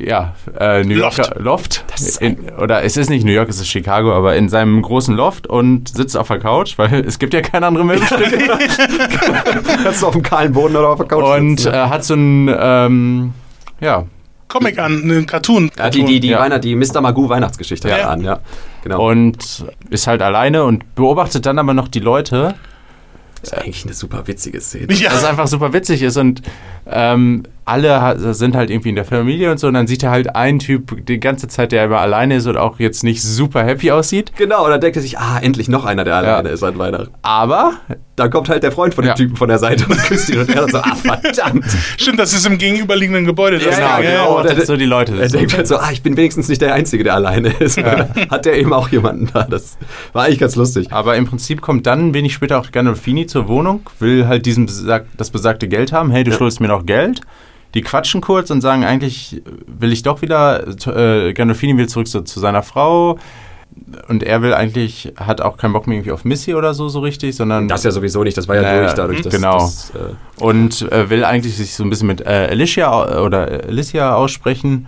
[0.00, 1.84] ja, äh, New Yorker Loft.
[1.96, 5.14] ist In, oder es ist nicht New York, es ist Chicago, aber in seinem großen
[5.14, 8.32] Loft und sitzt auf der Couch, weil es gibt ja keine andere Möglichkeit.
[9.82, 12.14] Kannst du auf dem kahlen Boden oder auf der Couch und sitzen, äh, hat so
[12.14, 13.32] ein, ähm,
[13.80, 14.04] ja,
[14.48, 15.70] Comic an, einen Cartoon.
[15.76, 16.40] ja, die, die, die, ja.
[16.40, 17.00] Weihnacht, die Mr.
[17.02, 18.08] Magoo Weihnachtsgeschichte Ja.
[18.08, 18.40] an, ja.
[18.82, 19.10] Genau.
[19.10, 22.54] und ist halt alleine und beobachtet dann aber noch die Leute,
[23.42, 24.92] das ist eigentlich eine super witzige Szene.
[24.94, 25.12] Ja.
[25.12, 26.42] was einfach super witzig ist und
[26.90, 30.34] ähm, alle sind halt irgendwie in der Familie und so und dann sieht er halt
[30.34, 33.90] einen Typ die ganze Zeit, der immer alleine ist und auch jetzt nicht super happy
[33.90, 36.54] aussieht, Genau, und dann denkt er sich, ah, endlich noch einer, der alleine Ja.
[36.54, 37.10] ist an Weihnachten.
[37.20, 37.72] aber
[38.16, 39.14] Da kommt halt der Freund von dem Ja.
[39.14, 41.64] Typen von der Seite und küsst ihn und er dann so, ah, verdammt.
[41.98, 43.58] Stimmt, das ist im gegenüberliegenden Gebäude.
[43.58, 44.24] Das Ja, Ding, genau.
[44.36, 45.20] beobachtet der- so die Leute.
[45.20, 47.78] Er denkt halt so, ah, ich bin wenigstens nicht der Einzige, der alleine ist.
[48.30, 49.44] Hat der eben auch jemanden da.
[49.44, 49.76] Das
[50.14, 50.90] war eigentlich ganz lustig.
[50.90, 55.04] Aber im Prinzip kommt dann wenig später auch Gandolfini zur Wohnung, will halt diesen besag
[55.16, 56.10] das besagte Geld haben.
[56.10, 57.20] Hey, du schuldest mir noch Geld.
[57.74, 62.22] Die quatschen kurz und sagen, eigentlich will ich doch wieder, äh, Gandolfini will zurück zu,
[62.22, 63.18] zu seiner Frau.
[64.08, 67.00] und er will eigentlich, hat auch keinen Bock mehr irgendwie auf Missy oder so, so
[67.00, 67.68] richtig, sondern.
[67.68, 69.58] Das ja sowieso nicht, das war ja Naja, durch dadurch, dass genau.
[69.58, 74.14] Das, äh, und äh, will eigentlich sich so ein bisschen mit äh, Alicia oder Alicia
[74.14, 74.86] aussprechen.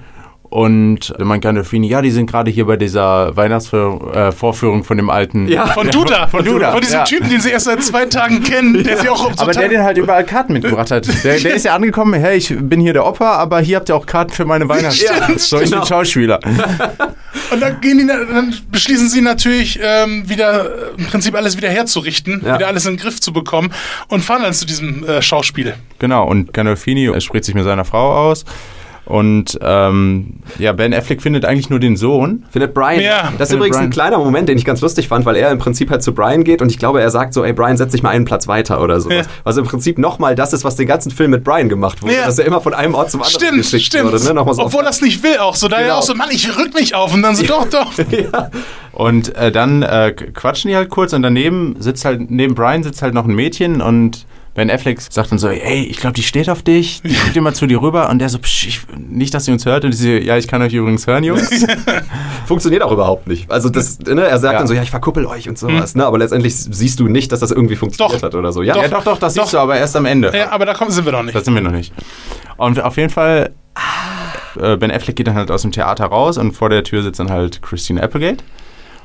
[0.50, 5.08] Und dann meint Gandolfini, ja, die sind gerade hier bei dieser Weihnachtsvorführung äh, von dem
[5.08, 5.46] alten.
[5.46, 5.66] Ja.
[5.66, 7.04] Von Duda, Von Duda, Von diesem ja.
[7.04, 9.96] Typen, den sie erst seit zwei Tagen kennen, der sie auch Aber der den halt
[9.96, 11.06] überall Karten mitgebracht hat.
[11.22, 13.94] Der, der ist ja angekommen, hey, ich bin hier der Opa, aber hier habt ihr
[13.94, 15.22] auch Karten für meine Weihnachtsfeier.
[15.22, 15.86] Stimmt, so, ich bin genau.
[15.86, 16.40] Schauspieler.
[17.52, 21.68] Und dann, gehen die, dann beschließen sie natürlich ähm, wieder äh, im Prinzip alles wieder
[21.68, 22.56] herzurichten, Ja.
[22.56, 23.72] wieder alles in den Griff zu bekommen
[24.08, 25.74] und fahren dann zu diesem äh, Schauspiel.
[26.00, 28.44] Genau, und Gandolfini spricht sich mit seiner Frau aus.
[29.10, 32.44] Und ähm, ja, Ben Affleck findet eigentlich nur den Sohn.
[32.50, 33.00] Findet Brian.
[33.00, 33.22] Ja.
[33.22, 33.90] das ist Findet übrigens ein Brian.
[33.90, 36.62] kleiner Moment, den ich ganz lustig fand, weil er im Prinzip halt zu Brian geht
[36.62, 39.00] und ich glaube, er sagt so, ey Brian, setz dich mal einen Platz weiter oder
[39.00, 39.26] sowas.
[39.26, 39.32] Ja.
[39.42, 42.26] Was im Prinzip nochmal das ist, was den ganzen Film mit Brian gemacht wurde, Ja.
[42.26, 44.12] dass er immer von einem Ort zum anderen Stimmt, geschickt stimmt.
[44.12, 44.22] wurde.
[44.24, 44.32] Ne?
[44.34, 45.66] Nochmal so Obwohl das nicht will auch so.
[45.66, 45.96] Da er Genau.
[45.96, 47.12] auch so, Mann, ich rück mich auf.
[47.12, 47.92] Und dann so, doch, doch.
[48.92, 53.02] Und äh, dann äh, quatschen die halt kurz und daneben sitzt halt, neben Brian sitzt
[53.02, 54.26] halt noch ein Mädchen und
[54.60, 57.54] Ben Affleck sagt dann so, ey, ich glaube, die steht auf dich, die guckt immer
[57.54, 60.18] zu dir rüber und der so, psch, ich, nicht, dass sie uns hört und sie
[60.18, 61.48] so, ja, ich kann euch übrigens hören, Jungs.
[62.44, 63.50] funktioniert auch überhaupt nicht.
[63.50, 64.58] Also das, ne, er sagt Ja.
[64.58, 66.04] dann so, ja, ich verkuppel euch und sowas, ne?
[66.04, 68.22] aber letztlich siehst du nicht, dass das irgendwie funktioniert Doch.
[68.22, 68.60] hat oder so.
[68.60, 70.30] Ja, ja, doch, doch, das siehst du aber erst am Ende.
[70.36, 71.34] Ja, aber da kommen, sind wir noch nicht.
[71.34, 71.94] Das sind wir noch nicht.
[72.58, 73.52] Und auf jeden Fall,
[74.60, 77.18] äh, Ben Affleck geht dann halt aus dem Theater raus und vor der Tür sitzt
[77.18, 78.44] dann halt Christine Applegate.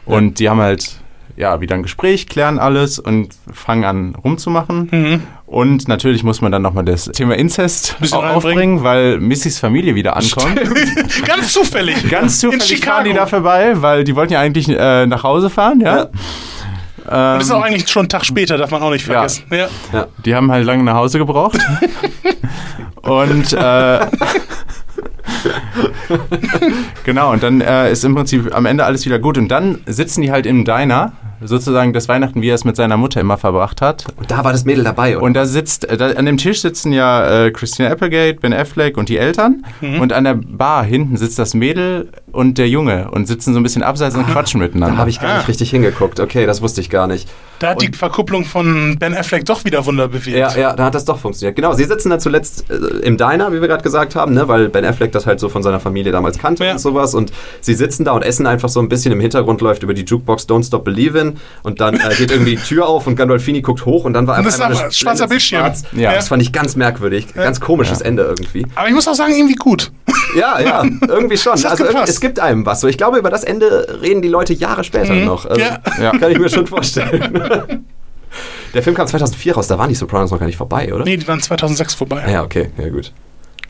[0.05, 0.97] Und die haben halt,
[1.38, 4.89] ja, wieder ein Gespräch, klären alles und fangen an rumzumachen.
[4.91, 5.23] Mhm.
[5.45, 10.59] Und natürlich muss man dann nochmal das Thema Inzest aufbringen, weil Missys Familie wieder ankommt.
[11.25, 12.09] Ganz zufällig.
[12.09, 15.81] Ganz zufällig fahren die da vorbei, weil die wollten ja eigentlich äh, nach Hause fahren,
[15.81, 15.97] ja.
[15.97, 16.03] Ja.
[17.33, 19.43] Und das ist auch eigentlich schon einen Tag später, darf man auch nicht vergessen.
[19.51, 19.67] Ja.
[19.93, 20.07] Ja.
[20.25, 21.59] Die haben halt lange nach Hause gebraucht.
[23.03, 23.99] und äh,
[27.03, 29.38] genau, und dann äh, ist im Prinzip am Ende alles wieder gut.
[29.38, 31.13] Und dann sitzen die halt im Diner,
[31.47, 34.05] sozusagen das Weihnachten, wie er es mit seiner Mutter immer verbracht hat.
[34.17, 35.15] Und da war das Mädel dabei.
[35.17, 35.25] Oder?
[35.25, 38.97] Und da sitzt, äh, da, an dem Tisch sitzen ja äh, Christina Applegate, Ben Affleck
[38.97, 39.65] und die Eltern.
[39.81, 39.99] Mhm.
[40.01, 43.63] Und an der Bar hinten sitzt das Mädel und der Junge und sitzen so ein
[43.63, 44.95] bisschen abseits und quatschen miteinander.
[44.95, 45.37] da habe ich gar Ah.
[45.37, 46.19] nicht richtig hingeguckt.
[46.19, 47.27] Okay, das wusste ich gar nicht.
[47.59, 50.37] Da hat die Verkupplung von Ben Affleck doch wieder Wunder bewirkt.
[50.37, 51.55] Ja, ja, da hat das doch funktioniert.
[51.55, 52.73] Genau, sie sitzen dann zuletzt äh,
[53.05, 55.63] im Diner, wie wir gerade gesagt haben, ne, weil Ben Affleck das halt so von
[55.63, 56.73] seiner Familie damals kannte Ja.
[56.73, 57.13] und sowas.
[57.15, 57.31] Und
[57.61, 59.13] sie sitzen da und essen einfach so ein bisschen.
[59.13, 62.61] Im Hintergrund läuft über die Jukebox Don't Stop Believin' und dann äh, geht irgendwie die
[62.61, 65.59] Tür auf und Gandolfini guckt hoch und dann war Und einfach eine schwarzer Bildschirm.
[65.61, 65.83] schwarz.
[65.93, 66.13] Ja.
[66.13, 67.33] Das fand ich ganz merkwürdig.
[67.33, 68.65] Ganz komisches Ende irgendwie.
[68.75, 69.91] Aber ich muss auch sagen, irgendwie gut.
[70.38, 71.53] Ja, ja, irgendwie schon.
[71.53, 72.81] Also irgendwie- es gibt einem was.
[72.81, 75.45] So, ich glaube, über das Ende reden die Leute Jahre später noch.
[75.45, 75.79] Also, Ja.
[76.01, 76.11] Ja.
[76.11, 77.86] Kann ich mir schon vorstellen.
[78.73, 81.05] Der Film kam 2004 raus, da waren die Sopranos noch gar nicht vorbei, oder?
[81.05, 82.23] Nee, die waren 2006 vorbei.
[82.29, 83.13] Ja, okay, ja gut.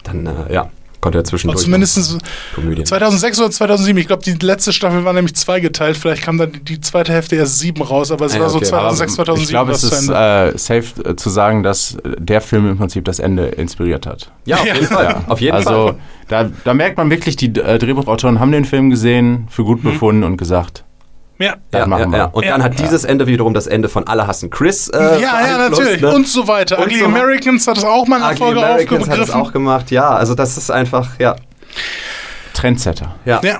[0.03, 0.69] Dann, äh, ja,
[1.05, 1.61] konnte er zwischendurch.
[1.61, 2.17] zumindest
[2.55, 2.85] Komödien.
[2.85, 3.97] 2006 oder 2007.
[3.99, 5.95] Ich glaube, die letzte Staffel war nämlich zweigeteilt.
[5.97, 8.57] Vielleicht kam dann die, zweite Hälfte erst sieben raus, aber es Ah, war ja, so
[8.57, 8.65] okay.
[8.65, 12.15] 2006, Aber 2007 Ich glaube, war es ist äh, safe äh, zu sagen, dass äh,
[12.17, 14.31] der Film im Prinzip das Ende inspiriert hat.
[14.45, 14.73] Ja, auf Ja.
[14.73, 15.15] jeden Fall.
[15.27, 15.95] Auf jeden also Fall.
[16.27, 20.23] Da, da merkt man wirklich, die äh, Drehbuchautoren haben den Film gesehen, für gut befunden
[20.23, 20.83] und gesagt,
[21.39, 21.55] ja.
[21.71, 22.17] das Ja, machen ja, wir.
[22.17, 22.25] ja.
[22.25, 22.51] Und Ja.
[22.51, 24.87] dann hat dieses Ende wiederum das Ende von Alle hassen Chris.
[24.89, 26.01] Äh, ja, ja, beeinflusst, natürlich.
[26.01, 26.13] ne?
[26.15, 26.77] Und so weiter.
[26.79, 29.41] Und Ugly so- Americans hat es auch mal in der Folge Americans hat es aufgegriffen.
[29.41, 29.91] auch gemacht.
[29.91, 31.35] Ja, also das ist einfach, ja.
[32.53, 33.15] Trendsetter.
[33.25, 33.41] ja.
[33.43, 33.59] Ja,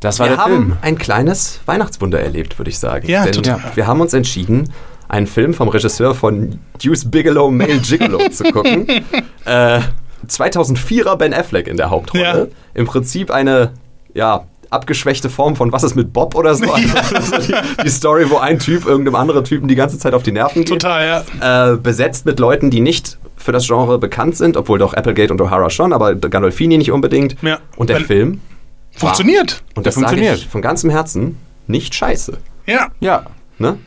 [0.00, 0.76] Das war wir der haben Film.
[0.82, 3.08] ein kleines Weihnachtswunder erlebt, würde ich sagen.
[3.08, 3.60] Ja, Denn total.
[3.74, 4.72] wir haben uns entschieden,
[5.08, 8.86] einen Film vom Regisseur von Deuce Bigelow, Male Gigolo zu gucken.
[9.44, 9.80] Äh,
[10.28, 12.48] 2004er Ben Affleck in der Hauptrolle.
[12.50, 12.56] Ja.
[12.74, 13.72] Im Prinzip eine,
[14.14, 14.44] ja,
[14.74, 16.64] abgeschwächte Form von Was ist mit Bob oder so.
[17.14, 17.54] Also die,
[17.84, 20.68] die Story, wo ein Typ irgendeinem anderen Typen die ganze Zeit auf die Nerven geht.
[20.80, 21.72] total, ja.
[21.72, 25.40] Äh, besetzt mit Leuten, die nicht für das Genre bekannt sind, obwohl doch Applegate und
[25.40, 27.36] O'Hara schon, aber Gandolfini nicht unbedingt.
[27.42, 27.58] Ja.
[27.76, 28.40] Und der Ben- Film
[28.96, 29.62] Funktioniert.
[29.74, 30.40] und Der das funktioniert.
[30.40, 32.38] von ganzem Herzen, nicht scheiße.
[32.66, 32.88] Ja.
[33.00, 33.24] Ja.
[33.58, 33.78] Ne?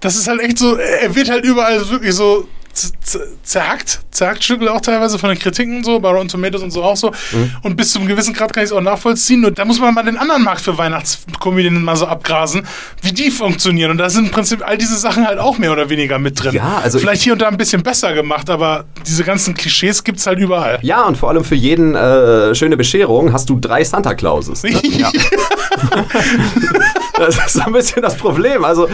[0.00, 2.46] Das ist halt echt so, er wird halt überall wirklich so
[3.42, 6.96] zerhackt, zerhackt Stückel auch teilweise von den Kritiken so, bei Rotten Tomatoes und so auch
[6.96, 7.10] so.
[7.32, 7.50] Mhm.
[7.62, 9.40] Und bis zu einem gewissen Grad kann ich es auch nachvollziehen.
[9.40, 12.66] Nur da muss man mal den anderen Markt für Weihnachtskomödien mal so abgrasen,
[13.02, 13.90] wie die funktionieren.
[13.90, 16.54] Und da sind im Prinzip all diese Sachen halt auch mehr oder weniger mit drin.
[16.54, 20.18] Ja, also Vielleicht hier und da ein bisschen besser gemacht, aber diese ganzen Klischees gibt
[20.18, 20.78] es halt überall.
[20.82, 24.62] Ja, und vor allem für jeden äh, schöne Bescherung hast du drei Santa Clauses.
[24.62, 24.72] Ne?
[27.18, 28.64] Das ist ein bisschen das Problem.
[28.64, 28.88] Also,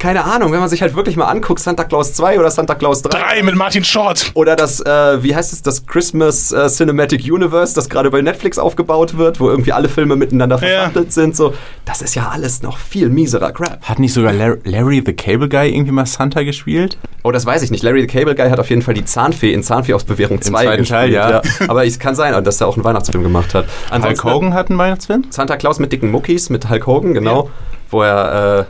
[0.00, 3.02] keine Ahnung, wenn man sich halt wirklich mal anguckt, Santa Claus 2 oder Santa Claus
[3.02, 3.10] 3.
[3.18, 4.32] Drei mit Martin Short.
[4.34, 8.58] Oder das, äh, wie heißt es, das Christmas äh, Cinematic Universe, das gerade bei Netflix
[8.58, 10.80] aufgebaut wird, wo irgendwie alle Filme miteinander Ja.
[10.80, 11.36] verwandelt sind.
[11.36, 11.52] So,
[11.84, 13.82] das ist ja alles noch viel mieserer Crap.
[13.82, 16.96] Hat nicht sogar Larry, Larry the Cable Guy irgendwie mal Santa gespielt?
[17.22, 17.82] Oh, das weiß ich nicht.
[17.82, 20.64] Larry the Cable Guy hat auf jeden Fall die Zahnfee in Zahnfee aus Bewährung 2
[20.64, 21.42] zweiten Teil, ja.
[21.68, 23.66] Aber es kann sein, dass er auch einen Weihnachtsfilm gemacht hat.
[23.66, 25.24] Hulk Ansonsten- Hogan hat einen Weihnachtsfilm?
[25.28, 27.50] Santa Claus mit dicken Muckis, mit Hulk Hogan, genau.
[27.90, 28.64] Wo er äh,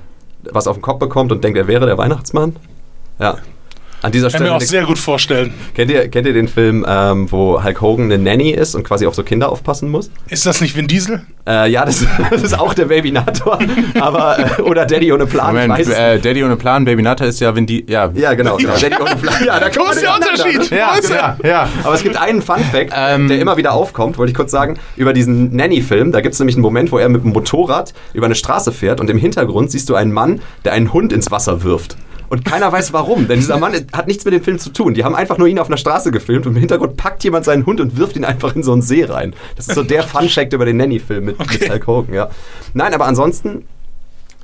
[0.52, 2.56] was auf den Kopf bekommt und denkt, er wäre der Weihnachtsmann.
[3.18, 3.38] Ja.
[4.02, 5.52] An dieser Kann mir Stelle auch sehr gut vorstellen.
[5.74, 9.06] kennt, ihr, kennt ihr den Film, ähm, wo Hulk Hogan eine Nanny ist und quasi
[9.06, 10.10] auf so Kinder aufpassen muss?
[10.28, 11.22] Ist das nicht Vin Diesel?
[11.46, 13.58] Äh, ja, das, das ist auch der Babynator.
[14.00, 15.48] aber, äh, oder Daddy ohne Plan.
[15.54, 17.84] Moment, ich weiß äh, Daddy ohne Plan, Baby Natter ist ja, wenn die.
[17.88, 18.56] Ja, Ja, genau.
[18.56, 18.72] genau.
[18.80, 19.44] Daddy ohne Plan.
[19.44, 20.70] Ja, da kommt der Unterschied?
[20.70, 21.48] ja, Wo ist ja, er?
[21.48, 21.68] ja.
[21.84, 23.28] Aber es gibt einen Fun-Fact, Ähm.
[23.28, 26.12] der immer wieder aufkommt, wollte ich kurz sagen, über diesen Nanny-Film.
[26.12, 29.00] Da gibt es nämlich einen Moment, wo er mit dem Motorrad über eine Straße fährt
[29.00, 31.96] und im Hintergrund siehst du einen Mann, der einen Hund ins Wasser wirft.
[32.30, 34.94] Und keiner weiß warum, denn dieser Mann hat nichts mit dem Film zu tun.
[34.94, 37.66] Die haben einfach nur ihn auf einer Straße gefilmt und im Hintergrund packt jemand seinen
[37.66, 39.34] Hund und wirft ihn einfach in so einen See rein.
[39.56, 42.30] Das ist so der Fun-Fact über den Nanny-Film mit, mit Hulk Hogan, ja.
[42.72, 43.66] Nein, aber ansonsten,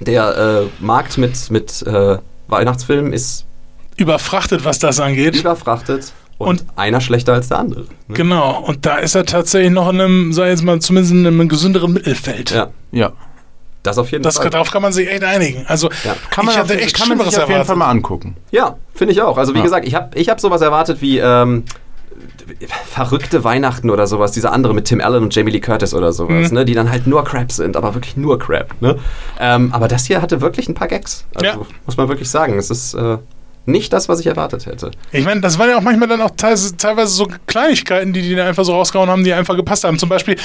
[0.01, 2.19] der äh, Markt mit, mit äh,
[2.49, 3.45] Weihnachtsfilmen ist
[3.97, 5.37] Überfrachtet, was das angeht.
[5.37, 7.83] überfrachtet und, Und- einer schlechter als der andere.
[8.09, 8.15] Ne?
[8.15, 8.63] Genau.
[8.67, 11.49] Und da ist er tatsächlich noch in einem, sag ich jetzt mal, zumindest in einem
[11.49, 12.51] gesünderen Mittelfeld.
[12.51, 13.13] Ja, Ja.
[13.87, 14.51] Das auf jeden Das, Fall.
[14.51, 15.65] darauf kann man sich echt einigen.
[15.67, 16.17] Also, Ja.
[16.31, 17.67] Kann man, ich hatte echt kann man sich Schlimmeres auf jeden erwartet.
[17.67, 18.37] Fall mal angucken.
[18.51, 19.39] Ja, finde ich auch.
[19.39, 19.65] Also wie Ja.
[19.65, 21.65] gesagt, ich habe ich hab sowas erwartet wie ähm,
[22.89, 26.51] verrückte Weihnachten oder sowas, diese andere mit Tim Allen und Jamie Lee Curtis oder sowas,
[26.51, 26.55] Mhm.
[26.59, 28.75] ne, die dann halt nur Crap sind, aber wirklich nur Crap.
[28.81, 28.97] Ne?
[29.39, 31.25] Ähm, aber das hier hatte wirklich ein paar Gags.
[31.35, 31.59] Also, Ja.
[31.85, 32.59] Muss man wirklich sagen.
[32.59, 33.19] Es ist äh,
[33.67, 34.93] nicht das, was ich erwartet hätte.
[35.13, 38.35] Ich meine, das waren ja auch manchmal dann auch teilweise, teilweise so Kleinigkeiten, die die
[38.35, 39.99] da einfach so rausgehauen haben, die einfach gepasst haben.
[39.99, 40.37] Zum Beispiel,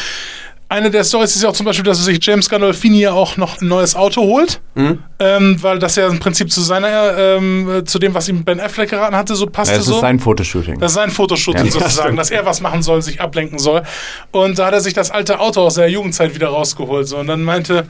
[0.72, 3.60] eine der Stories ist ja auch zum Beispiel, dass sich James Gandolfini ja auch noch
[3.62, 5.00] ein neues Auto holt, Mhm.
[5.20, 8.60] ähm, weil das ja im Prinzip zu seiner, ähm, äh, zu dem, was ihm Ben
[8.60, 9.96] Affleck geraten hatte, so passte Es so.
[9.96, 10.80] ist sein Fotoshooting.
[10.80, 13.84] Das ist sein Fotoshooting Ja, sozusagen, dass er was machen soll, sich ablenken soll.
[14.32, 17.06] Und da hat er sich das alte Auto aus seiner Jugendzeit wieder rausgeholt.
[17.08, 17.18] So.
[17.18, 17.86] Und dann meinte,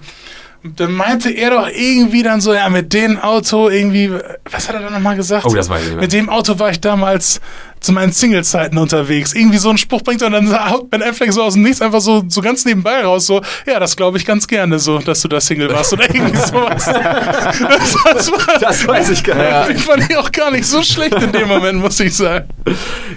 [0.63, 4.11] dann meinte er doch irgendwie dann so, ja, mit dem Auto irgendwie,
[4.49, 5.45] was hat er dann nochmal gesagt?
[5.45, 6.01] Oh, das weiß ich nicht mehr.
[6.03, 7.41] Mit dem Auto war ich damals
[7.79, 9.33] zu meinen Single-Zeiten unterwegs.
[9.33, 11.81] Irgendwie so ein Spruch bringt er und dann haut Ben Affleck so aus dem Nichts
[11.81, 15.21] einfach so, so ganz nebenbei raus, so, ja, das glaube ich ganz gerne so, dass
[15.21, 16.85] du da Single warst oder irgendwie sowas.
[16.85, 19.69] das, das, war, Das weiß ich gar nicht.
[19.69, 22.47] den fand ich auch gar nicht so schlecht in dem Moment, muss ich sagen.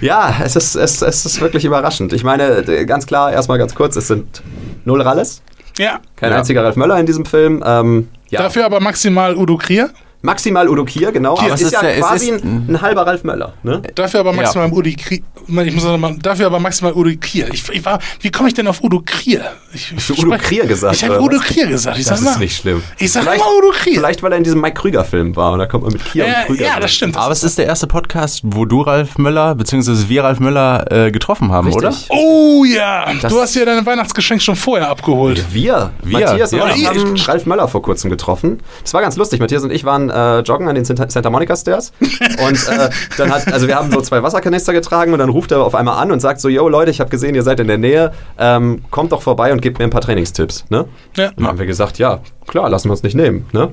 [0.01, 2.15] Ja, es ist, es, es ist wirklich überraschend.
[2.15, 4.43] Ich meine, ganz klar, erstmal ganz kurz, es sind
[4.87, 5.43] null Ralles.
[5.79, 6.39] Ja, Kein Ja.
[6.39, 7.63] einziger Ralf Möller in diesem Film.
[7.67, 8.43] Ähm, ja.
[8.43, 9.91] Dafür aber maximal Udo Krier.
[10.25, 11.35] Maximal Udo Kier, genau.
[11.35, 13.53] Kier, aber es ist ist ja ja- quasi ist- ein, ein halber Ralf Möller.
[13.63, 13.83] Ne?
[13.95, 14.37] Dafür aber Ja.
[14.37, 15.21] maximal Udi Krier.
[15.67, 17.47] Ich muss noch mal, dafür aber maximal Udo Krier.
[17.53, 19.43] Ich, ich war, wie komme ich denn auf Udo Krier?
[19.75, 21.45] Ich, Hast du Udo Krier gesagt, Ich habe Udo was?
[21.45, 21.99] Krier gesagt.
[21.99, 22.83] Ich Das sag ist mal, nicht schlimm.
[22.99, 23.95] Ich sag Vielleicht- immer Udo Krier.
[23.97, 26.41] Vielleicht, weil er in diesem Mike Krüger-Film war und da kommt man mit Kier ja,
[26.41, 26.65] und Krüger.
[26.65, 27.19] ja, das stimmt.
[27.19, 31.11] Aber es ist der erste Podcast, wo du Ralf Möller, beziehungsweise wir Ralf Möller äh,
[31.13, 31.85] getroffen haben, Richtig.
[31.87, 31.95] oder?
[32.09, 35.45] oh ja, Das- du hast dir dein Weihnachtsgeschenk schon vorher abgeholt.
[35.53, 36.69] Wir, Wir, Matthias und ja.
[36.75, 38.61] ich haben Ralf Möller vor kurzem getroffen.
[38.83, 39.39] Das war ganz lustig.
[39.41, 42.89] Matthias und ich waren äh, joggen an den Santa Monica Stairs und äh,
[43.19, 46.01] dann hat, also wir haben so zwei Wasserkanister getragen und dann ruft er auf einmal
[46.03, 48.83] an und sagt so, yo Leute, ich habe gesehen, ihr seid in der Nähe, ähm,
[48.91, 50.65] kommt doch vorbei und gebt mir ein paar Trainingstipps.
[50.71, 50.87] Ne?
[51.17, 51.29] Ja.
[51.29, 53.47] Und dann haben wir gesagt, ja, klar, lassen wir uns nicht nehmen.
[53.53, 53.71] Ne?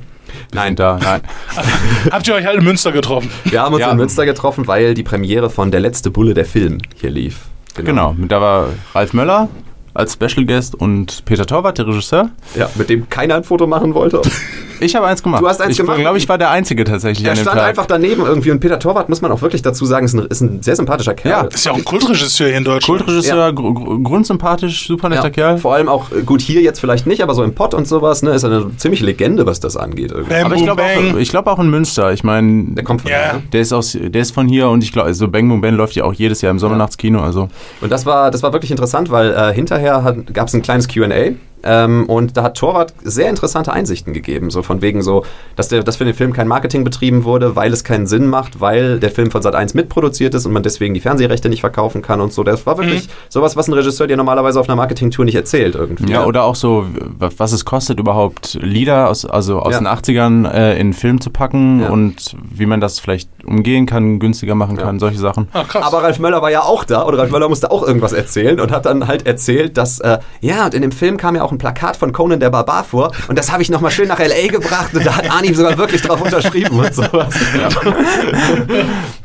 [0.54, 1.22] Nein, Da, nein.
[2.12, 3.30] Habt ihr euch halt in Münster getroffen?
[3.46, 3.92] wir haben uns Ja.
[3.92, 7.42] in Münster getroffen, weil die Premiere von Der letzte Bulle, der Film, hier lief.
[7.76, 9.48] Genau, da war Ralf Möller
[9.94, 12.30] als Special Guest und Peter Torwart, der Regisseur.
[12.56, 14.22] Ja, mit dem keiner ein Foto machen wollte.
[14.84, 15.44] Ich habe eins gemacht.
[15.44, 16.00] Du hast eins ich gemacht?
[16.00, 17.70] glaube, ich war der Einzige tatsächlich Er an dem stand Tag.
[17.70, 20.42] einfach daneben irgendwie und Peter Torwart, muss man auch wirklich dazu sagen, ist ein, ist
[20.42, 21.44] ein sehr sympathischer Kerl.
[21.44, 21.50] Ja.
[21.54, 23.06] Ist ja auch ein Kultregisseur hier in Deutschland.
[23.06, 25.58] Kultregisseur, gr gr grundsympathisch, super netter Ja, Kerl.
[25.60, 28.24] Vor allem auch, äh, gut, hier jetzt vielleicht nicht, aber so im Pott und sowas,
[28.24, 30.12] ne, ist eine ziemliche Legende, was das angeht.
[30.14, 30.34] Irgendwie.
[30.34, 31.18] Bam, Aber ich glaube auch, Bang.
[31.20, 32.12] ich glaub auch in Münster.
[32.12, 33.18] Ich meine, Der kommt von Ja.
[33.28, 33.44] da, ne?
[33.54, 35.96] der ist aus, der ist von hier und ich glaube, also Bang Boom Ben läuft
[35.96, 37.22] ja auch jedes Jahr im Sommernachtskino.
[37.22, 37.50] Also
[37.82, 39.81] Und das war, das war wirklich interessant, weil äh, hinterher
[40.34, 41.34] gab es ein kleines QA.
[41.64, 45.26] Ähm, und da hat Torwart sehr interessante Einsichten gegeben, so von wegen so,
[45.56, 48.60] dass, der, dass für den Film kein Marketing betrieben wurde, weil es keinen Sinn macht,
[48.62, 52.22] weil der Film von Sat1 mitproduziert ist und man deswegen die Fernsehrechte nicht verkaufen kann
[52.22, 52.44] und so.
[52.44, 56.12] Das war wirklich sowas, was ein Regisseur dir normalerweise auf einer Marketingtour nicht erzählt irgendwie.
[56.12, 56.86] ja, oder auch so,
[57.20, 59.80] was es kostet überhaupt Lieder aus, also aus Ja.
[59.80, 61.90] den 80ern äh, in einen Film zu packen Ja.
[61.90, 65.48] und wie man das vielleicht umgehen kann, günstiger machen kann, solche Sachen.
[65.54, 65.84] Ach, krass.
[65.86, 68.72] Aber Ralf Möller war ja auch da und Ralf Möller musste auch irgendwas erzählen und
[68.72, 71.54] hat dann halt erzählt, dass, äh, ja, und in dem Film kam ja auch auch
[71.54, 74.48] ein Plakat von Conan der Barbar vor und das habe ich nochmal schön nach L.A.
[74.48, 77.36] gebracht und da hat Arnim sogar wirklich drauf unterschrieben und sowas.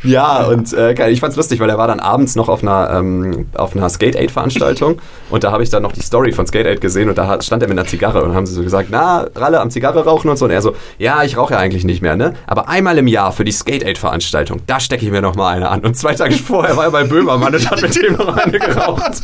[0.03, 3.49] Ja, und äh, ich fand's lustig, weil er war dann abends noch auf einer, ähm,
[3.55, 5.01] auf einer Skate-Aid-Veranstaltung
[5.31, 7.69] und da habe ich dann noch die Story von Skate-Aid gesehen und da stand er
[7.69, 10.45] mit einer Zigarre und haben sie so gesagt, na, Ralle am Zigarre rauchen und so
[10.45, 12.35] und er so, ja, ich rauche ja eigentlich nicht mehr, ne?
[12.47, 15.81] Aber einmal im Jahr für die Skate-Aid-Veranstaltung, da stecke ich mir noch mal eine an.
[15.81, 19.23] Und zwei Tage vorher war er bei Böhmermann und hat mit dem noch eine geraucht.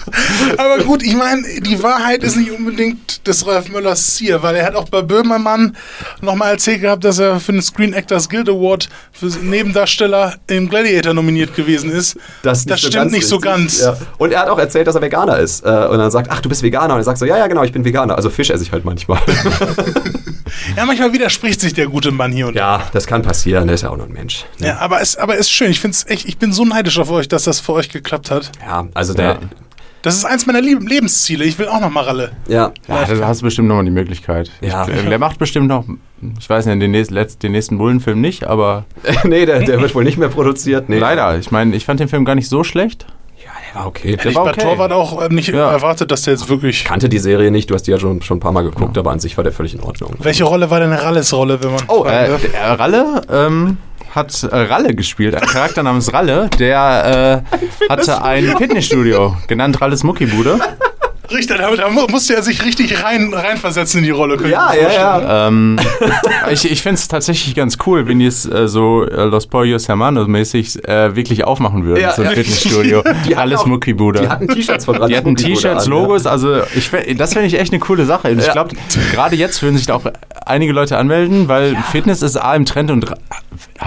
[0.56, 2.91] Aber gut, ich meine, die Wahrheit ist nicht unbedingt
[3.27, 5.77] des Ralf Möllers Ziel, weil er hat auch bei Böhmermann
[6.20, 11.14] nochmal erzählt gehabt, dass er für den Screen Actors Guild Award für Nebendarsteller im Gladiator
[11.14, 12.16] nominiert gewesen ist.
[12.43, 13.81] Das, Das stimmt nicht so ganz.
[13.81, 13.97] Ja.
[14.19, 15.64] Und er hat auch erzählt, dass er Veganer ist.
[15.64, 16.94] Äh, Und dann sagt, ach, du bist Veganer.
[16.94, 18.16] Und er sagt so, ja, ja, genau, ich bin Veganer.
[18.16, 19.20] Also Fisch esse ich halt manchmal.
[20.77, 22.78] Ja, manchmal widerspricht sich der gute Mann hier und da.
[22.78, 23.66] ja, das kann passieren.
[23.66, 24.44] Der ist ja auch nur ein Mensch.
[24.59, 24.69] ne?
[24.69, 25.70] Ja, aber es aber ist schön.
[25.70, 28.51] Ich find's echt, ich bin so neidisch auf euch, dass das für euch geklappt hat.
[28.60, 29.39] Ja, also der, Ja.
[30.02, 31.44] Das ist eins meiner Lieb Lebensziele.
[31.44, 32.32] Ich will auch noch mal Ralle.
[32.48, 34.50] ja, Ja, da hast du bestimmt nochmal die Möglichkeit.
[34.60, 34.86] Ja.
[34.88, 35.84] Ich, der macht bestimmt noch,
[36.38, 38.84] ich weiß nicht, den nächsten, den nächsten Bullenfilm nicht, aber
[39.24, 40.88] nee, der, der wird wohl nicht mehr produziert.
[40.88, 40.98] Nee.
[40.98, 41.38] leider.
[41.38, 43.06] Ich meine, ich fand den Film gar nicht so schlecht.
[43.44, 44.12] Ja, der war okay.
[44.12, 44.60] Hätte ich war bei okay.
[44.62, 45.70] Torwart auch äh, nicht Ja.
[45.72, 46.84] erwartet, dass der jetzt wirklich.
[46.84, 49.10] kannte die Serie nicht, du hast die ja schon, schon ein paar Mal geguckt, aber
[49.12, 50.14] an sich war der völlig in Ordnung.
[50.18, 51.82] Welche Rolle war denn Ralles Rolle, wenn man.
[51.88, 53.78] Oh, Äh, der Ralle ähm,
[54.14, 60.05] hat äh, Ralle gespielt, ein Charakter namens Ralle, der äh, hatte ein Fitnessstudio, genannt Ralles
[60.05, 60.60] Muckibude.
[61.32, 64.36] Richtig, da, da mu- musste er sich richtig rein, reinversetzen in die Rolle.
[64.48, 65.48] Ja, ja, ja.
[65.48, 65.78] Ähm,
[66.50, 69.88] ich ich fände es tatsächlich ganz cool, wenn die es äh, so äh, Los Pollos
[69.88, 72.12] Hermanos mäßig äh, wirklich aufmachen würden, Ja.
[72.12, 73.02] so ein Fitnessstudio.
[73.26, 74.20] Die Alles Muckibude.
[74.22, 77.80] Die hatten T-Shirts von Die hatten T-Shirts, Logos, also ich, das finde ich echt eine
[77.80, 78.28] coole Sache.
[78.30, 78.52] Und ich Ja.
[78.52, 78.74] glaube,
[79.12, 80.02] gerade jetzt würden sich da auch
[80.46, 83.06] einige Leute anmelden, weil Fitness ist A im Trend und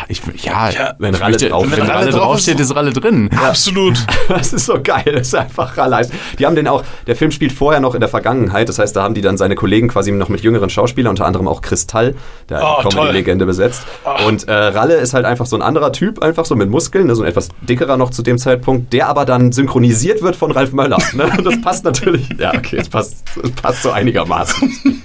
[0.08, 2.76] ich, ja, Ja, wenn ich Ralle möchte- drauf- wenn Ralle Ralle drauf draufsteht, ist- ist
[2.76, 3.30] Ralle drin.
[3.36, 3.98] Absolut.
[4.28, 6.08] Das ist so geil, das ist einfach Ralle.
[6.40, 9.04] Die haben den auch, der Film spielt vorher noch in der Vergangenheit, das heißt, da
[9.04, 12.16] haben die dann seine Kollegen quasi noch mit jüngeren Schauspielern, unter anderem auch Kristall,
[12.50, 12.82] der Oh.
[12.90, 13.84] Comedy-Legende besetzt.
[14.26, 17.16] Und äh, Ralle ist halt einfach so ein anderer Typ, einfach so mit Muskeln, ne,
[17.16, 20.72] so ein etwas dickerer noch zu dem Zeitpunkt, der aber dann synchronisiert wird von Ralf
[20.72, 20.98] Möller.
[21.14, 21.30] Ne?
[21.44, 25.04] Das passt natürlich, ja okay, es passt, es passt so einigermaßen.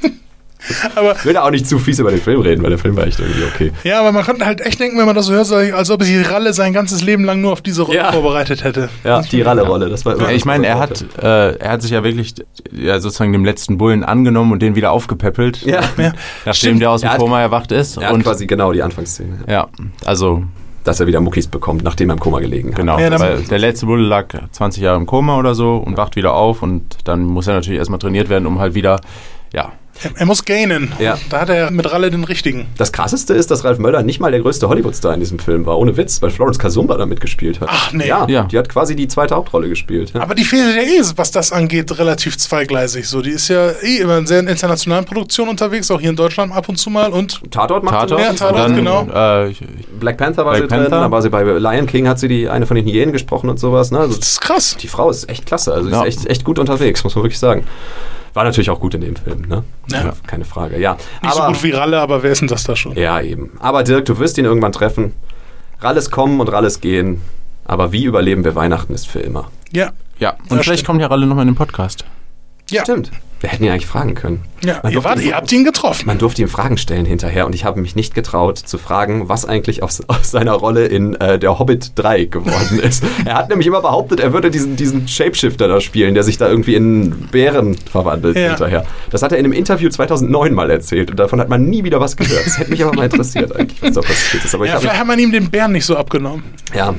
[0.94, 2.96] Aber Ich will da auch nicht zu fies über den Film reden, weil der Film
[2.96, 3.72] war echt irgendwie okay.
[3.84, 6.30] ja, aber man könnte halt echt denken, wenn man das so hört, als ob sich
[6.30, 8.12] Ralle sein ganzes Leben lang nur auf diese Rolle Ja.
[8.12, 8.88] vorbereitet hätte.
[9.04, 11.90] Ja, die Ralle-Rolle, das war immer Ja, ich meine, er hat, äh, er hat sich
[11.92, 12.34] ja wirklich
[12.72, 16.12] ja, sozusagen dem letzten Bullen angenommen und den wieder aufgepäppelt, Ja, Ja.
[16.44, 16.82] nachdem Stimmt.
[16.82, 17.96] der aus dem Er hat- Koma erwacht ist.
[17.96, 19.38] er hat und quasi genau die Anfangsszene.
[19.48, 19.68] ja,
[20.04, 20.42] also
[20.84, 22.76] Dass er wieder Muckis bekommt, nachdem er im Koma gelegen hat.
[22.76, 22.98] genau.
[22.98, 26.34] Ja, weil der letzte Bulle lag 20 Jahre im Koma oder so und wacht wieder
[26.34, 29.00] auf und dann muss er natürlich erstmal trainiert werden, um halt wieder,
[29.52, 29.72] ja,
[30.16, 30.92] Er, muss gainen.
[30.98, 31.18] Ja.
[31.28, 32.66] Da hat er mit Ralle den richtigen.
[32.78, 35.78] Das krasseste ist, dass Ralf Möller nicht mal der größte Hollywood-Star in diesem Film war,
[35.78, 37.68] ohne Witz, weil Florence Kasumba da mitgespielt hat.
[37.70, 38.06] Ach, nee.
[38.08, 38.44] Ja, Ja.
[38.44, 40.12] die hat quasi die zweite Hauptrolle gespielt.
[40.14, 40.20] Ja.
[40.22, 43.06] Aber die fehlt ja eh, was das angeht, relativ zweigleisig.
[43.08, 46.52] So, die ist ja eh immer in sehr internationalen Produktionen unterwegs, auch hier in Deutschland
[46.52, 47.10] ab und zu mal.
[47.12, 48.20] Und Tatort macht Tatort.
[48.20, 48.32] sie Ja.
[48.32, 49.06] Tatort, dann, genau.
[49.14, 49.60] Äh, ich-
[49.98, 51.00] Black Panther war Black sie drin, Panther.
[51.00, 53.58] dann war sie bei Lion King, hat sie die eine von den Hyänen gesprochen und
[53.60, 53.90] sowas.
[53.90, 53.98] Ne?
[54.00, 54.76] Also, das ist krass.
[54.80, 56.02] die Frau ist echt klasse, also Ja.
[56.04, 57.64] ist echt, echt gut unterwegs, muss man wirklich sagen.
[58.34, 59.64] War natürlich auch gut in dem Film, ne?
[59.88, 60.12] Ja.
[60.26, 60.96] Keine Frage, ja.
[61.22, 62.96] Nicht so gut wie Ralle, aber wer ist denn das da schon?
[62.96, 63.50] Ja, eben.
[63.60, 65.12] Aber Dirk, du wirst ihn irgendwann treffen.
[65.80, 67.20] Ralles kommen und Ralles gehen.
[67.64, 69.50] Aber wie überleben wir Weihnachten ist für immer.
[69.72, 69.90] Ja.
[70.18, 70.86] ja, und Ja, vielleicht stimmt.
[70.86, 72.04] kommt ja Ralle nochmal in den Podcast.
[72.70, 72.82] Ja.
[72.82, 73.10] Stimmt.
[73.42, 74.42] Wir hätten ihn eigentlich fragen können.
[74.62, 74.86] ja.
[74.90, 76.06] Ihr, wart, ihn- ihr habt ihn getroffen.
[76.06, 79.46] Man durfte ihm Fragen stellen hinterher und ich habe mich nicht getraut zu fragen, was
[79.46, 83.02] eigentlich aus, aus seiner Rolle in äh, Der Hobbit 3 geworden ist.
[83.24, 86.50] er hat nämlich immer behauptet, er würde diesen, diesen Shapeshifter da spielen, der sich da
[86.50, 88.48] irgendwie in Bären verwandelt Ja.
[88.48, 88.84] hinterher.
[89.08, 91.98] Das hat er in einem Interview 2009 mal erzählt und davon hat man nie wieder
[91.98, 92.44] was gehört.
[92.44, 94.54] Das hätte mich aber mal interessiert eigentlich, was da passiert ist.
[94.54, 96.42] Aber ja, ich vielleicht hat man ihm den Bären nicht so abgenommen.
[96.74, 96.94] ja,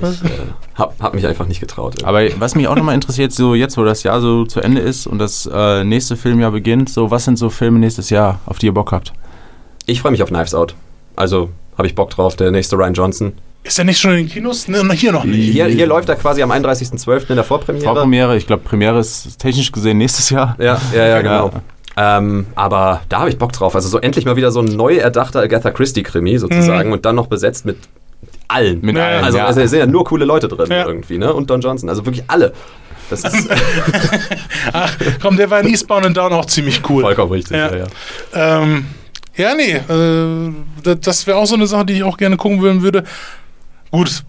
[0.00, 0.28] ich, äh,
[0.74, 2.04] hab, hab mich einfach nicht getraut.
[2.04, 5.06] Aber was mich auch nochmal interessiert, so jetzt, wo das Jahr so zu Ende ist
[5.06, 8.66] und das äh, nächste Filmjahr beginnt, so was sind so Filme nächstes Jahr, auf die
[8.66, 9.12] ihr Bock habt?
[9.86, 10.74] ich freue mich auf Knives Out.
[11.16, 13.32] Also habe ich Bock drauf, der nächste Ryan Johnson.
[13.64, 14.66] Ist er nicht schon in den Kinos?
[14.66, 15.52] Ne, hier noch nicht.
[15.52, 17.30] Hier, hier läuft er quasi am 31.12.
[17.30, 17.84] in der Vorpremiere.
[17.84, 20.56] Vorpremiere, ich glaube, Premiere ist technisch gesehen nächstes Jahr.
[20.58, 21.52] Ja, ja, ja, genau.
[21.96, 23.74] Ähm, aber da habe ich Bock drauf.
[23.74, 27.26] Also so endlich mal wieder so ein neu erdachter Agatha Christie-Krimi sozusagen und dann noch
[27.26, 27.76] besetzt mit
[28.52, 28.80] allen.
[28.82, 29.46] Mit Ja, allen, also, ja.
[29.46, 30.86] also sind ja nur coole Leute drin Ja.
[30.86, 31.32] irgendwie, ne?
[31.32, 31.88] Und Don Johnson.
[31.88, 32.52] Also wirklich alle.
[33.10, 33.48] Das ist
[34.72, 37.02] Ach, komm, der war in Eastbound and Down auch ziemlich cool.
[37.02, 37.56] vollkommen richtig.
[37.56, 37.70] Ja.
[37.74, 37.84] Ja.
[38.34, 38.86] Ja, Ähm,
[39.36, 42.82] ja, nee, äh, das, wäre auch so eine Sache, die ich auch gerne gucken wollen
[42.82, 43.04] würde.
[43.90, 44.22] Gut.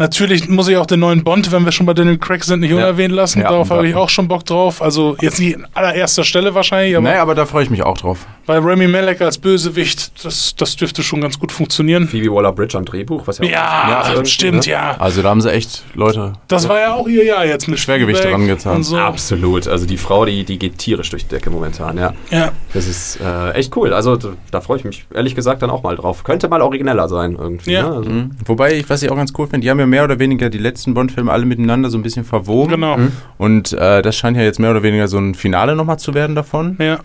[0.00, 2.72] Natürlich muss ich auch den neuen Bond, wenn wir schon bei Daniel Craig sind, nicht
[2.72, 3.40] unerwähnt lassen.
[3.42, 3.76] Ja, Darauf ja.
[3.76, 4.80] habe ich auch schon Bock drauf.
[4.82, 7.98] Also jetzt nicht an allererster Stelle wahrscheinlich, aber nee, aber da freue ich mich auch
[7.98, 8.26] drauf.
[8.46, 12.08] bei Remy Malek als Bösewicht, das, das dürfte schon ganz gut funktionieren.
[12.08, 14.72] Phoebe Waller-Bridge am Drehbuch, was ja, auch- Ja, irgendwie, stimmt, ne?
[14.72, 14.96] ja.
[14.98, 16.32] Also da haben sie echt Leute.
[16.48, 18.76] Das war ja auch ihr Jahr jetzt mit Schwergewichte Spielberg rangetan.
[18.76, 18.96] und so.
[18.98, 19.68] Absolut.
[19.68, 22.14] Also die Frau, die, die geht tierisch durch die Decke momentan, ja.
[22.30, 22.52] Ja.
[22.72, 23.92] Das ist äh, echt cool.
[23.92, 24.16] Also
[24.50, 26.24] da freue ich mich ehrlich gesagt dann auch mal drauf.
[26.24, 27.72] Könnte mal origineller sein irgendwie.
[27.72, 27.82] Ja.
[27.82, 27.96] Ne?
[27.96, 28.30] Also, Mhm.
[28.46, 30.58] Wobei, ich, was ich auch ganz cool finde, die haben ja mehr oder weniger die
[30.58, 32.72] letzten Bond-Filme alle miteinander so ein bisschen verwoben.
[32.72, 32.98] Genau.
[33.36, 36.34] Und äh, das scheint ja jetzt mehr oder weniger so ein Finale nochmal zu werden
[36.34, 36.76] davon.
[36.78, 37.00] Ja.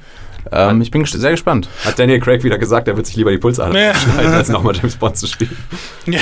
[0.51, 1.67] Ähm, ich bin ges- sehr gespannt.
[1.83, 3.93] Hat Daniel Craig wieder gesagt, er wird sich lieber die Pulsader Ja.
[3.95, 5.55] schneiden, als nochmal James Bond zu spielen.
[6.05, 6.19] ja.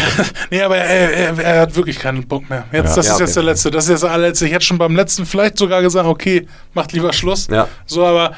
[0.49, 2.65] Nee, aber er, er, er hat wirklich keinen Bock mehr.
[2.71, 2.95] Jetzt, Ja.
[2.95, 3.33] das Ja, ist jetzt okay.
[3.33, 3.71] der letzte.
[3.71, 4.45] Das ist jetzt der allerletzte.
[4.45, 7.47] Ich hätte schon beim letzten vielleicht sogar gesagt, okay, macht lieber Schluss.
[7.51, 7.67] Ja.
[7.85, 8.31] So, aber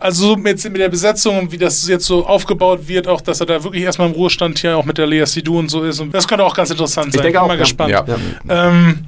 [0.00, 3.40] also so mit, mit der Besetzung und wie das jetzt so aufgebaut wird, auch dass
[3.40, 6.00] er da wirklich erstmal im Ruhestand hier auch mit der Lea Seydoux und so ist.
[6.00, 7.22] Und das könnte auch ganz interessant sein.
[7.22, 7.60] denke Bin auch, mal ja.
[7.60, 7.90] gespannt.
[7.90, 8.04] Ja.
[8.48, 9.04] Ähm,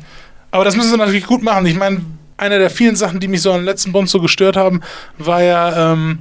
[0.50, 1.66] aber das müssen sie natürlich gut machen.
[1.66, 2.00] Ich meine,
[2.38, 4.80] eine der vielen Sachen, die mich so am letzten Bond so gestört haben,
[5.18, 6.18] war ja ähm,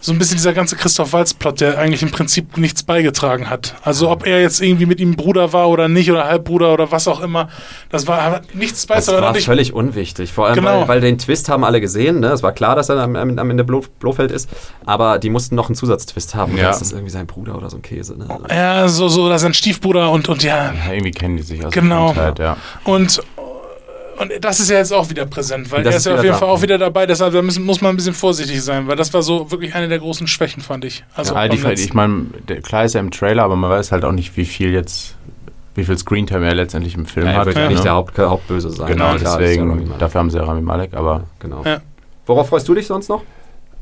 [0.00, 3.74] so ein bisschen dieser ganze Christoph Waltz-Plot, der eigentlich im Prinzip nichts beigetragen hat.
[3.84, 7.08] Also ob er jetzt irgendwie mit ihm Bruder war oder nicht oder Halbbruder oder was
[7.08, 7.48] auch immer,
[7.88, 9.22] das war hat nichts Das beigetragen.
[9.22, 10.30] war Und ich- völlig unwichtig.
[10.30, 10.80] Vor allem, Genau.
[10.82, 12.20] weil, weil den Twist haben alle gesehen.
[12.20, 12.26] Ne?
[12.26, 14.50] Es war klar, dass er am, am am Ende Blo Blofeld ist.
[14.84, 16.54] Aber die mussten noch einen Zusatztwist haben.
[16.58, 16.64] Ja.
[16.64, 18.14] Das ist irgendwie sein Bruder oder so ein Käse.
[18.18, 18.26] Ne?
[18.50, 21.72] Ja, so, so, oder sein Stiefbruder und, und ja, Ja, irgendwie kennen die sich aus
[21.72, 22.12] Genau.
[22.12, 22.56] der Kindheit, ja.
[22.84, 23.22] Und,
[24.18, 26.32] und das ist ja jetzt auch wieder präsent, weil Das er ist ja auf jeden
[26.32, 26.38] da.
[26.38, 29.12] Fall auch wieder dabei, deshalb da müssen, muss man ein bisschen vorsichtig sein, weil das
[29.14, 31.04] war so wirklich eine der großen Schwächen, fand ich.
[31.14, 34.04] Also Ja, die, ich meine, der- klar ist er im Trailer, aber man weiß halt
[34.04, 35.16] auch nicht, wie viel jetzt,
[35.74, 37.46] wie viel Screentime er letztendlich im Film Ja, er hat.
[37.46, 37.68] wird ja Ja.
[37.68, 37.84] nicht ne?
[37.84, 38.86] der Haupt Hauptböse sein.
[38.86, 41.62] Genau, Klar, deswegen, dafür haben sie ja Rami Malek, aber Genau.
[41.64, 41.80] Ja.
[42.26, 43.22] Worauf freust du dich sonst noch?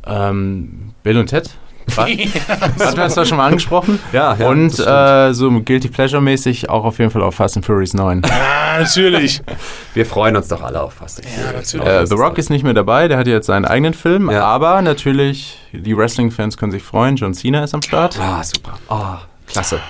[0.07, 1.51] ähm, Bill und Ted?
[1.97, 3.99] Hatten wir das doch schon mal angesprochen?
[4.13, 7.95] Ja, ja, und äh, so Guilty Pleasure-mäßig auch auf jeden Fall auf Fast and Furious
[7.95, 8.23] 9.
[8.27, 9.41] Ja, natürlich.
[9.95, 11.75] Wir freuen uns doch alle auf Fast and Ja, Furious.
[11.75, 12.03] natürlich.
[12.03, 14.45] Äh, The Rock ist nicht mehr dabei, der hat jetzt seinen eigenen Film, Ja.
[14.45, 18.19] aber natürlich, die Wrestling-Fans können sich freuen, John Cena ist am Start.
[18.21, 18.79] Ah, super.
[18.89, 19.81] Ah, klasse.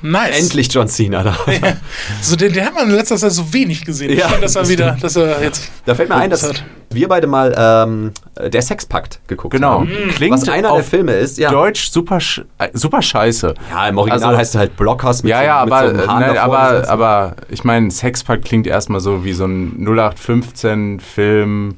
[0.00, 0.38] Nice.
[0.38, 1.36] Endlich John Cena da.
[2.22, 4.16] So, den, den hat man in letzter Zeit so wenig gesehen.
[4.16, 5.70] Ja, Schön, dass er wieder, dass er jetzt.
[5.86, 6.62] Da fällt mir ein, dass Hat.
[6.90, 8.12] wir beide mal ähm,
[8.52, 9.88] der Sexpakt geguckt Genau, haben.
[10.14, 11.50] klingt Was einer der Filme ist, ja.
[11.50, 12.18] Deutsch super,
[12.58, 13.54] äh, super scheiße.
[13.70, 15.94] Ja, im Original Also- heißt er halt Blockhaus mit ja, so, ja, mit aber, so
[15.94, 21.76] einem Hahn nein, aber, aber ich meine, Sexpack klingt erstmal so wie so ein 0815-Film,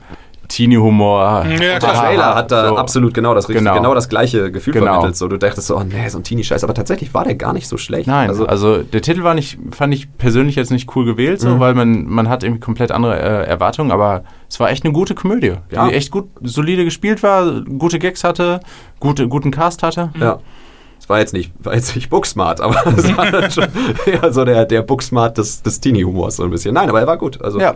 [0.50, 1.46] Teenie-Humor.
[1.48, 1.78] Ja, Der.
[1.80, 2.76] Trailer hat da So.
[2.76, 3.74] absolut genau das, richtig, Genau.
[3.76, 3.94] genau.
[3.94, 4.86] das gleiche Gefühl Genau.
[4.86, 5.16] vermittelt.
[5.16, 6.64] So, du dachtest so, oh nee, so ein Teenie-Scheiß.
[6.64, 8.06] Aber tatsächlich war der gar nicht so schlecht.
[8.06, 11.48] Nein, also, Also, der Titel war nicht, fand ich persönlich jetzt nicht cool gewählt, so,
[11.50, 11.60] Mhm.
[11.60, 15.14] weil man, man hat irgendwie komplett andere äh, Erwartungen, aber es war echt eine gute
[15.14, 15.86] Komödie, Ja.
[15.88, 18.60] die echt gut, solide gespielt war, gute Gags hatte,
[18.98, 20.10] gute, guten Cast hatte.
[20.20, 20.38] ja.
[20.98, 23.64] Es war jetzt nicht, war jetzt nicht Booksmart, aber es war dann schon
[24.04, 26.74] eher so der, der Booksmart des, des Teenie-Humors so ein bisschen.
[26.74, 27.40] Nein, aber er war gut.
[27.42, 27.74] Also, Ja,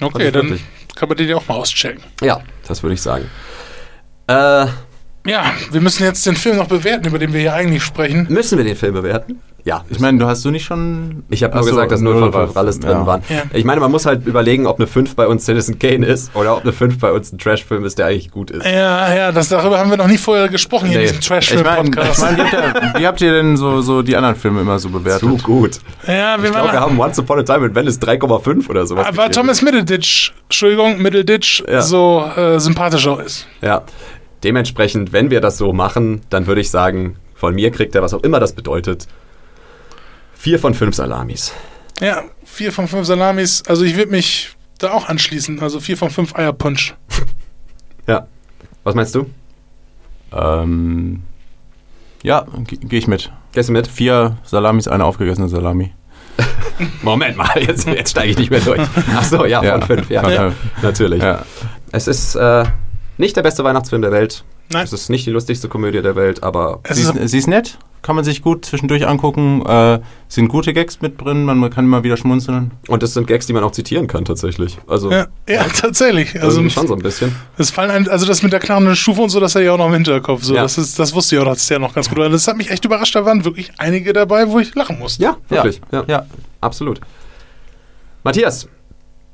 [0.00, 0.62] Okay, dann wirklich.
[0.94, 2.02] kann man den ja auch mal auschecken.
[2.20, 3.30] ja, das würde ich sagen.
[4.26, 4.66] Äh,
[5.26, 8.26] Ja, wir müssen jetzt den Film noch bewerten, über den wir hier eigentlich sprechen.
[8.30, 9.40] müssen wir den Film bewerten?
[9.62, 9.84] Ja.
[9.90, 11.22] ich meine, du hast du nicht schon...
[11.28, 13.06] Ich habe nur so, gesagt, dass 0 von war- 5 alles drin ja.
[13.06, 13.22] waren.
[13.28, 13.42] Ja.
[13.52, 16.56] Ich meine, man muss halt überlegen, ob eine 5 bei uns Citizen Kane ist oder
[16.56, 18.64] ob eine 5 bei uns ein Trashfilm ist, der eigentlich gut ist.
[18.64, 21.08] Ja, ja, das, darüber haben wir noch nie vorher gesprochen hier Nee.
[21.08, 22.22] in diesem Ich meine, ich Trash-Film-Podcast.
[22.22, 24.88] mein, wie, habt ihr, wie habt ihr denn so, so die anderen Filme immer so
[24.88, 25.20] bewertet?
[25.28, 25.78] Zu gut.
[26.06, 29.04] ja, wir Ich glaube, wir haben Once Upon a Time in Venice 3,5 oder sowas.
[29.04, 29.32] War gegeben.
[29.32, 31.82] Thomas Middleditch, Entschuldigung, Middleditch, Ja.
[31.82, 33.46] so äh, sympathischer ist.
[33.60, 33.82] Ja.
[34.42, 38.14] Dementsprechend, wenn wir das so machen, dann würde ich sagen, von mir kriegt er, was
[38.14, 39.06] auch immer das bedeutet,
[40.34, 41.52] 4 von 5 Salamis.
[42.00, 43.62] Ja, vier von fünf Salamis.
[43.66, 45.60] Also ich würde mich da auch anschließen.
[45.60, 46.94] Also vier von fünf Eierpunch.
[48.06, 48.26] Ja.
[48.82, 49.30] Was meinst du?
[50.32, 51.22] Ähm,
[52.24, 53.30] ja, gehe ich mit.
[53.52, 53.86] Gehst du mit?
[53.86, 55.92] Vier Salamis, eine aufgegessene Salami.
[57.02, 58.80] Moment mal, jetzt, jetzt steige ich nicht mehr durch.
[59.14, 60.10] Ach so, ja, von 5.
[60.10, 60.38] Ja, Von ja.
[60.50, 60.56] fünf.
[60.82, 61.22] natürlich.
[61.22, 61.44] Ja.
[61.92, 62.64] Es ist äh,
[63.20, 64.44] nicht der beste Weihnachtsfilm der Welt.
[64.72, 64.84] Nein.
[64.84, 67.76] Es ist nicht die lustigste Komödie der Welt, aber Es Sie ist, sie ist nett,
[68.02, 69.66] kann man sich gut zwischendurch angucken.
[69.66, 69.98] Äh,
[70.28, 72.70] sind gute Gags mit drin, man kann immer wieder schmunzeln.
[72.88, 74.78] und es sind Gags, die man auch zitieren kann tatsächlich.
[74.86, 76.34] Also, ja, ja, tatsächlich.
[76.40, 77.34] Also, also schon so ein bisschen.
[77.58, 79.78] es fallen einem, also das mit der klaren Stufe und so, das hatte ich auch
[79.78, 80.44] noch im Hinterkopf.
[80.44, 80.62] So, Ja.
[80.62, 82.18] das, ist, das wusste ich auch das ist ja noch ganz gut.
[82.20, 83.14] Und das hat mich echt überrascht.
[83.16, 85.22] Da waren wirklich einige dabei, wo ich lachen musste.
[85.24, 85.80] Ja, wirklich.
[85.90, 86.26] Ja, Ja,
[86.60, 87.00] absolut.
[88.22, 88.68] Matthias,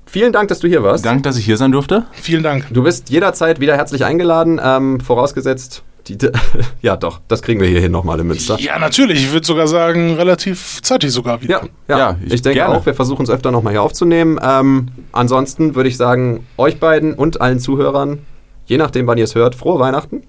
[0.06, 1.04] vielen Dank, dass du hier warst.
[1.04, 2.04] Dank, dass ich hier sein durfte.
[2.12, 2.66] Vielen Dank.
[2.70, 6.16] Du bist jederzeit wieder herzlich eingeladen, ähm, vorausgesetzt, die,
[6.82, 8.56] ja doch, das kriegen wir hierhin nochmal in Münster.
[8.60, 9.24] Ja, natürlich.
[9.24, 11.62] Ich würde sogar sagen, relativ zeitig sogar wieder.
[11.62, 12.74] Ja, ja, Ja, ich, ich- denke gerne.
[12.76, 14.38] auch, wir versuchen es öfter nochmal hier aufzunehmen.
[14.42, 18.20] Ähm, ansonsten würde ich sagen, euch beiden und allen Zuhörern,
[18.66, 20.22] je nachdem, wann ihr es hört, frohe Weihnachten.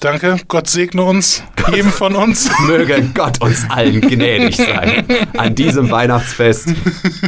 [0.00, 1.42] Danke, Gott segne uns,
[1.74, 2.50] jedem von uns.
[2.66, 5.04] Möge Gott uns allen gnädig sein
[5.38, 6.68] an diesem Weihnachtsfest.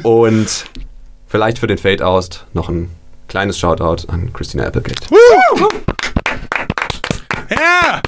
[0.02, 0.66] Und
[1.28, 2.90] vielleicht für den Fade-Out noch ein
[3.28, 5.06] kleines Shoutout an Christina Applegate.
[7.50, 8.00] Ja!